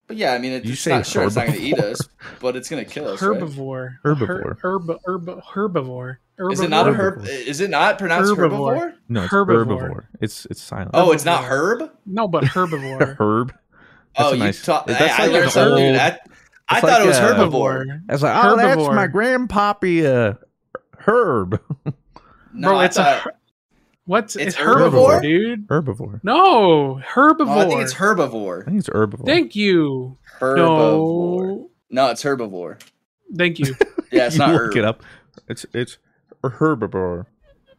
[0.08, 1.80] But yeah, I mean, it's You it's say not sure it's not going to eat
[1.80, 2.00] us,
[2.40, 3.22] but it's going to kill us.
[3.22, 3.40] right?
[3.40, 3.98] Herbivore.
[4.04, 4.58] Herbivore.
[4.62, 6.18] Herb, herb, herb, herbivore.
[6.52, 7.26] Is it not a herb?
[7.28, 8.50] Is it not pronounced Herbivore.
[8.50, 8.94] herbivore?
[9.10, 9.66] no, it's Herbivore.
[9.68, 10.06] herbivore.
[10.20, 10.92] It's it's silent.
[10.94, 11.92] Oh, it's not herb.
[12.06, 13.16] No, but herbivore.
[13.20, 13.54] herb.
[14.18, 14.88] That's Oh, a you nice- taught.
[14.88, 15.72] that's I, I learned something.
[15.86, 15.96] old- dude.
[16.02, 16.20] I,
[16.70, 18.02] I thought like it was a- herbivore.
[18.10, 20.34] I was like, oh, that's my grandpappy, uh,
[21.00, 21.62] herb.
[22.56, 23.34] No, Bro, I it's thought, a her-
[24.06, 25.22] what's It's it's, herbivore, herbivore?
[25.22, 25.68] dude.
[25.68, 26.20] herbivore.
[26.24, 27.46] No, herbivore.
[27.48, 28.62] no, I think it's herbivore.
[28.64, 29.26] I think it's herbivore.
[29.26, 30.18] Thank you.
[30.40, 30.58] Herbivore.
[30.58, 32.82] No, No, it's herbivore.
[33.36, 33.76] thank you.
[34.12, 34.78] Yeah, it's you not look herb.
[34.78, 35.04] it up.
[35.48, 35.98] It's it's
[36.44, 37.26] herbivore.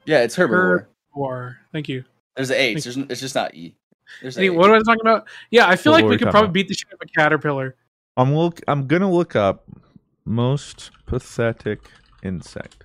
[0.04, 0.86] Yeah, it's herbivore.
[1.16, 1.56] Herbivore.
[1.72, 2.04] Thank you.
[2.34, 2.82] There's an H.
[2.82, 3.76] There's, it's just not E.
[4.20, 4.56] There's an Hey, H.
[4.56, 5.28] what am I talking about?
[5.52, 6.52] Yeah, I feel What like we we could probably about?
[6.54, 7.76] beat the shit out of a caterpillar.
[8.16, 8.60] I'm look.
[8.66, 9.64] I'm gonna look up
[10.24, 11.88] most pathetic
[12.24, 12.82] insect.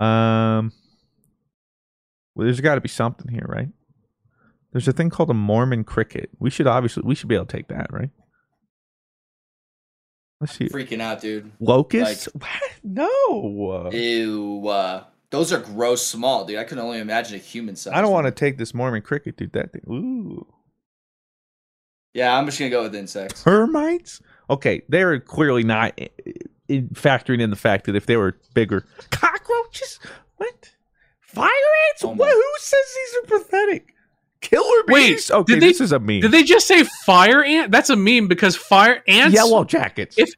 [0.00, 0.72] Um,
[2.34, 3.68] well, there's got to be something here, right?
[4.72, 6.30] There's a thing called a Mormon cricket.
[6.38, 8.10] We should obviously we should be able to take that, right?
[10.40, 10.68] Let's see.
[10.68, 11.52] freaking out, dude.
[11.60, 12.28] Locusts?
[12.32, 12.62] What?
[12.82, 13.90] No.
[13.92, 14.66] Ew.
[14.66, 16.58] Uh, those are gross small, dude.
[16.58, 17.94] I can only imagine a human size.
[17.94, 19.52] I don't want to take this Mormon cricket, dude.
[19.52, 19.82] That thing.
[19.88, 20.46] Ooh.
[22.14, 23.42] Yeah, I'm just gonna go with insects.
[23.42, 24.20] Termites?
[24.50, 25.98] Okay, they're clearly not
[26.68, 29.98] factoring in the fact that if they were bigger, cockroaches.
[30.36, 30.72] What?
[31.34, 31.48] Fire
[31.90, 32.04] ants?
[32.04, 32.18] Oh what?
[32.18, 33.94] my- Who says these are pathetic?
[34.40, 34.92] Killer bees.
[34.94, 35.30] Wait, bees?
[35.30, 36.20] okay, did they- this is a meme.
[36.20, 37.70] Did they just say fire ant?
[37.70, 39.34] That's a meme because fire ants.
[39.34, 40.16] Yellow jackets.
[40.18, 40.30] If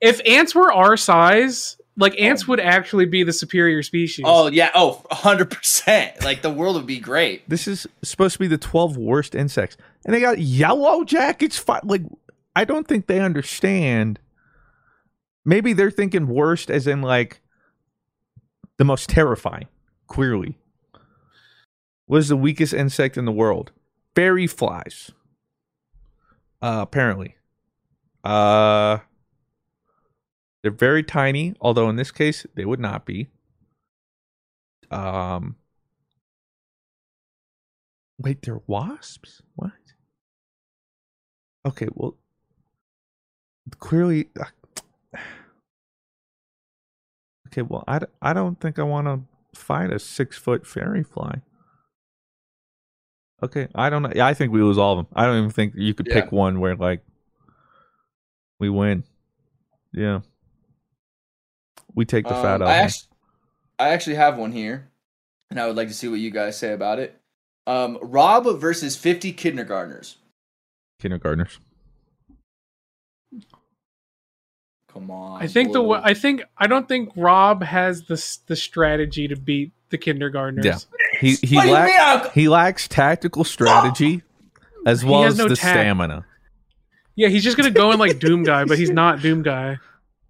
[0.00, 2.22] if ants were our size, like Oh.
[2.22, 4.24] ants would actually be the superior species.
[4.26, 4.70] Oh yeah.
[4.74, 6.22] Oh, 100 percent.
[6.24, 7.46] Like the world would be great.
[7.48, 11.58] this is supposed to be the 12 worst insects, and they got yellow jackets.
[11.58, 12.02] Fi- like,
[12.56, 14.20] I don't think they understand.
[15.44, 17.40] Maybe they're thinking worst as in like
[18.78, 19.66] the most terrifying.
[20.10, 20.58] Clearly,
[22.06, 23.70] what is the weakest insect in the world?
[24.16, 25.12] Fairy flies.
[26.60, 27.36] Uh, apparently,
[28.24, 28.98] uh,
[30.62, 31.54] they're very tiny.
[31.60, 33.28] Although in this case, they would not be.
[34.90, 35.54] Um.
[38.18, 39.42] Wait, they're wasps?
[39.54, 39.70] What?
[41.64, 42.16] Okay, well,
[43.78, 44.28] clearly.
[44.38, 44.46] uh,
[47.46, 51.42] okay, well, I, I don't think I want to fight a six foot fairy fly.
[53.42, 54.12] Okay, I don't know.
[54.14, 55.14] Yeah, I think we lose all of them.
[55.14, 57.02] I don't even think you could pick one where, like,
[58.58, 59.04] we win.
[59.92, 60.20] Yeah.
[61.94, 62.68] We take the fat Um, out.
[62.68, 63.08] I actually,
[63.78, 64.90] I actually have one here,
[65.50, 67.18] and I would like to see what you guys say about it.
[67.66, 70.18] Um, Rob versus 50 kindergartners.
[71.00, 71.58] Kindergartners.
[75.00, 75.42] Come on.
[75.42, 79.72] I think the I think I don't think Rob has the the strategy to beat
[79.88, 80.64] the kindergartners.
[80.66, 80.76] Yeah,
[81.20, 84.22] he he What do you lack- he lacks tactical strategy
[84.86, 85.74] as well as no the tact.
[85.76, 86.26] stamina.
[87.16, 89.78] Yeah, he's just gonna go in like Doom Guy, but he's not Doom Guy.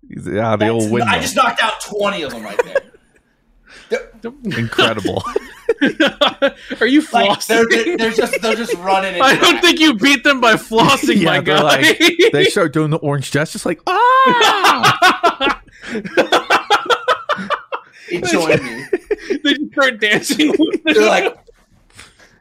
[0.09, 1.15] He's, yeah, the old windmill.
[1.17, 4.01] I just knocked out 20 of them right there.
[4.45, 5.23] incredible.
[6.81, 7.47] Are you Like, flossing?
[7.49, 9.21] they're, they're, they're just they're just running.
[9.23, 11.63] I don't think you beat them by flossing, yeah, my they're guy.
[11.63, 12.01] like
[12.33, 15.61] they start doing the orange dress, justice, like ah.
[18.09, 18.85] He joined me.
[19.45, 20.53] They just start dancing.
[20.85, 21.37] they're like,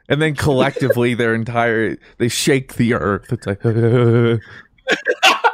[0.08, 3.32] and then collectively their entire they shake the earth.
[3.32, 3.60] It's like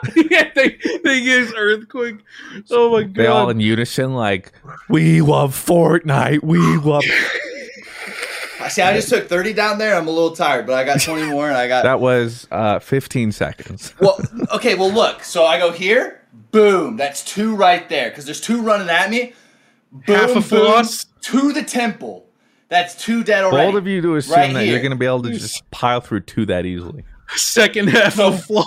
[0.30, 2.16] yeah, they they get his earthquake.
[2.70, 3.14] Oh my god!
[3.14, 4.52] they all in unison, like
[4.88, 6.42] we love Fortnite.
[6.42, 7.04] We love.
[8.60, 8.82] I see.
[8.82, 9.94] I just took 30 down there.
[9.96, 11.84] I'm a little tired, but I got 20 more, and I got.
[11.84, 13.94] That was uh, 15 seconds.
[14.00, 14.18] Well,
[14.54, 14.74] okay.
[14.74, 15.22] Well, look.
[15.22, 16.22] So I go here.
[16.50, 16.96] Boom.
[16.96, 19.34] That's two right there because there's two running at me.
[19.92, 21.04] Boom, Half a boom, floss.
[21.22, 22.26] to the temple.
[22.68, 23.66] That's two dead already.
[23.70, 26.00] Bold of you to assume Right that you're going to be able to just pile
[26.00, 27.04] through two that easily.
[27.36, 28.66] Second half of floss.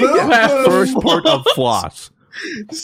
[0.00, 2.10] Boom, boom, First part of floss.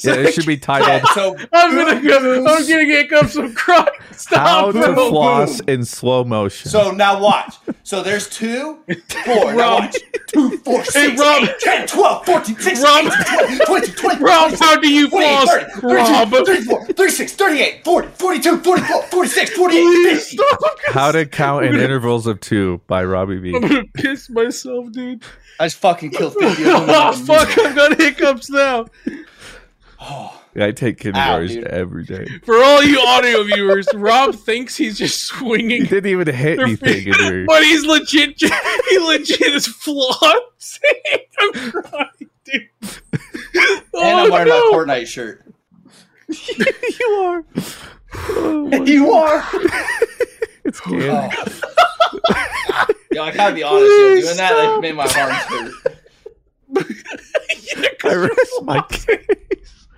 [0.03, 2.45] Yeah, it should be titled so I'm gonna go.
[2.47, 3.89] I'm gonna get up some crud.
[3.89, 4.73] "How Stop.
[4.75, 5.69] to boom, Floss boom.
[5.75, 7.55] in Slow Motion." So now watch.
[7.85, 8.81] So there's two,
[9.25, 9.55] four.
[9.55, 9.81] Now Rob.
[9.85, 9.97] watch.
[10.27, 11.45] Two, four, six, Rob.
[11.45, 13.05] eight, 10, 12, 14, 16, Rob.
[13.07, 15.49] 18, 20, 20, 20, Rob, how do you 28, floss?
[15.51, 16.31] 30, 32, Rob.
[16.47, 20.37] 34, 36, 38, 40, 42, 44, 46, 48, Please 50.
[20.37, 20.61] stop.
[20.89, 23.55] How to Count in Intervals of Two by Robbie V.
[23.55, 25.23] I'm gonna piss myself, dude.
[25.61, 26.91] I just fucking killed 50 of them.
[26.91, 27.59] Oh fuck!
[27.59, 28.87] I've got hiccups now.
[30.01, 31.67] Oh, I take kindergartens dude.
[31.67, 32.27] every day.
[32.45, 35.71] For all you audio viewers, Rob thinks he's just swinging.
[35.71, 35.91] He swinging.
[35.91, 37.05] didn't even hit their anything.
[37.13, 38.41] feet, in but he's legit.
[38.91, 40.81] He legit is flossing.
[41.39, 42.69] I'm crying, dude.
[42.83, 44.71] And Oh, I'm wearing no.
[44.71, 45.45] my Fortnite shirt.
[46.29, 47.45] you are.
[48.15, 49.45] Oh, my- You are.
[50.67, 51.11] It's oh, good.
[51.11, 52.87] Oh.
[53.13, 53.85] Yo, I gotta be honest.
[53.85, 55.15] Yo, doing that like made my arms
[55.45, 55.73] hurt.
[58.05, 59.89] I rest my case.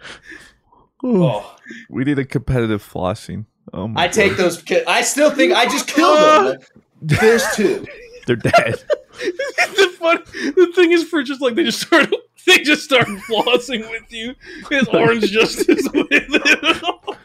[1.02, 1.56] Oh, Oh,
[1.88, 3.46] We need a competitive flossing.
[3.72, 4.62] Oh my I take those.
[4.62, 6.46] ki- I still think I just killed them.
[6.46, 6.80] Uh.
[7.02, 7.86] There's two.
[8.26, 8.52] They're dead.
[9.18, 12.08] the fun, the thing is, for just like they just start,
[12.46, 14.34] they just start flossing with you.
[14.70, 17.16] His orange justice with him.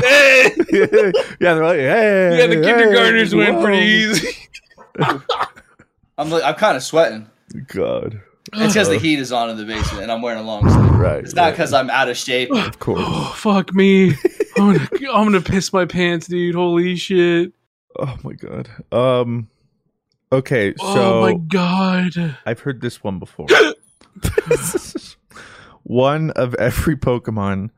[0.00, 2.38] Hey, yeah, they're like, hey.
[2.38, 4.36] yeah, the kindergartners hey, went pretty easy.
[6.18, 7.28] I'm like, I'm kind of sweating.
[7.68, 8.20] God.
[8.54, 10.90] It's because the heat is on in the basement and I'm wearing a long sleeve.
[10.92, 11.24] Right.
[11.24, 11.50] It's not right.
[11.50, 12.52] because I'm out of shape.
[12.52, 13.00] Of course.
[13.02, 14.10] Oh fuck me!
[14.56, 16.54] I'm gonna, I'm gonna piss my pants, dude.
[16.54, 17.52] Holy shit!
[17.98, 18.70] Oh my god.
[18.92, 19.48] Um.
[20.32, 22.36] Okay, so oh my god!
[22.46, 23.46] I've heard this one before.
[25.82, 27.70] one of every Pokemon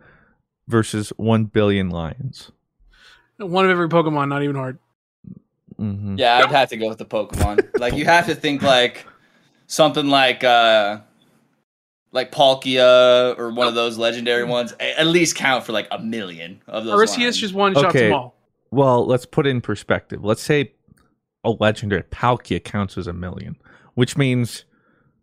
[0.69, 2.53] versus one billion lions.
[3.39, 4.79] One of every Pokemon, not even hard.
[5.77, 7.69] hmm Yeah, I'd have to go with the Pokemon.
[7.79, 9.07] Like you have to think like
[9.67, 11.01] something like uh
[12.13, 14.73] like Palkia or one of those legendary ones.
[14.81, 17.09] At least count for like a million of those.
[17.11, 17.37] Arceus lines.
[17.39, 18.05] just one shots Okay.
[18.09, 18.35] them all.
[18.71, 20.25] Well, let's put it in perspective.
[20.25, 20.73] Let's say
[21.45, 23.57] a legendary Palkia counts as a million,
[23.95, 24.65] which means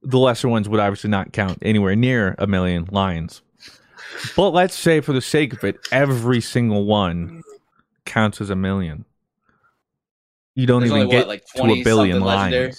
[0.02, 3.42] the lesser ones would obviously not count anywhere near a million lions.
[4.36, 7.42] But let's say, for the sake of it, every single one
[8.06, 9.06] counts as a million.
[10.56, 12.52] You don't There's even only, get what, like, to a billion lines.
[12.52, 12.74] legendary?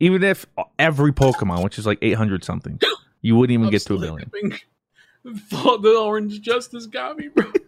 [0.00, 0.46] Even if
[0.78, 2.80] every Pokemon, which is like 800 something,
[3.22, 4.30] you wouldn't even I'm get to a still billion.
[4.34, 4.58] hiccuping.
[5.48, 7.50] Thought the orange justice got me, bro.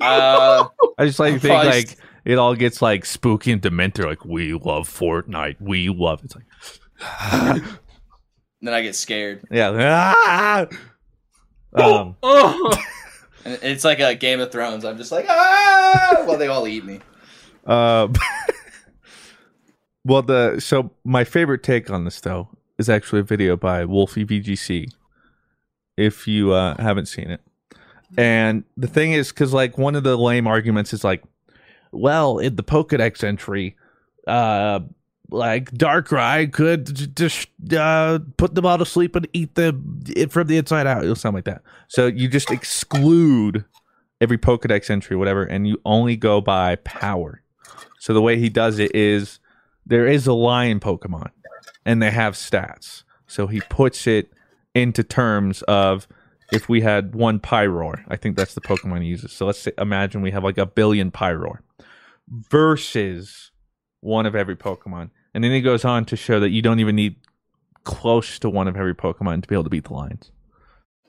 [0.00, 0.66] Uh,
[0.98, 4.04] I just like I'm think probably like st- it all gets like spooky and dementor.
[4.04, 6.24] Like we love Fortnite, we love.
[6.24, 7.62] It's like
[8.60, 9.44] then I get scared.
[9.50, 9.70] yeah,
[10.16, 10.66] ah!
[11.74, 12.82] Um, Oh,
[13.44, 14.84] And it's like a Game of Thrones.
[14.84, 17.00] I'm just like ah, while they all eat me.
[17.66, 18.12] um,
[20.04, 24.24] well, the so my favorite take on this though is actually a video by Wolfey
[24.24, 24.92] VGC.
[25.96, 27.40] If you uh, haven't seen it,
[28.16, 31.22] and the thing is, because like one of the lame arguments is like,
[31.90, 33.76] well, in the Pokedex entry,
[34.26, 34.80] uh,
[35.32, 40.56] like Darkrai could just uh, put them all to sleep and eat them from the
[40.56, 41.02] inside out.
[41.02, 41.62] It'll sound like that.
[41.88, 43.64] So you just exclude
[44.20, 47.42] every Pokedex entry, whatever, and you only go by power.
[47.98, 49.40] So the way he does it is
[49.86, 51.30] there is a lion Pokemon,
[51.84, 53.02] and they have stats.
[53.26, 54.32] So he puts it
[54.74, 56.06] into terms of
[56.52, 59.32] if we had one Pyroar, I think that's the Pokemon he uses.
[59.32, 61.58] So let's say, imagine we have like a billion Pyroar
[62.28, 63.50] versus
[64.00, 65.10] one of every Pokemon.
[65.34, 67.16] And then he goes on to show that you don't even need
[67.84, 70.30] close to one of every Pokemon to be able to beat the lions.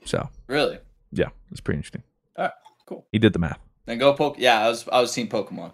[0.06, 0.80] So Really?
[1.12, 2.04] yeah, it's pretty interesting.
[2.38, 2.54] All right,
[2.88, 3.06] cool.
[3.12, 3.60] He did the math.
[3.86, 4.36] Then go poke.
[4.40, 5.74] Yeah, I was I was seeing Pokemon.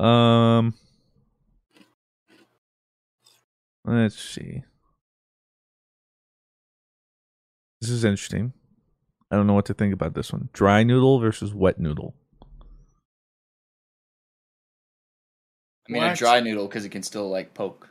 [0.00, 0.74] Um,
[3.84, 4.62] let's see.
[7.80, 8.52] This is interesting.
[9.30, 10.48] I don't know what to think about this one.
[10.52, 12.14] Dry noodle versus wet noodle.
[15.88, 17.88] I mean, a dry noodle because it can still like poke.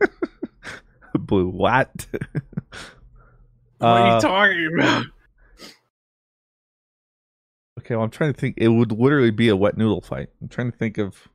[1.18, 2.06] Blue what?
[3.78, 5.04] What are Uh, you talking about?
[7.78, 8.54] Okay, well, I'm trying to think.
[8.56, 10.30] It would literally be a wet noodle fight.
[10.40, 11.28] I'm trying to think of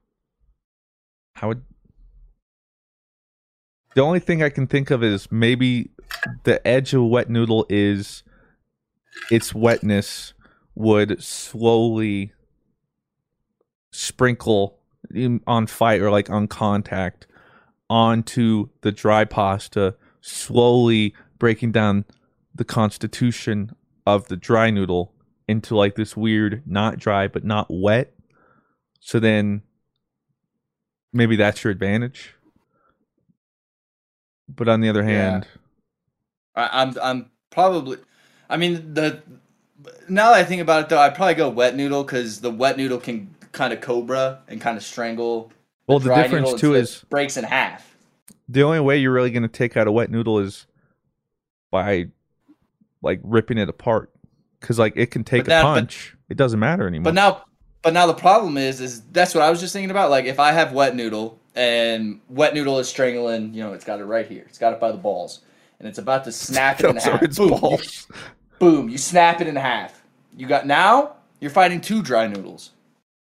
[1.36, 1.58] how it.
[3.94, 5.92] The only thing I can think of is maybe
[6.44, 8.24] the edge of a wet noodle is
[9.30, 10.34] its wetness
[10.74, 12.34] would slowly
[13.92, 14.79] sprinkle in,
[15.48, 17.28] on fight or like on contact
[17.90, 22.06] onto the dry pasta, slowly breaking down
[22.54, 25.14] the constitution of the dry noodle
[25.48, 28.14] into like this weird, not dry but not wet.
[29.00, 29.64] So then
[31.14, 32.36] maybe that's your advantage.
[34.48, 35.48] But on the other hand,
[36.56, 37.98] I, I'm I'm probably.
[38.50, 39.22] I mean the.
[40.10, 42.78] Now that I think about it, though, I'd probably go wet noodle because the wet
[42.78, 45.52] noodle can kind of cobra and kind of strangle.
[45.88, 47.96] Well, the dry difference, too, is breaks in half.
[48.48, 50.68] the only way you're really going to take out a wet noodle is
[51.72, 52.08] by
[53.02, 54.12] like ripping it apart
[54.60, 56.16] because like it can take But that- a but- punch.
[56.30, 57.06] it doesn't matter anymore.
[57.06, 57.44] But now,
[57.82, 60.10] but now the problem is, is that's what I was just thinking about.
[60.10, 64.00] Like, if I have wet noodle and wet noodle is strangling, you know, it's got
[64.00, 64.44] it right here.
[64.48, 65.40] It's got it by the balls,
[65.80, 67.24] and it's about to snap it in half.
[67.24, 67.50] its Boom.
[67.52, 68.08] balls.
[68.60, 68.90] Boom!
[68.90, 70.04] You snap it in half.
[70.36, 71.16] You got now.
[71.40, 72.72] You're fighting two dry noodles.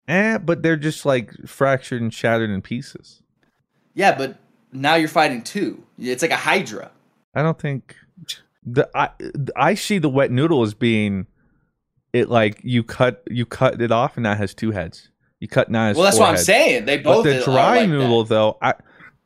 [0.07, 3.21] Eh, but they're just like fractured and shattered in pieces.
[3.93, 4.37] Yeah, but
[4.71, 5.83] now you're fighting two.
[5.99, 6.91] It's like a Hydra.
[7.35, 7.95] I don't think
[8.65, 9.09] the I
[9.55, 11.27] I see the wet noodle as being
[12.13, 15.09] it like you cut you cut it off and that has two heads.
[15.39, 16.45] You cut now has Well, that's what I'm heads.
[16.45, 16.85] saying.
[16.85, 17.87] They But both the dry like that.
[17.87, 18.75] noodle though, I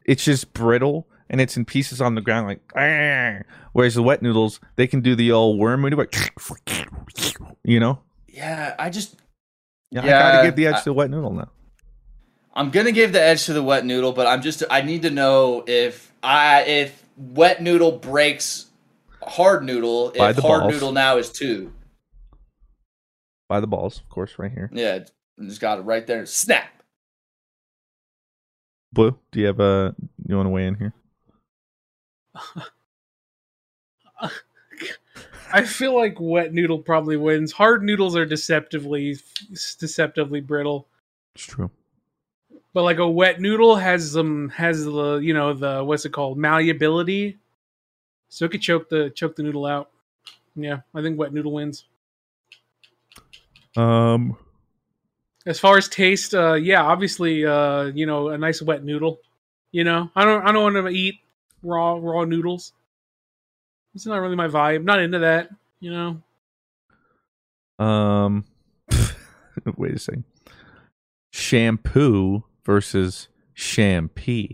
[0.05, 3.43] it's just brittle and it's in pieces on the ground like "Argh."
[3.73, 5.83] whereas the wet noodles they can do the old worm
[7.63, 9.15] you know Yeah, I just
[9.91, 11.49] yeah, I gotta give the edge I- to the wet noodle now
[12.53, 15.11] I'm gonna give the edge to the wet noodle, but I'm just I need to
[15.11, 18.65] know if I if wet noodle breaks
[19.21, 20.73] hard noodle, By if the hard balls.
[20.73, 21.71] noodle now is two.
[23.47, 26.25] by the balls of course right here Yeah, it's- just got it right there.
[26.25, 26.67] Snap.
[28.91, 29.93] blue do you have a
[30.27, 30.93] you want to weigh in here
[35.51, 37.51] I feel like wet noodle probably wins.
[37.51, 39.17] Hard noodles are deceptively
[39.79, 40.87] deceptively brittle,
[41.35, 41.71] it's true
[42.77, 46.37] but like a wet noodle has um has the you know the what's it called
[46.37, 47.35] malleability,
[48.29, 49.89] so it could choke the choke the noodle out.
[50.55, 51.85] Yeah, I think wet noodle wins.
[53.75, 54.37] um
[55.47, 59.21] As far as taste, uh, yeah, obviously, uh, you know, a nice wet noodle.
[59.71, 61.15] You know, I don't I don't want to eat
[61.63, 62.73] raw raw noodles.
[63.97, 64.83] It's not really my vibe.
[64.83, 65.49] Not into that.
[65.79, 65.91] You
[67.79, 67.83] know.
[67.83, 68.45] um
[69.75, 70.23] wait a second
[71.31, 74.45] shampoo versus shampoo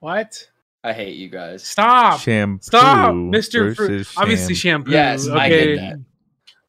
[0.00, 0.46] What?
[0.84, 1.62] I hate you guys.
[1.64, 2.20] Stop.
[2.20, 4.06] shampoo Stop, Mister Fruit.
[4.18, 4.90] Obviously, shampoo.
[4.90, 5.38] Yes, okay.
[5.38, 6.00] I get that.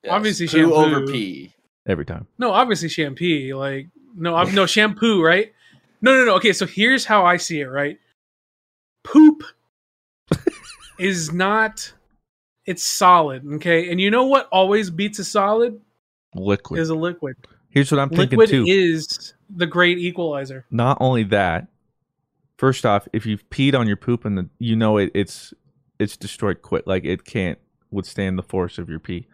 [0.03, 0.11] Yes.
[0.13, 0.73] Obviously Poo shampoo.
[0.75, 1.53] over pee.
[1.85, 3.53] every time No, obviously shampoo.
[3.57, 5.51] Like no, I'm, no shampoo, right?
[6.01, 6.35] No, no, no.
[6.35, 7.67] Okay, so here's how I see it.
[7.67, 7.99] Right,
[9.03, 9.43] poop
[11.01, 11.93] is not.
[12.65, 13.89] It's solid, okay.
[13.91, 15.81] And you know what always beats a solid
[16.35, 17.35] liquid is a liquid.
[17.69, 20.65] here's what i'm thinking Liquid too is the great equalizer.
[20.71, 21.67] not only that
[22.57, 25.53] first off if you've peed on your poop and the, you know it, it's
[25.99, 27.59] it's destroyed quick like it can't
[27.89, 29.27] withstand the force of your pee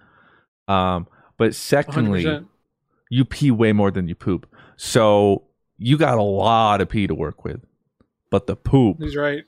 [0.68, 1.06] um
[1.38, 2.48] but secondly 100%.
[3.12, 5.44] you pee way more than you poop so
[5.78, 7.62] you got a lot of pee to work with
[8.32, 9.44] but the poop He's right.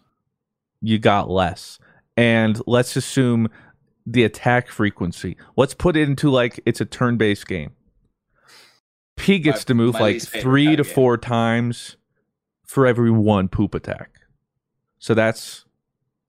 [0.82, 1.80] you got less
[2.20, 3.48] and let's assume
[4.06, 7.72] the attack frequency let's put it into like it's a turn-based game
[9.16, 10.96] p gets My- to move my like three to of game.
[10.96, 11.98] four times
[12.66, 14.12] for every one poop attack
[14.98, 15.66] so that's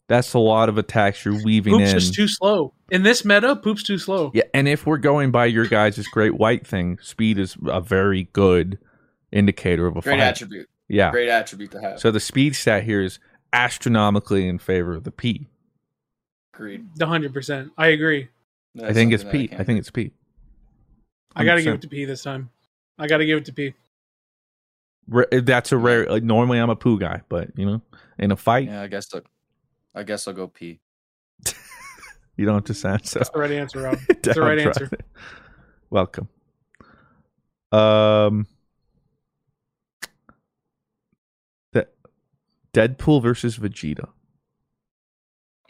[0.08, 2.74] that's a lot of attacks you're weaving Poop's in Poop's just too slow.
[2.90, 4.30] In this meta, poop's too slow.
[4.34, 7.80] yeah and if we're going by your guys' this great white thing speed is a
[7.80, 8.78] very good
[9.32, 10.68] indicator of a Great fight attribute.
[10.88, 12.00] yeah Great attribute to have.
[12.00, 13.18] so the speed stat here is
[13.52, 15.46] astronomically in favor of the p
[16.60, 16.86] Agreed.
[16.96, 17.72] The hundred percent.
[17.78, 18.28] I agree.
[18.84, 19.54] I think it's Pete.
[19.58, 20.12] I think it's Pete.
[21.34, 22.50] I got to give it to P this time.
[22.98, 23.72] I got to give it to P.
[25.08, 26.04] Ra- That's a rare.
[26.04, 27.80] Like, normally, I'm a poo guy, but you know,
[28.18, 29.08] in a fight, Yeah, I guess.
[29.14, 29.22] I'll,
[29.94, 30.80] I guess I'll go pee.
[32.36, 33.20] you don't have to sound so.
[33.20, 33.98] That's the right answer, Rob.
[34.08, 34.80] That's the right answer.
[34.80, 35.06] downtrodden.
[35.88, 36.28] Welcome.
[37.72, 38.46] Um,
[41.72, 41.88] the
[42.74, 44.10] Deadpool versus Vegeta.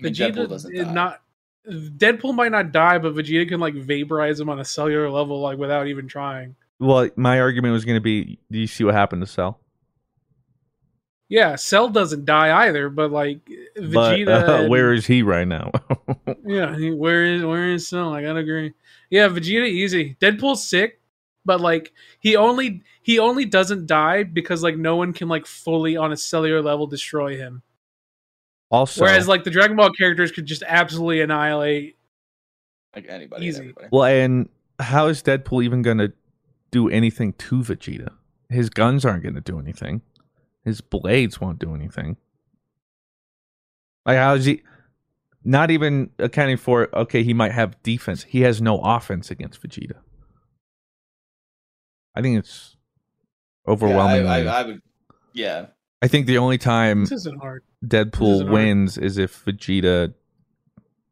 [0.00, 0.92] I mean, Vegeta Deadpool doesn't die.
[0.92, 1.22] not.
[1.68, 5.58] Deadpool might not die, but Vegeta can like vaporize him on a cellular level, like
[5.58, 6.56] without even trying.
[6.78, 9.60] Well, my argument was going to be: Do you see what happened to Cell?
[11.28, 13.38] Yeah, Cell doesn't die either, but like
[13.76, 14.48] But Vegeta.
[14.48, 15.70] uh, and- where is he right now?
[16.44, 18.12] Yeah, where is where is Cell?
[18.14, 18.72] I gotta agree.
[19.10, 20.16] Yeah, Vegeta easy.
[20.20, 21.00] Deadpool's sick,
[21.44, 25.96] but like he only he only doesn't die because like no one can like fully
[25.96, 27.62] on a cellular level destroy him.
[28.70, 31.96] Also, Whereas like the Dragon Ball characters could just absolutely annihilate.
[32.94, 33.46] Like anybody.
[33.46, 33.62] Easy.
[33.62, 34.48] and well, and
[34.78, 36.12] how is Deadpool even going to
[36.70, 38.12] do anything to Vegeta?
[38.48, 40.02] His guns aren't going to do anything.
[40.64, 42.16] His blades won't do anything.
[44.06, 44.62] Like how is he?
[45.42, 48.24] Not even accounting for okay, he might have defense.
[48.24, 49.96] He has no offense against Vegeta.
[52.14, 52.76] I think it's
[53.66, 54.28] Yeah, overwhelmingly.
[54.28, 54.82] I, I, I, I would.
[55.32, 55.66] Yeah.
[56.08, 57.62] Think the only time This isn't hard.
[57.84, 58.52] Deadpool isn't hard.
[58.52, 60.14] wins is if Vegeta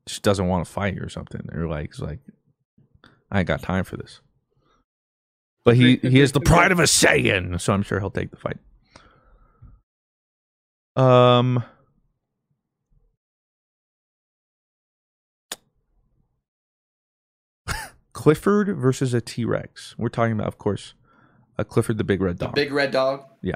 [0.07, 1.47] just doesn't want to fight or something.
[1.53, 2.21] Or like, it's like,
[3.31, 4.21] I ain't got time for this.
[5.65, 8.37] But he he is the pride of a Saiyan, so I'm sure he'll take the
[8.39, 8.57] fight.
[10.97, 11.63] Um.
[18.13, 19.95] Clifford versus a T Rex.
[19.99, 20.95] We're talking about, of course,
[21.57, 22.55] a Clifford the Big Red The Dog.
[22.55, 23.25] big red dog.
[23.43, 23.55] Yeah.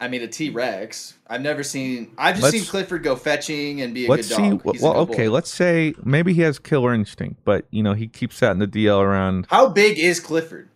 [0.00, 1.14] I mean, a T Rex.
[1.28, 2.12] I've never seen.
[2.18, 4.50] I've just Let's- seen Clifford go fetching and be a let's good see.
[4.50, 4.64] dog.
[4.64, 5.32] Well, He's a good okay, boy.
[5.32, 8.66] let's say maybe he has killer instinct, but you know he keeps that in the
[8.66, 9.46] DL around.
[9.50, 10.68] How big is Clifford?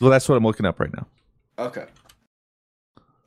[0.00, 1.06] Well, that's what I'm looking up right now.
[1.58, 1.84] Okay.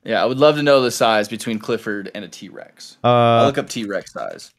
[0.02, 2.98] Yeah, I would love to know the size between Clifford and a T Rex.
[3.04, 4.52] I'll Uh, look up T Rex size.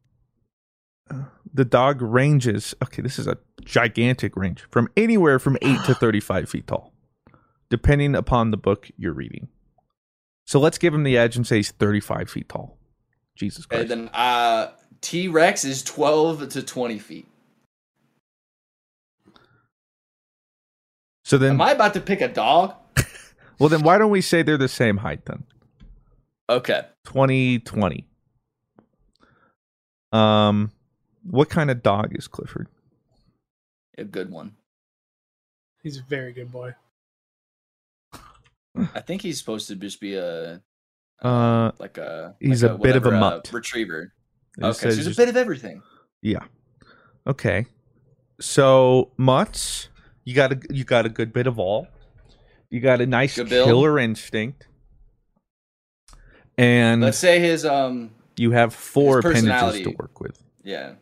[1.53, 2.73] the dog ranges.
[2.82, 6.94] Okay, this is a gigantic range from anywhere from eight to thirty-five feet tall,
[7.69, 9.49] depending upon the book you're reading.
[10.45, 12.77] So let's give him the edge and say he's thirty-five feet tall.
[13.35, 13.81] Jesus Christ!
[13.81, 14.72] And then uh,
[15.05, 17.27] T Rex is 12 to 20 feet.
[21.23, 22.73] so then, Am I about to pick a dog?
[23.59, 25.43] well, then why don't we say they're the same height then?
[26.49, 26.85] Okay.
[27.05, 28.07] 20, 20.
[30.11, 30.72] Um,
[31.23, 32.67] what kind of dog is Clifford?
[33.97, 34.55] A good one.
[35.84, 36.73] He's a very good boy.
[38.93, 40.61] I think he's supposed to just be a
[41.22, 43.49] Uh, like a he's like a bit of a whatever, uh, mutt.
[43.53, 44.14] retriever.
[44.57, 45.81] It Okay, so he's a bit of everything.
[46.22, 46.43] Yeah.
[47.27, 47.65] Okay.
[48.39, 49.89] So mutts,
[50.26, 51.88] you got a you got a good bit of all.
[52.69, 54.68] You got a nice killer instinct,
[56.57, 60.41] and Let's say his um you have four appendages to work with.
[60.64, 60.93] yeah.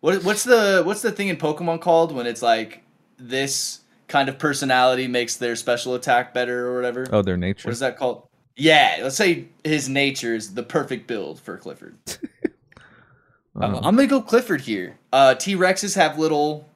[0.00, 2.82] What what's the what's the thing in Pokemon called when it's like
[3.18, 7.06] this kind of personality makes their special attack better or whatever?
[7.10, 7.68] Oh, their nature.
[7.68, 8.28] What is that called?
[8.56, 11.96] Yeah, let's say his nature is the perfect build for Clifford.
[13.56, 14.98] I'm, Um, I'm gonna go Clifford here.
[15.12, 16.68] Uh, T Rexes have little,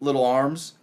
[0.00, 0.74] little arms.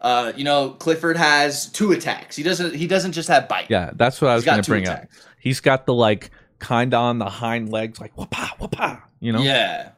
[0.00, 2.34] Uh, you know, Clifford has two attacks.
[2.34, 2.74] He doesn't.
[2.74, 3.66] He doesn't just have bite.
[3.70, 5.06] yeah, that's what I was going to two bring up.
[5.38, 8.98] He's got the like kind of on the hind legs, like whoopah whoopah.
[9.20, 9.42] You know.
[9.42, 9.90] Yeah,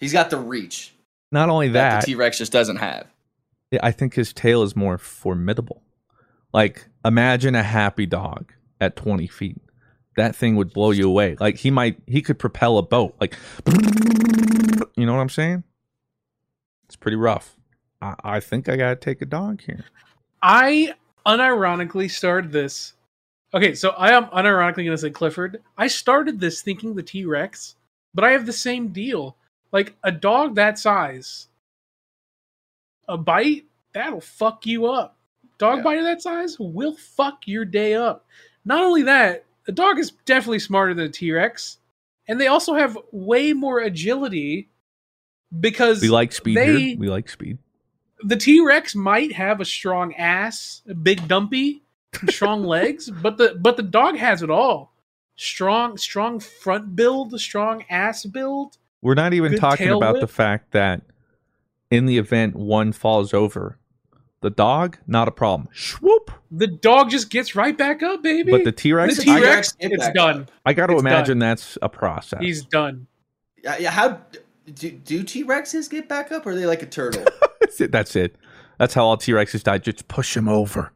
[0.00, 0.92] he's got the reach
[1.30, 3.06] Not only that, that, the T Rex just doesn't have.
[3.80, 5.82] I think his tail is more formidable.
[6.52, 9.60] Like, imagine a happy dog at 20 feet.
[10.16, 11.36] That thing would blow you away.
[11.40, 13.14] Like, he might, he could propel a boat.
[13.20, 13.36] Like,
[14.96, 15.64] you know what I'm saying?
[16.84, 17.56] It's pretty rough.
[18.02, 19.84] I, I think I got to take a dog here.
[20.42, 20.94] I
[21.24, 22.94] unironically started this.
[23.54, 25.62] Okay, so I am unironically to say Clifford.
[25.78, 27.76] I started this thinking the T Rex,
[28.14, 29.36] but I have the same deal.
[29.72, 31.48] Like a dog that size,
[33.08, 35.16] a bite that'll fuck you up.
[35.58, 35.82] Dog Yeah.
[35.84, 38.26] bite of that size will fuck your day up.
[38.64, 41.78] Not only that, the dog is definitely smarter than a T Rex,
[42.28, 44.68] and they also have way more agility
[45.60, 46.98] because We like speed they, here.
[46.98, 47.58] We like speed.
[48.24, 51.82] the T Rex might have a strong ass, a big dumpy,
[52.28, 54.92] strong legs, but the but the dog has it all.
[55.36, 58.76] Strong, strong front build, strong ass build.
[59.00, 60.20] We're not even talking about whip.
[60.20, 61.02] the fact that
[61.92, 63.78] in the event one falls over,
[64.40, 65.68] the dog, not a problem.
[65.74, 66.30] Swoop.
[66.50, 68.50] The dog just gets right back up, baby.
[68.50, 70.48] But the T Rex, the T-Rex T Rex, get it's done.
[70.66, 71.48] I got to It's imagine done.
[71.50, 72.40] that's a process.
[72.40, 73.06] He's done.
[73.62, 73.90] Yeah, yeah.
[73.90, 74.20] How
[74.74, 76.46] do do T Rexes get back up?
[76.46, 77.24] Or are they like a turtle?
[77.60, 77.92] That's it.
[77.92, 78.34] That's it.
[78.78, 79.78] That's how all T Rexes die.
[79.78, 80.92] Just push him over,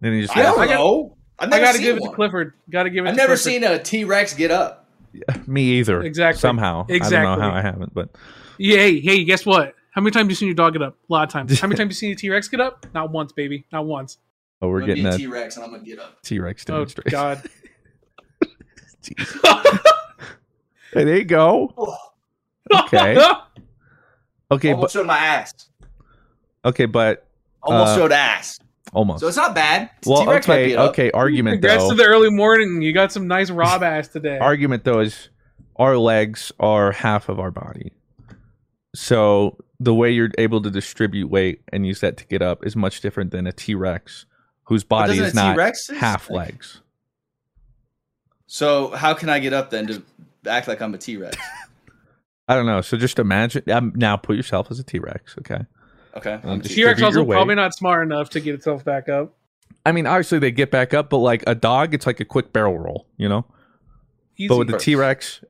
[0.00, 1.16] Then he just I don't I got- know.
[1.38, 2.10] I've I never got to give it one.
[2.10, 2.52] to Clifford.
[2.70, 3.08] Got to give it.
[3.10, 3.42] I've never Clifford.
[3.52, 4.86] seen a T Rex get up.
[5.46, 6.00] me either.
[6.02, 6.40] Exactly.
[6.40, 6.86] Somehow.
[6.88, 7.16] Exactly.
[7.18, 8.10] I don't know how I haven't, but
[8.58, 9.74] Yeah, hey, hey, guess what?
[9.96, 10.94] How many times have you seen your dog get up?
[11.08, 11.58] A lot of times.
[11.58, 12.86] How many times have you seen a T Rex get up?
[12.94, 13.64] Not once, baby.
[13.72, 14.18] Not once.
[14.60, 16.22] oh, we're I'm getting be a a T Rex and I'm gonna get up.
[16.22, 17.10] T Rex Oh demonstration.
[17.10, 17.42] God.
[20.92, 21.72] Hey, there you go.
[22.72, 23.16] Okay.
[24.50, 25.52] Okay, Almost but showed my ass.
[26.64, 27.26] okay, but
[27.62, 28.60] Almost Uh, showed ass.
[28.92, 29.20] almost.
[29.20, 29.90] So it's not bad.
[30.04, 31.10] well, T-Rex might okay, be okay.
[31.10, 31.68] Argument though.
[31.68, 31.96] Congrats though.
[31.96, 32.80] to the early morning.
[32.82, 34.38] You got some nice Rob ass today.
[34.38, 35.30] argument though is
[35.76, 37.92] our legs are half of our body.
[38.94, 42.76] So the way you're able to distribute weight and use that to get up is
[42.76, 44.26] much different than a T Rex
[44.66, 46.80] whose body is not T-Rex half like- legs.
[48.48, 50.02] So how can I get up then to
[50.46, 51.36] act like I'm a T Rex?
[52.48, 52.80] I don't know.
[52.80, 55.64] So just imagine um, now put yourself as a T Rex, okay?
[56.16, 56.38] Okay.
[56.44, 59.34] Um, T- T Rex also probably not smart enough to get itself back up.
[59.84, 62.52] I mean, obviously they get back up, but like a dog, it's like a quick
[62.52, 63.44] barrel roll, you know?
[64.36, 64.48] Easy.
[64.48, 65.42] But with the T Rex,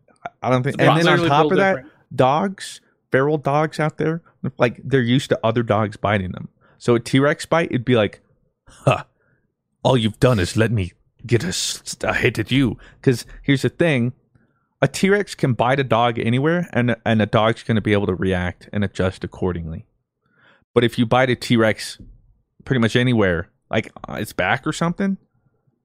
[0.42, 0.76] I don't think.
[0.80, 1.84] It's And then on top built of that,
[2.14, 2.80] dogs,
[3.10, 4.22] feral dogs out there,
[4.58, 6.48] like they're used to other dogs biting them.
[6.78, 8.20] So a T Rex bite, it'd be like,
[8.66, 9.04] huh,
[9.82, 10.92] all you've done is let me
[11.26, 12.78] get a hit at you.
[13.00, 14.12] Because here's the thing
[14.82, 17.92] a T Rex can bite a dog anywhere, and, and a dog's going to be
[17.92, 19.86] able to react and adjust accordingly.
[20.74, 21.98] But if you bite a T Rex
[22.64, 25.16] pretty much anywhere, like uh, its back or something,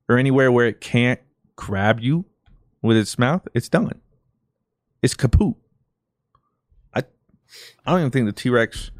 [0.09, 1.19] or anywhere where it can't
[1.55, 2.25] grab you
[2.81, 4.01] with its mouth, it's done.
[5.01, 5.55] It's kaput.
[7.85, 8.91] I, I don't even think the T Rex.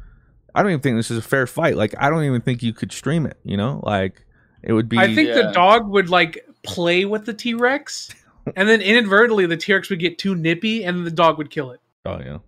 [0.54, 1.76] I don't even think this is a fair fight.
[1.76, 3.38] Like I don't even think you could stream it.
[3.44, 4.24] You know, like
[4.62, 4.98] it would be.
[4.98, 5.42] I think Yeah.
[5.46, 8.10] the dog would like play with the T Rex,
[8.56, 11.70] and then inadvertently the T Rex would get too nippy, and the dog would kill
[11.70, 11.80] it.
[12.04, 12.38] Oh yeah.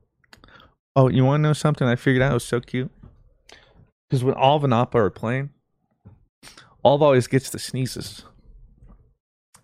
[0.97, 1.89] Oh, you want to know something?
[1.89, 2.91] I figured out it was so cute.
[4.09, 5.51] Because when Alv and Appa are playing,
[6.85, 8.23] Alv always gets the sneezes,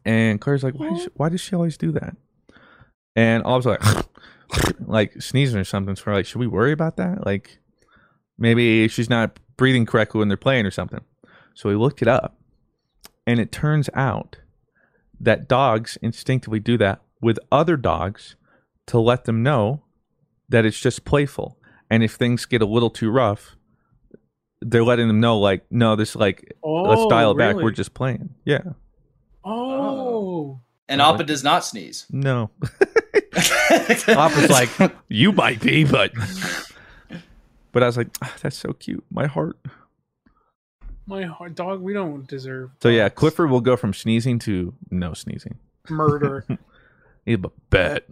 [0.05, 0.91] and Claire's like, "Why?
[0.91, 2.17] Does she, why does she always do that?"
[3.17, 3.83] And Alv's like,
[4.81, 5.97] like sneezing or something.
[5.97, 7.24] So we're like, should we worry about that?
[7.27, 7.59] Like,
[8.39, 11.01] maybe she's not breathing correctly when they're playing or something.
[11.55, 12.39] So we looked it up,
[13.27, 14.39] and it turns out
[15.20, 18.36] that dogs instinctively do that with other dogs
[18.86, 19.85] to let them know
[20.48, 21.59] that it's just playful.
[21.90, 23.56] And if things get a little too rough,
[24.62, 27.56] they're letting them know, like, no, this like let's Oh, dial it back.
[27.56, 28.31] We're just playing.
[28.44, 28.62] Yeah.
[29.44, 32.06] Oh, and Appa does not sneeze.
[32.10, 32.51] No.
[34.09, 36.13] Appa's like, you might be, but
[37.73, 39.05] but I was like, "Ah, that's so cute.
[39.11, 39.57] My heart.
[41.07, 41.81] my heart, dog.
[41.81, 42.71] We don't deserve.
[42.83, 43.09] So yeah.
[43.09, 45.59] Clifford will go from sneezing to no sneezing.
[45.89, 46.45] murder,
[47.27, 48.05] He's a bet.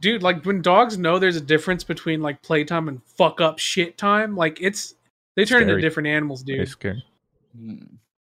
[0.00, 0.22] dude.
[0.22, 4.36] Like when dogs know there's a difference between like playtime and fuck up shit time.
[4.36, 4.94] Like it's
[5.36, 5.72] they turn Scary.
[5.72, 6.60] into different animals, dude.
[6.60, 7.04] It's scary.
[7.56, 7.76] Hmm.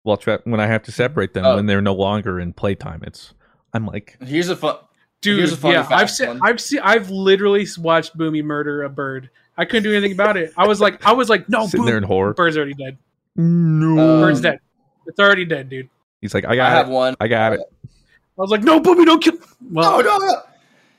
[0.03, 1.55] Well, tra- when I have to separate them Oh.
[1.55, 3.33] when they're no longer in playtime, it's
[3.73, 4.75] I'm like, Here's a fun.
[5.21, 6.39] Dude, Here's a funny yeah, fact, I've seen, one.
[6.43, 9.29] I've seen, I've literally watched Boomy murder a bird.
[9.57, 10.51] I couldn't do anything about it.
[10.57, 12.33] I was like, I was like, no, sitting Boom- there in horror.
[12.33, 12.97] bird's already dead.
[13.35, 13.89] No.
[14.15, 14.59] Um, Bird's dead.
[15.07, 15.89] It's already dead, dude.
[16.21, 16.91] He's like, I got I got have it.
[16.91, 17.15] one.
[17.19, 17.59] I got it.
[17.85, 19.35] I was like, no, Boomy, don't kill.
[19.69, 20.41] Well, No, no, no.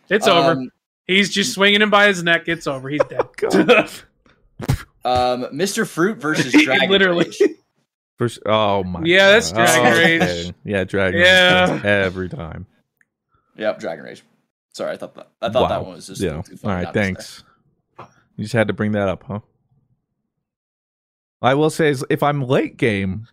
[0.08, 0.52] it's over.
[0.52, 0.70] Um,
[1.06, 2.44] He's just swinging him by his neck.
[2.46, 2.88] It's over.
[2.88, 3.26] He's dead.
[5.04, 5.84] Um, Mr.
[5.84, 6.88] Fruit versus Dragon.
[6.88, 7.32] Literally.
[8.22, 8.34] Rage.
[8.34, 9.02] First, oh my.
[9.04, 10.18] Yeah, that's Dragon Okay.
[10.18, 10.54] Rage.
[10.64, 11.72] Yeah, Dragon Yeah.
[11.72, 12.66] Rage every time.
[13.56, 14.22] Yep, Dragon Rage.
[14.72, 15.30] Sorry, I thought that.
[15.40, 16.28] I thought that one was just yeah.
[16.28, 17.04] a little too All funny right, not to say.
[17.04, 17.44] thanks.
[18.36, 19.40] You just had to bring that up, huh?
[21.42, 23.26] I will say, is if I'm late game,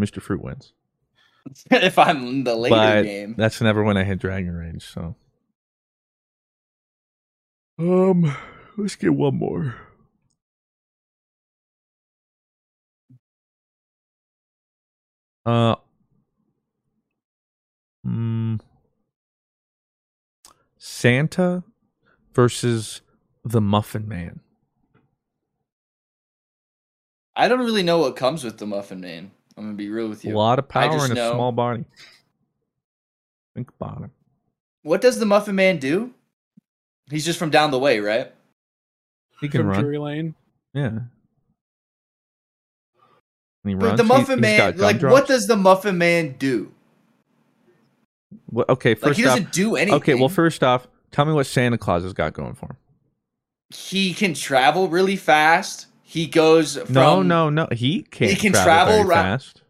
[0.00, 0.20] Mr.
[0.20, 0.72] Fruit wins.
[1.70, 4.84] if I'm the later but game, that's never when I hit Dragon Rage.
[4.92, 5.14] So,
[7.78, 8.34] um,
[8.76, 9.76] let's get one more.
[15.46, 15.74] Uh,
[18.06, 18.60] mm,
[20.78, 21.62] Santa
[22.34, 23.00] versus
[23.44, 24.40] the Muffin Man.
[27.34, 29.30] I don't really know what comes with the Muffin Man.
[29.56, 30.36] I'm gonna be real with you.
[30.36, 31.84] A lot of power just in a know- small body.
[33.54, 34.10] Think about it.
[34.82, 36.14] What does the Muffin Man do?
[37.10, 38.32] He's just from down the way, right?
[39.40, 39.80] He can From run.
[39.80, 40.34] Drury Lane.
[40.72, 41.00] Yeah.
[43.64, 43.96] And he But runs.
[43.98, 46.72] the He- Muffin he's Man, like, what does the Muffin Man do?
[48.46, 49.94] What- okay, first Like, he off, doesn't do anything.
[49.94, 50.14] okay.
[50.14, 52.76] Well, first off, tell me what Santa Claus has got going for him.
[53.72, 55.86] he can travel really fast.
[56.02, 57.68] He goes from no, no, no.
[57.70, 58.36] He can't.
[58.38, 59.62] can travel, travel ra- fast.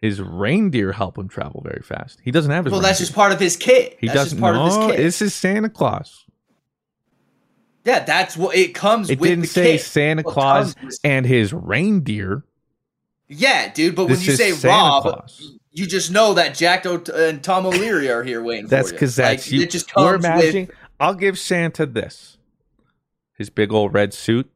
[0.00, 2.20] His reindeer help him travel very fast.
[2.22, 2.72] He doesn't have his.
[2.72, 3.96] Well, that's just part of his kit.
[4.00, 4.38] He that's doesn't.
[4.38, 4.96] just part no, of his kit.
[4.98, 6.24] this is Santa Claus.
[7.84, 9.80] yeah, that's what it comes It with didn't say kit.
[9.82, 12.44] Santa Claus and his reindeer.
[13.32, 13.94] Yeah, dude.
[13.94, 15.52] But when you say Santa Rob, Claus.
[15.70, 18.98] you just know that Jack O- and Tom O'Leary are here waiting That's for you.
[18.98, 19.62] because that's like, you.
[19.62, 20.66] It just We're comes imagining.
[20.66, 20.76] with.
[20.98, 22.36] I'll give Santa this:
[23.38, 24.50] his big old red suit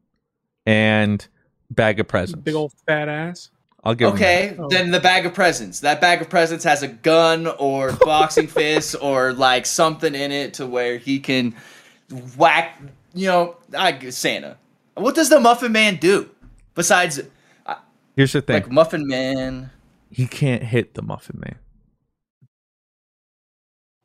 [0.67, 1.27] and
[1.71, 2.43] bag of presents.
[2.43, 3.51] Big old fat ass.
[3.85, 4.69] I'll give him Okay, Oh.
[4.69, 5.81] then the bag of presents.
[5.81, 10.55] That bag of presents has a gun or boxing fist or like something in it
[10.55, 11.55] to where he can
[12.37, 12.81] whack.
[13.15, 14.57] You know, I Santa.
[14.95, 16.29] What does the Muffin Man do
[16.75, 17.31] besides that.
[18.17, 19.71] Here's the thing: like Muffin Man?
[20.11, 21.59] he can't hit the Muffin Man.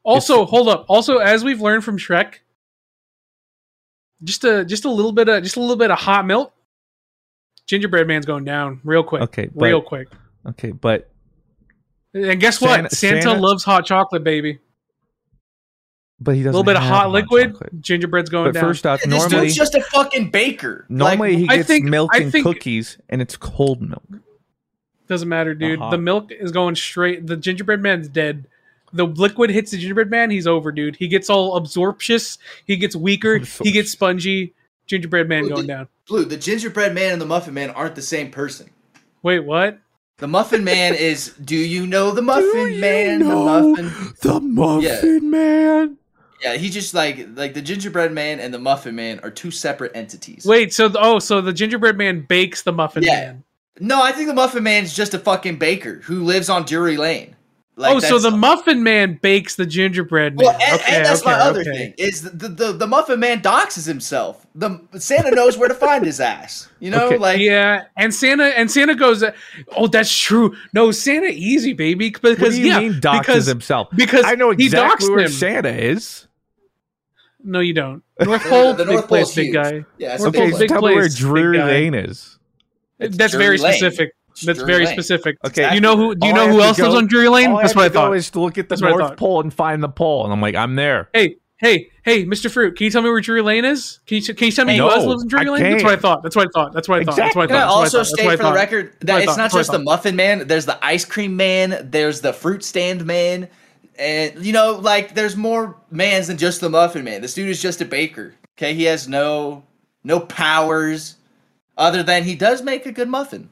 [0.03, 0.85] Also, hold up.
[0.87, 2.35] Also, as we've learned from Shrek,
[4.23, 6.53] just a just a little bit of just a little bit of hot milk.
[7.67, 9.21] Gingerbread man's going down real quick.
[9.23, 10.07] Okay, but- real quick.
[10.47, 11.11] Okay, but
[12.13, 12.91] And guess Santa- what?
[12.91, 14.59] Santa, Santa- loves hot chocolate, baby.
[16.21, 16.49] But he doesn't.
[16.49, 17.53] A little bit of hot liquid.
[17.53, 17.81] chocolate.
[17.81, 18.63] Gingerbread's going But down.
[18.63, 20.85] first off, This normally, dude's just a fucking baker.
[20.89, 24.03] normally Like, he gets think- milk and think- cookies, and it's cold milk.
[25.07, 25.79] Doesn't matter, dude.
[25.79, 25.89] Uh-huh.
[25.91, 27.25] The milk is going straight.
[27.25, 28.45] The gingerbread man's dead.
[28.93, 30.29] The liquid hits the gingerbread man.
[30.31, 30.95] He's over, dude.
[30.95, 32.37] He gets all absorptious.
[32.65, 33.39] He gets weaker.
[33.63, 34.53] He gets spongy.
[34.87, 35.87] Gingerbread man Blue, going the- down.
[36.07, 38.71] Blue, the gingerbread man and the muffin man aren't the same person.
[39.21, 39.77] Wait, what?
[40.17, 41.33] The muffin man is.
[41.43, 43.19] Do you know the muffin you man?
[43.19, 44.13] know The muffin.
[44.21, 45.97] The Muffin Man.
[46.41, 49.91] Yeah, he just like like the gingerbread man and the muffin man are two separate
[49.95, 50.45] entities.
[50.45, 53.13] Wait, so the, oh, so the gingerbread man bakes the muffin Yeah.
[53.33, 53.43] man.
[53.81, 57.35] No, I think the muffin man's just a fucking baker who lives on Drury Lane.
[57.77, 60.45] Like, oh, so that's- the muffin man bakes the gingerbread man.
[60.47, 61.71] Well, and, okay, and that's okay, my other okay.
[61.71, 64.45] thing is the, the the muffin man doxes himself.
[64.53, 66.67] The Santa knows where to find his ass.
[66.81, 67.17] You know, Okay.
[67.17, 69.23] like yeah, and Santa and Santa goes,
[69.77, 70.57] oh, that's true.
[70.73, 72.09] No, Santa easy, baby.
[72.09, 73.87] Because What do you yeah, mean doxes because, himself?
[73.95, 75.31] because I know exactly doxed where him.
[75.31, 76.27] Santa is.
[77.43, 78.03] No, you don't.
[78.21, 79.85] North Pole, the big North place, Pole's big guy.
[79.97, 81.57] Yeah, North Okay, Pole's big tell me where place, Drury.
[81.59, 82.37] Lane is.
[82.99, 83.73] It's That's Drury very Lane.
[83.73, 84.11] specific.
[84.31, 84.93] It's That's Drury very Lane.
[84.95, 85.37] specific.
[85.45, 85.69] Okay.
[85.69, 86.15] Do you know who?
[86.15, 87.55] Do you All know who else go- lives on Drury Lane?
[87.55, 88.15] That's what I thought.
[88.15, 89.17] Is to look at the That's North.
[89.17, 91.09] Pole and find the pole, and I'm like, I'm there.
[91.13, 92.51] Hey, hey, hey, Mr.
[92.51, 93.99] Fruit, can you tell me where Drury Lane is?
[94.05, 95.63] Can you can you tell me Hey, who else lives in Drury I Lane?
[95.71, 96.23] That's what I thought.
[96.23, 96.73] That's what I thought.
[96.73, 97.15] That's what I thought.
[97.15, 97.81] That's what I thought.
[97.81, 98.17] That's what also thought.
[98.17, 99.79] That's what I state for the record that it's not That's what I just the
[99.79, 100.47] muffin man.
[100.47, 101.87] There's the ice cream man.
[101.89, 103.47] There's the fruit stand man,
[103.99, 107.21] and you know, like there's more mans than just the muffin man.
[107.21, 108.33] This dude is just a baker.
[108.57, 109.63] Okay, he has no
[110.03, 111.15] no powers
[111.77, 113.49] other than he does make a good muffin.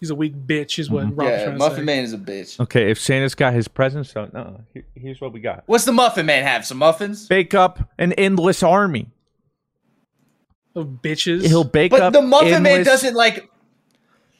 [0.00, 1.20] He's a weak bitch, is what Rob's Mm-hmm.
[1.22, 1.84] yeah, trying muffin say.
[1.84, 2.58] man is a bitch.
[2.58, 4.62] Okay, if Santa's got his presents, so no.
[4.72, 6.64] Here, here's what we got: What's the muffin man have?
[6.64, 7.26] Some muffins?
[7.28, 9.08] bake up an endless army.
[10.74, 11.44] Of bitches.
[11.46, 12.12] He'll bake But up.
[12.14, 13.50] But the muffin man doesn't like.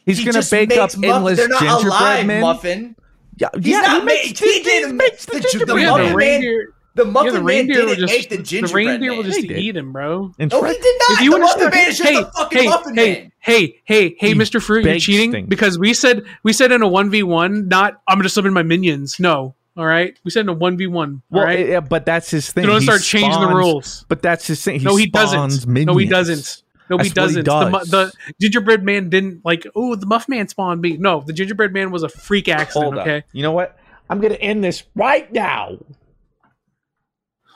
[0.06, 2.40] He's he gonna bake up muff- endless gingerbread alive men.
[2.40, 2.96] muffin.
[3.40, 4.24] Yeah, He's yeah, not he made.
[4.26, 6.16] makes, He didn't make the, the, the gingerbread yeah, muffin the man.
[6.16, 6.74] reindeer.
[6.94, 9.32] The Yeah, muffin the man will didn't just make the the gingerbread reindeer will man.
[9.32, 10.32] just They eat him, bro.
[10.38, 11.10] And No, he did not.
[11.10, 13.32] If you the understand, muffin man is just hey, a fucking hey, muffin hey, man.
[13.38, 14.60] hey, hey, hey, He Mr.
[14.62, 15.48] Fruit, you're cheating things.
[15.48, 18.62] because we said we said in a one v one, not I'm gonna summon my
[18.62, 19.18] minions.
[19.20, 21.22] No, all right, we said in a one v one.
[21.32, 22.64] All Well, right, yeah, but that's his thing.
[22.64, 24.04] You don't He start changing the rules.
[24.08, 24.80] But that's his thing.
[24.80, 25.84] He no, he spawns doesn't.
[25.86, 26.62] No, he doesn't.
[26.90, 27.72] No, he That's what he doesn't.
[27.72, 27.90] The, does.
[27.90, 29.64] the gingerbread man didn't like.
[29.76, 30.96] Oh, the muff man spawned me.
[30.96, 32.94] No, the gingerbread man was a freak accident.
[32.94, 33.18] Hold okay.
[33.18, 33.24] up.
[33.32, 33.78] You know what?
[34.10, 35.78] I'm gonna end this right now.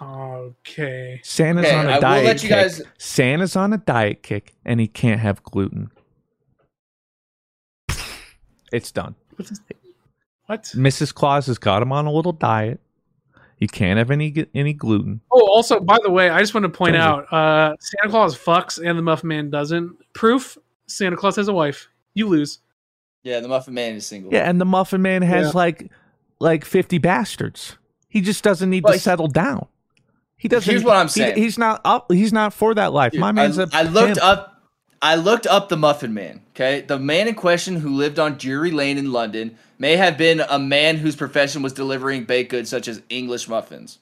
[0.01, 1.21] Okay.
[1.25, 2.59] Santa's Okay, on a I will diet let you kick.
[2.59, 5.91] guys- Santa's on a diet kick, and he can't have gluten.
[8.73, 9.15] It's done.
[9.37, 9.61] What's this-
[10.47, 10.63] What?
[10.75, 11.15] Mrs.
[11.15, 12.81] Claus has got him on a little diet.
[13.57, 15.21] He can't have any any gluten.
[15.33, 18.79] Oh, also, by the way, I just want to point out uh, Santa Claus fucks
[18.85, 19.97] and the Muffin Man doesn't.
[20.13, 21.89] Proof Santa Claus has a wife.
[22.15, 22.59] You lose.
[23.23, 24.31] Yeah, the muffin man is single.
[24.33, 25.53] Yeah, and the Muffin Man has Yeah.
[25.55, 25.91] like
[26.41, 27.79] like fifty bastards.
[28.09, 29.67] He just doesn't need Well, to settle down.
[30.37, 30.71] He doesn't.
[30.71, 31.37] Here's what I'm he- saying.
[31.39, 32.13] he's not up.
[32.13, 33.13] He's not for that life.
[33.13, 34.23] Dude, My man's I, a I looked pimp.
[34.25, 34.54] up
[35.05, 36.41] I looked up the Muffin Man.
[36.55, 40.41] Okay, the man in question who lived on Drury Lane in London may have been
[40.41, 43.99] a man whose profession was delivering baked goods such as English muffins.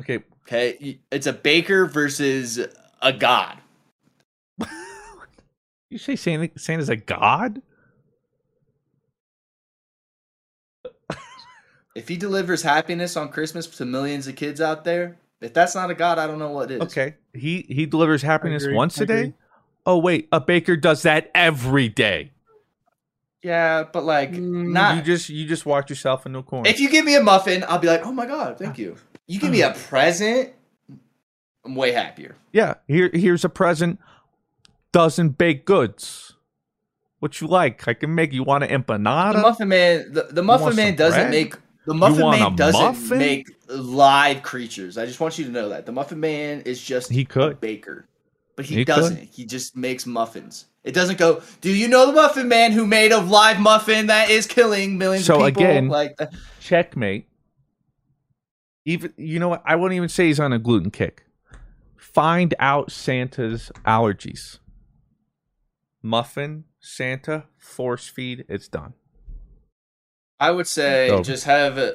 [0.00, 2.60] Okay, Okay, it's a baker versus
[3.00, 3.56] a god.
[5.88, 7.62] you say Santa Santa's a god?
[11.94, 15.90] If he delivers happiness on Christmas to millions of kids out there, if that's not
[15.90, 16.80] a god, I don't know what is.
[16.80, 19.34] Okay, he he delivers happiness once I a day.
[19.86, 19.92] Agree.
[19.94, 22.30] Oh wait, a baker does that every day.
[23.42, 26.68] Yeah, but like Mm, not You just you just walked yourself into a corner.
[26.68, 28.96] If you give me a muffin, I'll be like, "Oh my god, thank you."
[29.26, 30.52] You give me a present,
[31.64, 32.36] I'm way happier.
[32.52, 33.98] yeah, here here's a present.
[34.92, 36.34] Dozen baked goods.
[37.18, 37.88] What you like?
[37.88, 38.32] I can make.
[38.32, 39.32] You want an empanada?
[39.34, 41.30] The Muffin Man, the, the Muffin Man doesn't bread?
[41.30, 41.54] make
[41.86, 43.18] the Muffin Man doesn't muffin?
[43.18, 44.96] make live creatures.
[44.98, 47.60] I just want you to know that the Muffin Man is just He a could.
[47.60, 48.06] baker.
[48.56, 49.18] But he, He doesn't.
[49.18, 50.66] He just makes muffins.
[50.84, 51.42] It doesn't go.
[51.60, 55.24] Do you know the Muffin Man who made a live muffin that is killing millions
[55.26, 55.62] So of people?
[55.62, 56.34] again- like that?
[56.60, 57.26] Checkmate.
[58.84, 59.62] Even you know what?
[59.64, 61.24] I wouldn't even say he's on a gluten kick.
[61.96, 64.58] Find out Santa's allergies.
[66.02, 68.44] Muffin, Santa, force feed.
[68.48, 68.92] It's done.
[70.38, 71.92] I would say just have uh,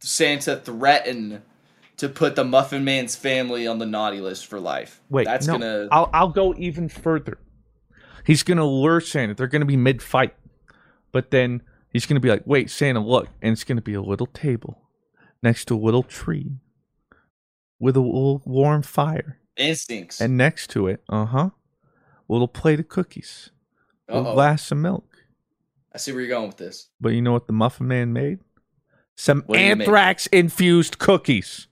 [0.00, 1.42] Santa threaten
[2.04, 5.00] to put the Muffin Man's family on the naughty list for life.
[5.08, 5.88] Wait, that's no, gonna.
[5.90, 7.38] I'll I'll go even further.
[8.24, 9.34] He's gonna lure Santa.
[9.34, 10.34] They're gonna be mid fight,
[11.12, 14.26] but then he's gonna be like, "Wait, Santa, look!" And it's gonna be a little
[14.26, 14.82] table
[15.42, 16.52] next to a little tree
[17.78, 20.20] with a little warm fire, Instincts.
[20.20, 21.50] and next to it, uh huh,
[22.28, 23.50] little plate of cookies,
[24.08, 25.06] a glass of milk.
[25.94, 26.88] I see where you're going with this.
[27.00, 28.40] But you know what the Muffin Man made?
[29.16, 29.80] Some What did he make?
[29.86, 31.68] anthrax infused cookies.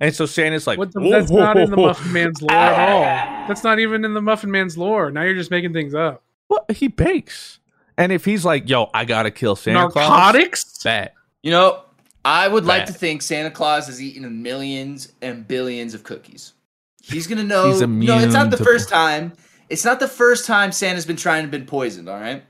[0.00, 3.46] And so Santa's like, What the, that's not in the Muffin Man's lore at all.
[3.48, 5.10] That's not even in the Muffin Man's lore.
[5.10, 6.22] Now you're just making things up.
[6.48, 7.60] What he bakes.
[7.96, 10.08] And if he's like, yo, I gotta kill Santa Claus.
[10.08, 10.82] Narcotics?
[10.82, 11.14] Bet.
[11.42, 11.82] You know,
[12.24, 16.54] I would like to think Santa Claus has eaten millions and billions of cookies.
[17.02, 17.68] He's gonna know.
[17.70, 19.32] He's no, it's not the to- first time.
[19.68, 22.08] It's not the first time Santa's been trying to been poisoned.
[22.08, 22.42] All right.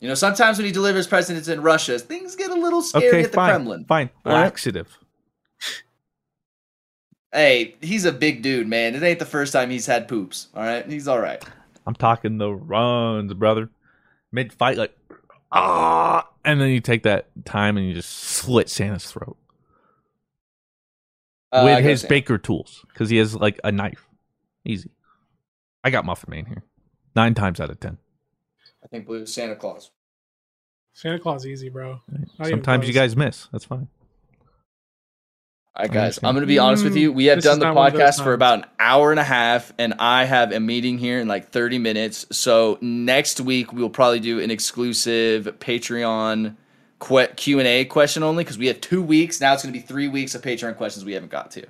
[0.00, 3.22] You know, sometimes when he delivers presents in Russia, things get a little scary Okay,
[3.24, 3.48] at the fine.
[3.50, 3.84] Kremlin.
[3.86, 4.10] Fine.
[4.24, 4.42] All right?
[4.42, 4.98] Laxative.
[7.34, 8.94] Hey, he's a big dude, man.
[8.94, 10.48] It ain't the first time he's had poops.
[10.54, 11.42] All right, he's all right.
[11.86, 13.68] I'm talking the runs, brother.
[14.32, 14.96] Mid fight, like,
[15.52, 19.36] ah, and then you take that time and you just slit Santa's throat
[21.52, 22.08] Uh, with his Santa.
[22.10, 24.06] baker tools because he has like a knife.
[24.64, 24.90] Easy.
[25.82, 26.62] I got Muffin Man here.
[27.16, 27.98] Nine times out of ten.
[28.82, 29.90] I think Blue Santa Claus.
[30.94, 32.00] Santa Claus easy, bro.
[32.38, 33.48] Not Sometimes you guys miss.
[33.52, 33.88] That's fine.
[35.76, 36.20] All right, guys.
[36.22, 37.12] I'm going to be honest with you.
[37.12, 39.18] We have This done the not one of those podcast for about an hour and
[39.18, 42.26] a half, and I have a meeting here in like 30 minutes.
[42.30, 46.54] So next week we'll probably do an exclusive Patreon
[47.00, 49.52] Q and A question only because we have two weeks now.
[49.52, 51.66] It's going to be three weeks of Patreon questions we haven't got to.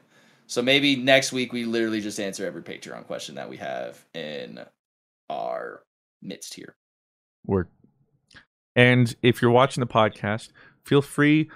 [0.46, 4.60] So maybe next week we literally just answer every Patreon question that we have in
[5.30, 5.82] our
[6.20, 6.76] midst here.
[7.46, 7.68] Word.
[8.76, 10.50] And if you're watching the podcast,
[10.84, 11.48] feel free.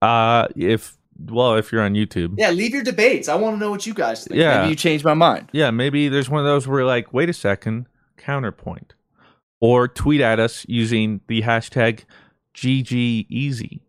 [0.00, 3.28] Uh, if well, if you're on YouTube, Yeah, leave your debates.
[3.28, 4.38] I want to know what you guys think.
[4.40, 4.58] Yeah.
[4.60, 5.48] Maybe you changed my mind.
[5.52, 7.86] yeah, maybe there's one of those where like, wait a second,
[8.16, 8.94] counterpoint,
[9.60, 12.04] or tweet at us using the hashtag
[12.54, 13.80] GGEasy.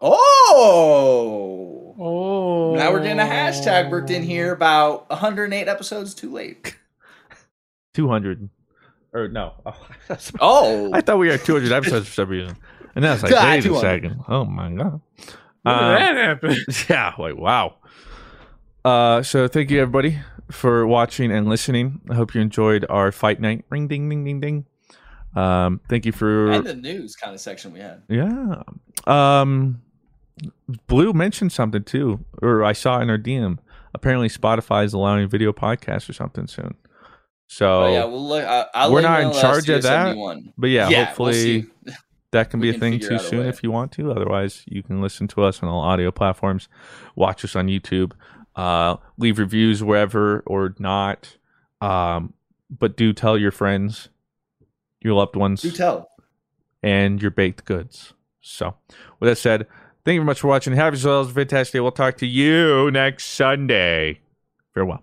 [0.00, 1.94] Oh.
[1.98, 2.74] Oh.
[2.74, 6.76] Now we're getting a hashtag worked in here about 108 episodes too late.
[7.94, 8.48] 200
[9.12, 9.52] or no
[10.40, 10.90] Oh.
[10.94, 12.56] i thought we had 200 episodes for some reason
[12.94, 15.00] and then i was like God, wait a second oh my god
[15.62, 16.56] When did Um, that happen?
[16.88, 17.76] yeah like wow
[18.84, 20.18] uh so thank you everybody
[20.50, 24.40] for watching and listening i hope you enjoyed our fight night ring ding ding ding
[24.40, 24.64] ding
[25.36, 28.02] um thank you for And the news kind of section we had.
[28.08, 28.62] yeah
[29.06, 29.82] um
[30.86, 33.58] blue mentioned something too or i saw in her dm
[33.94, 36.74] apparently spotify is allowing video podcasts or something soon
[37.52, 38.44] so Oh, yeah, we'll look.
[38.44, 40.16] I, I'll we're not in uh, charge of that
[40.56, 41.66] but yeah, we'll hopefully see.
[42.32, 44.10] That can We be a can thing too soon if you want to.
[44.10, 46.68] Otherwise, you can listen to us on all audio platforms,
[47.16, 48.12] watch us on YouTube,
[48.56, 51.36] uh, leave reviews wherever or not.
[51.80, 52.34] Um,
[52.70, 54.10] but do tell your friends,
[55.00, 56.08] your loved ones, Do tell.
[56.82, 58.12] and your baked goods.
[58.40, 58.76] So,
[59.18, 59.66] with that said,
[60.04, 60.74] thank you very much for watching.
[60.74, 61.80] Have yourselves a fantastic day.
[61.80, 64.20] We'll talk to you next Sunday.
[64.72, 65.02] Farewell.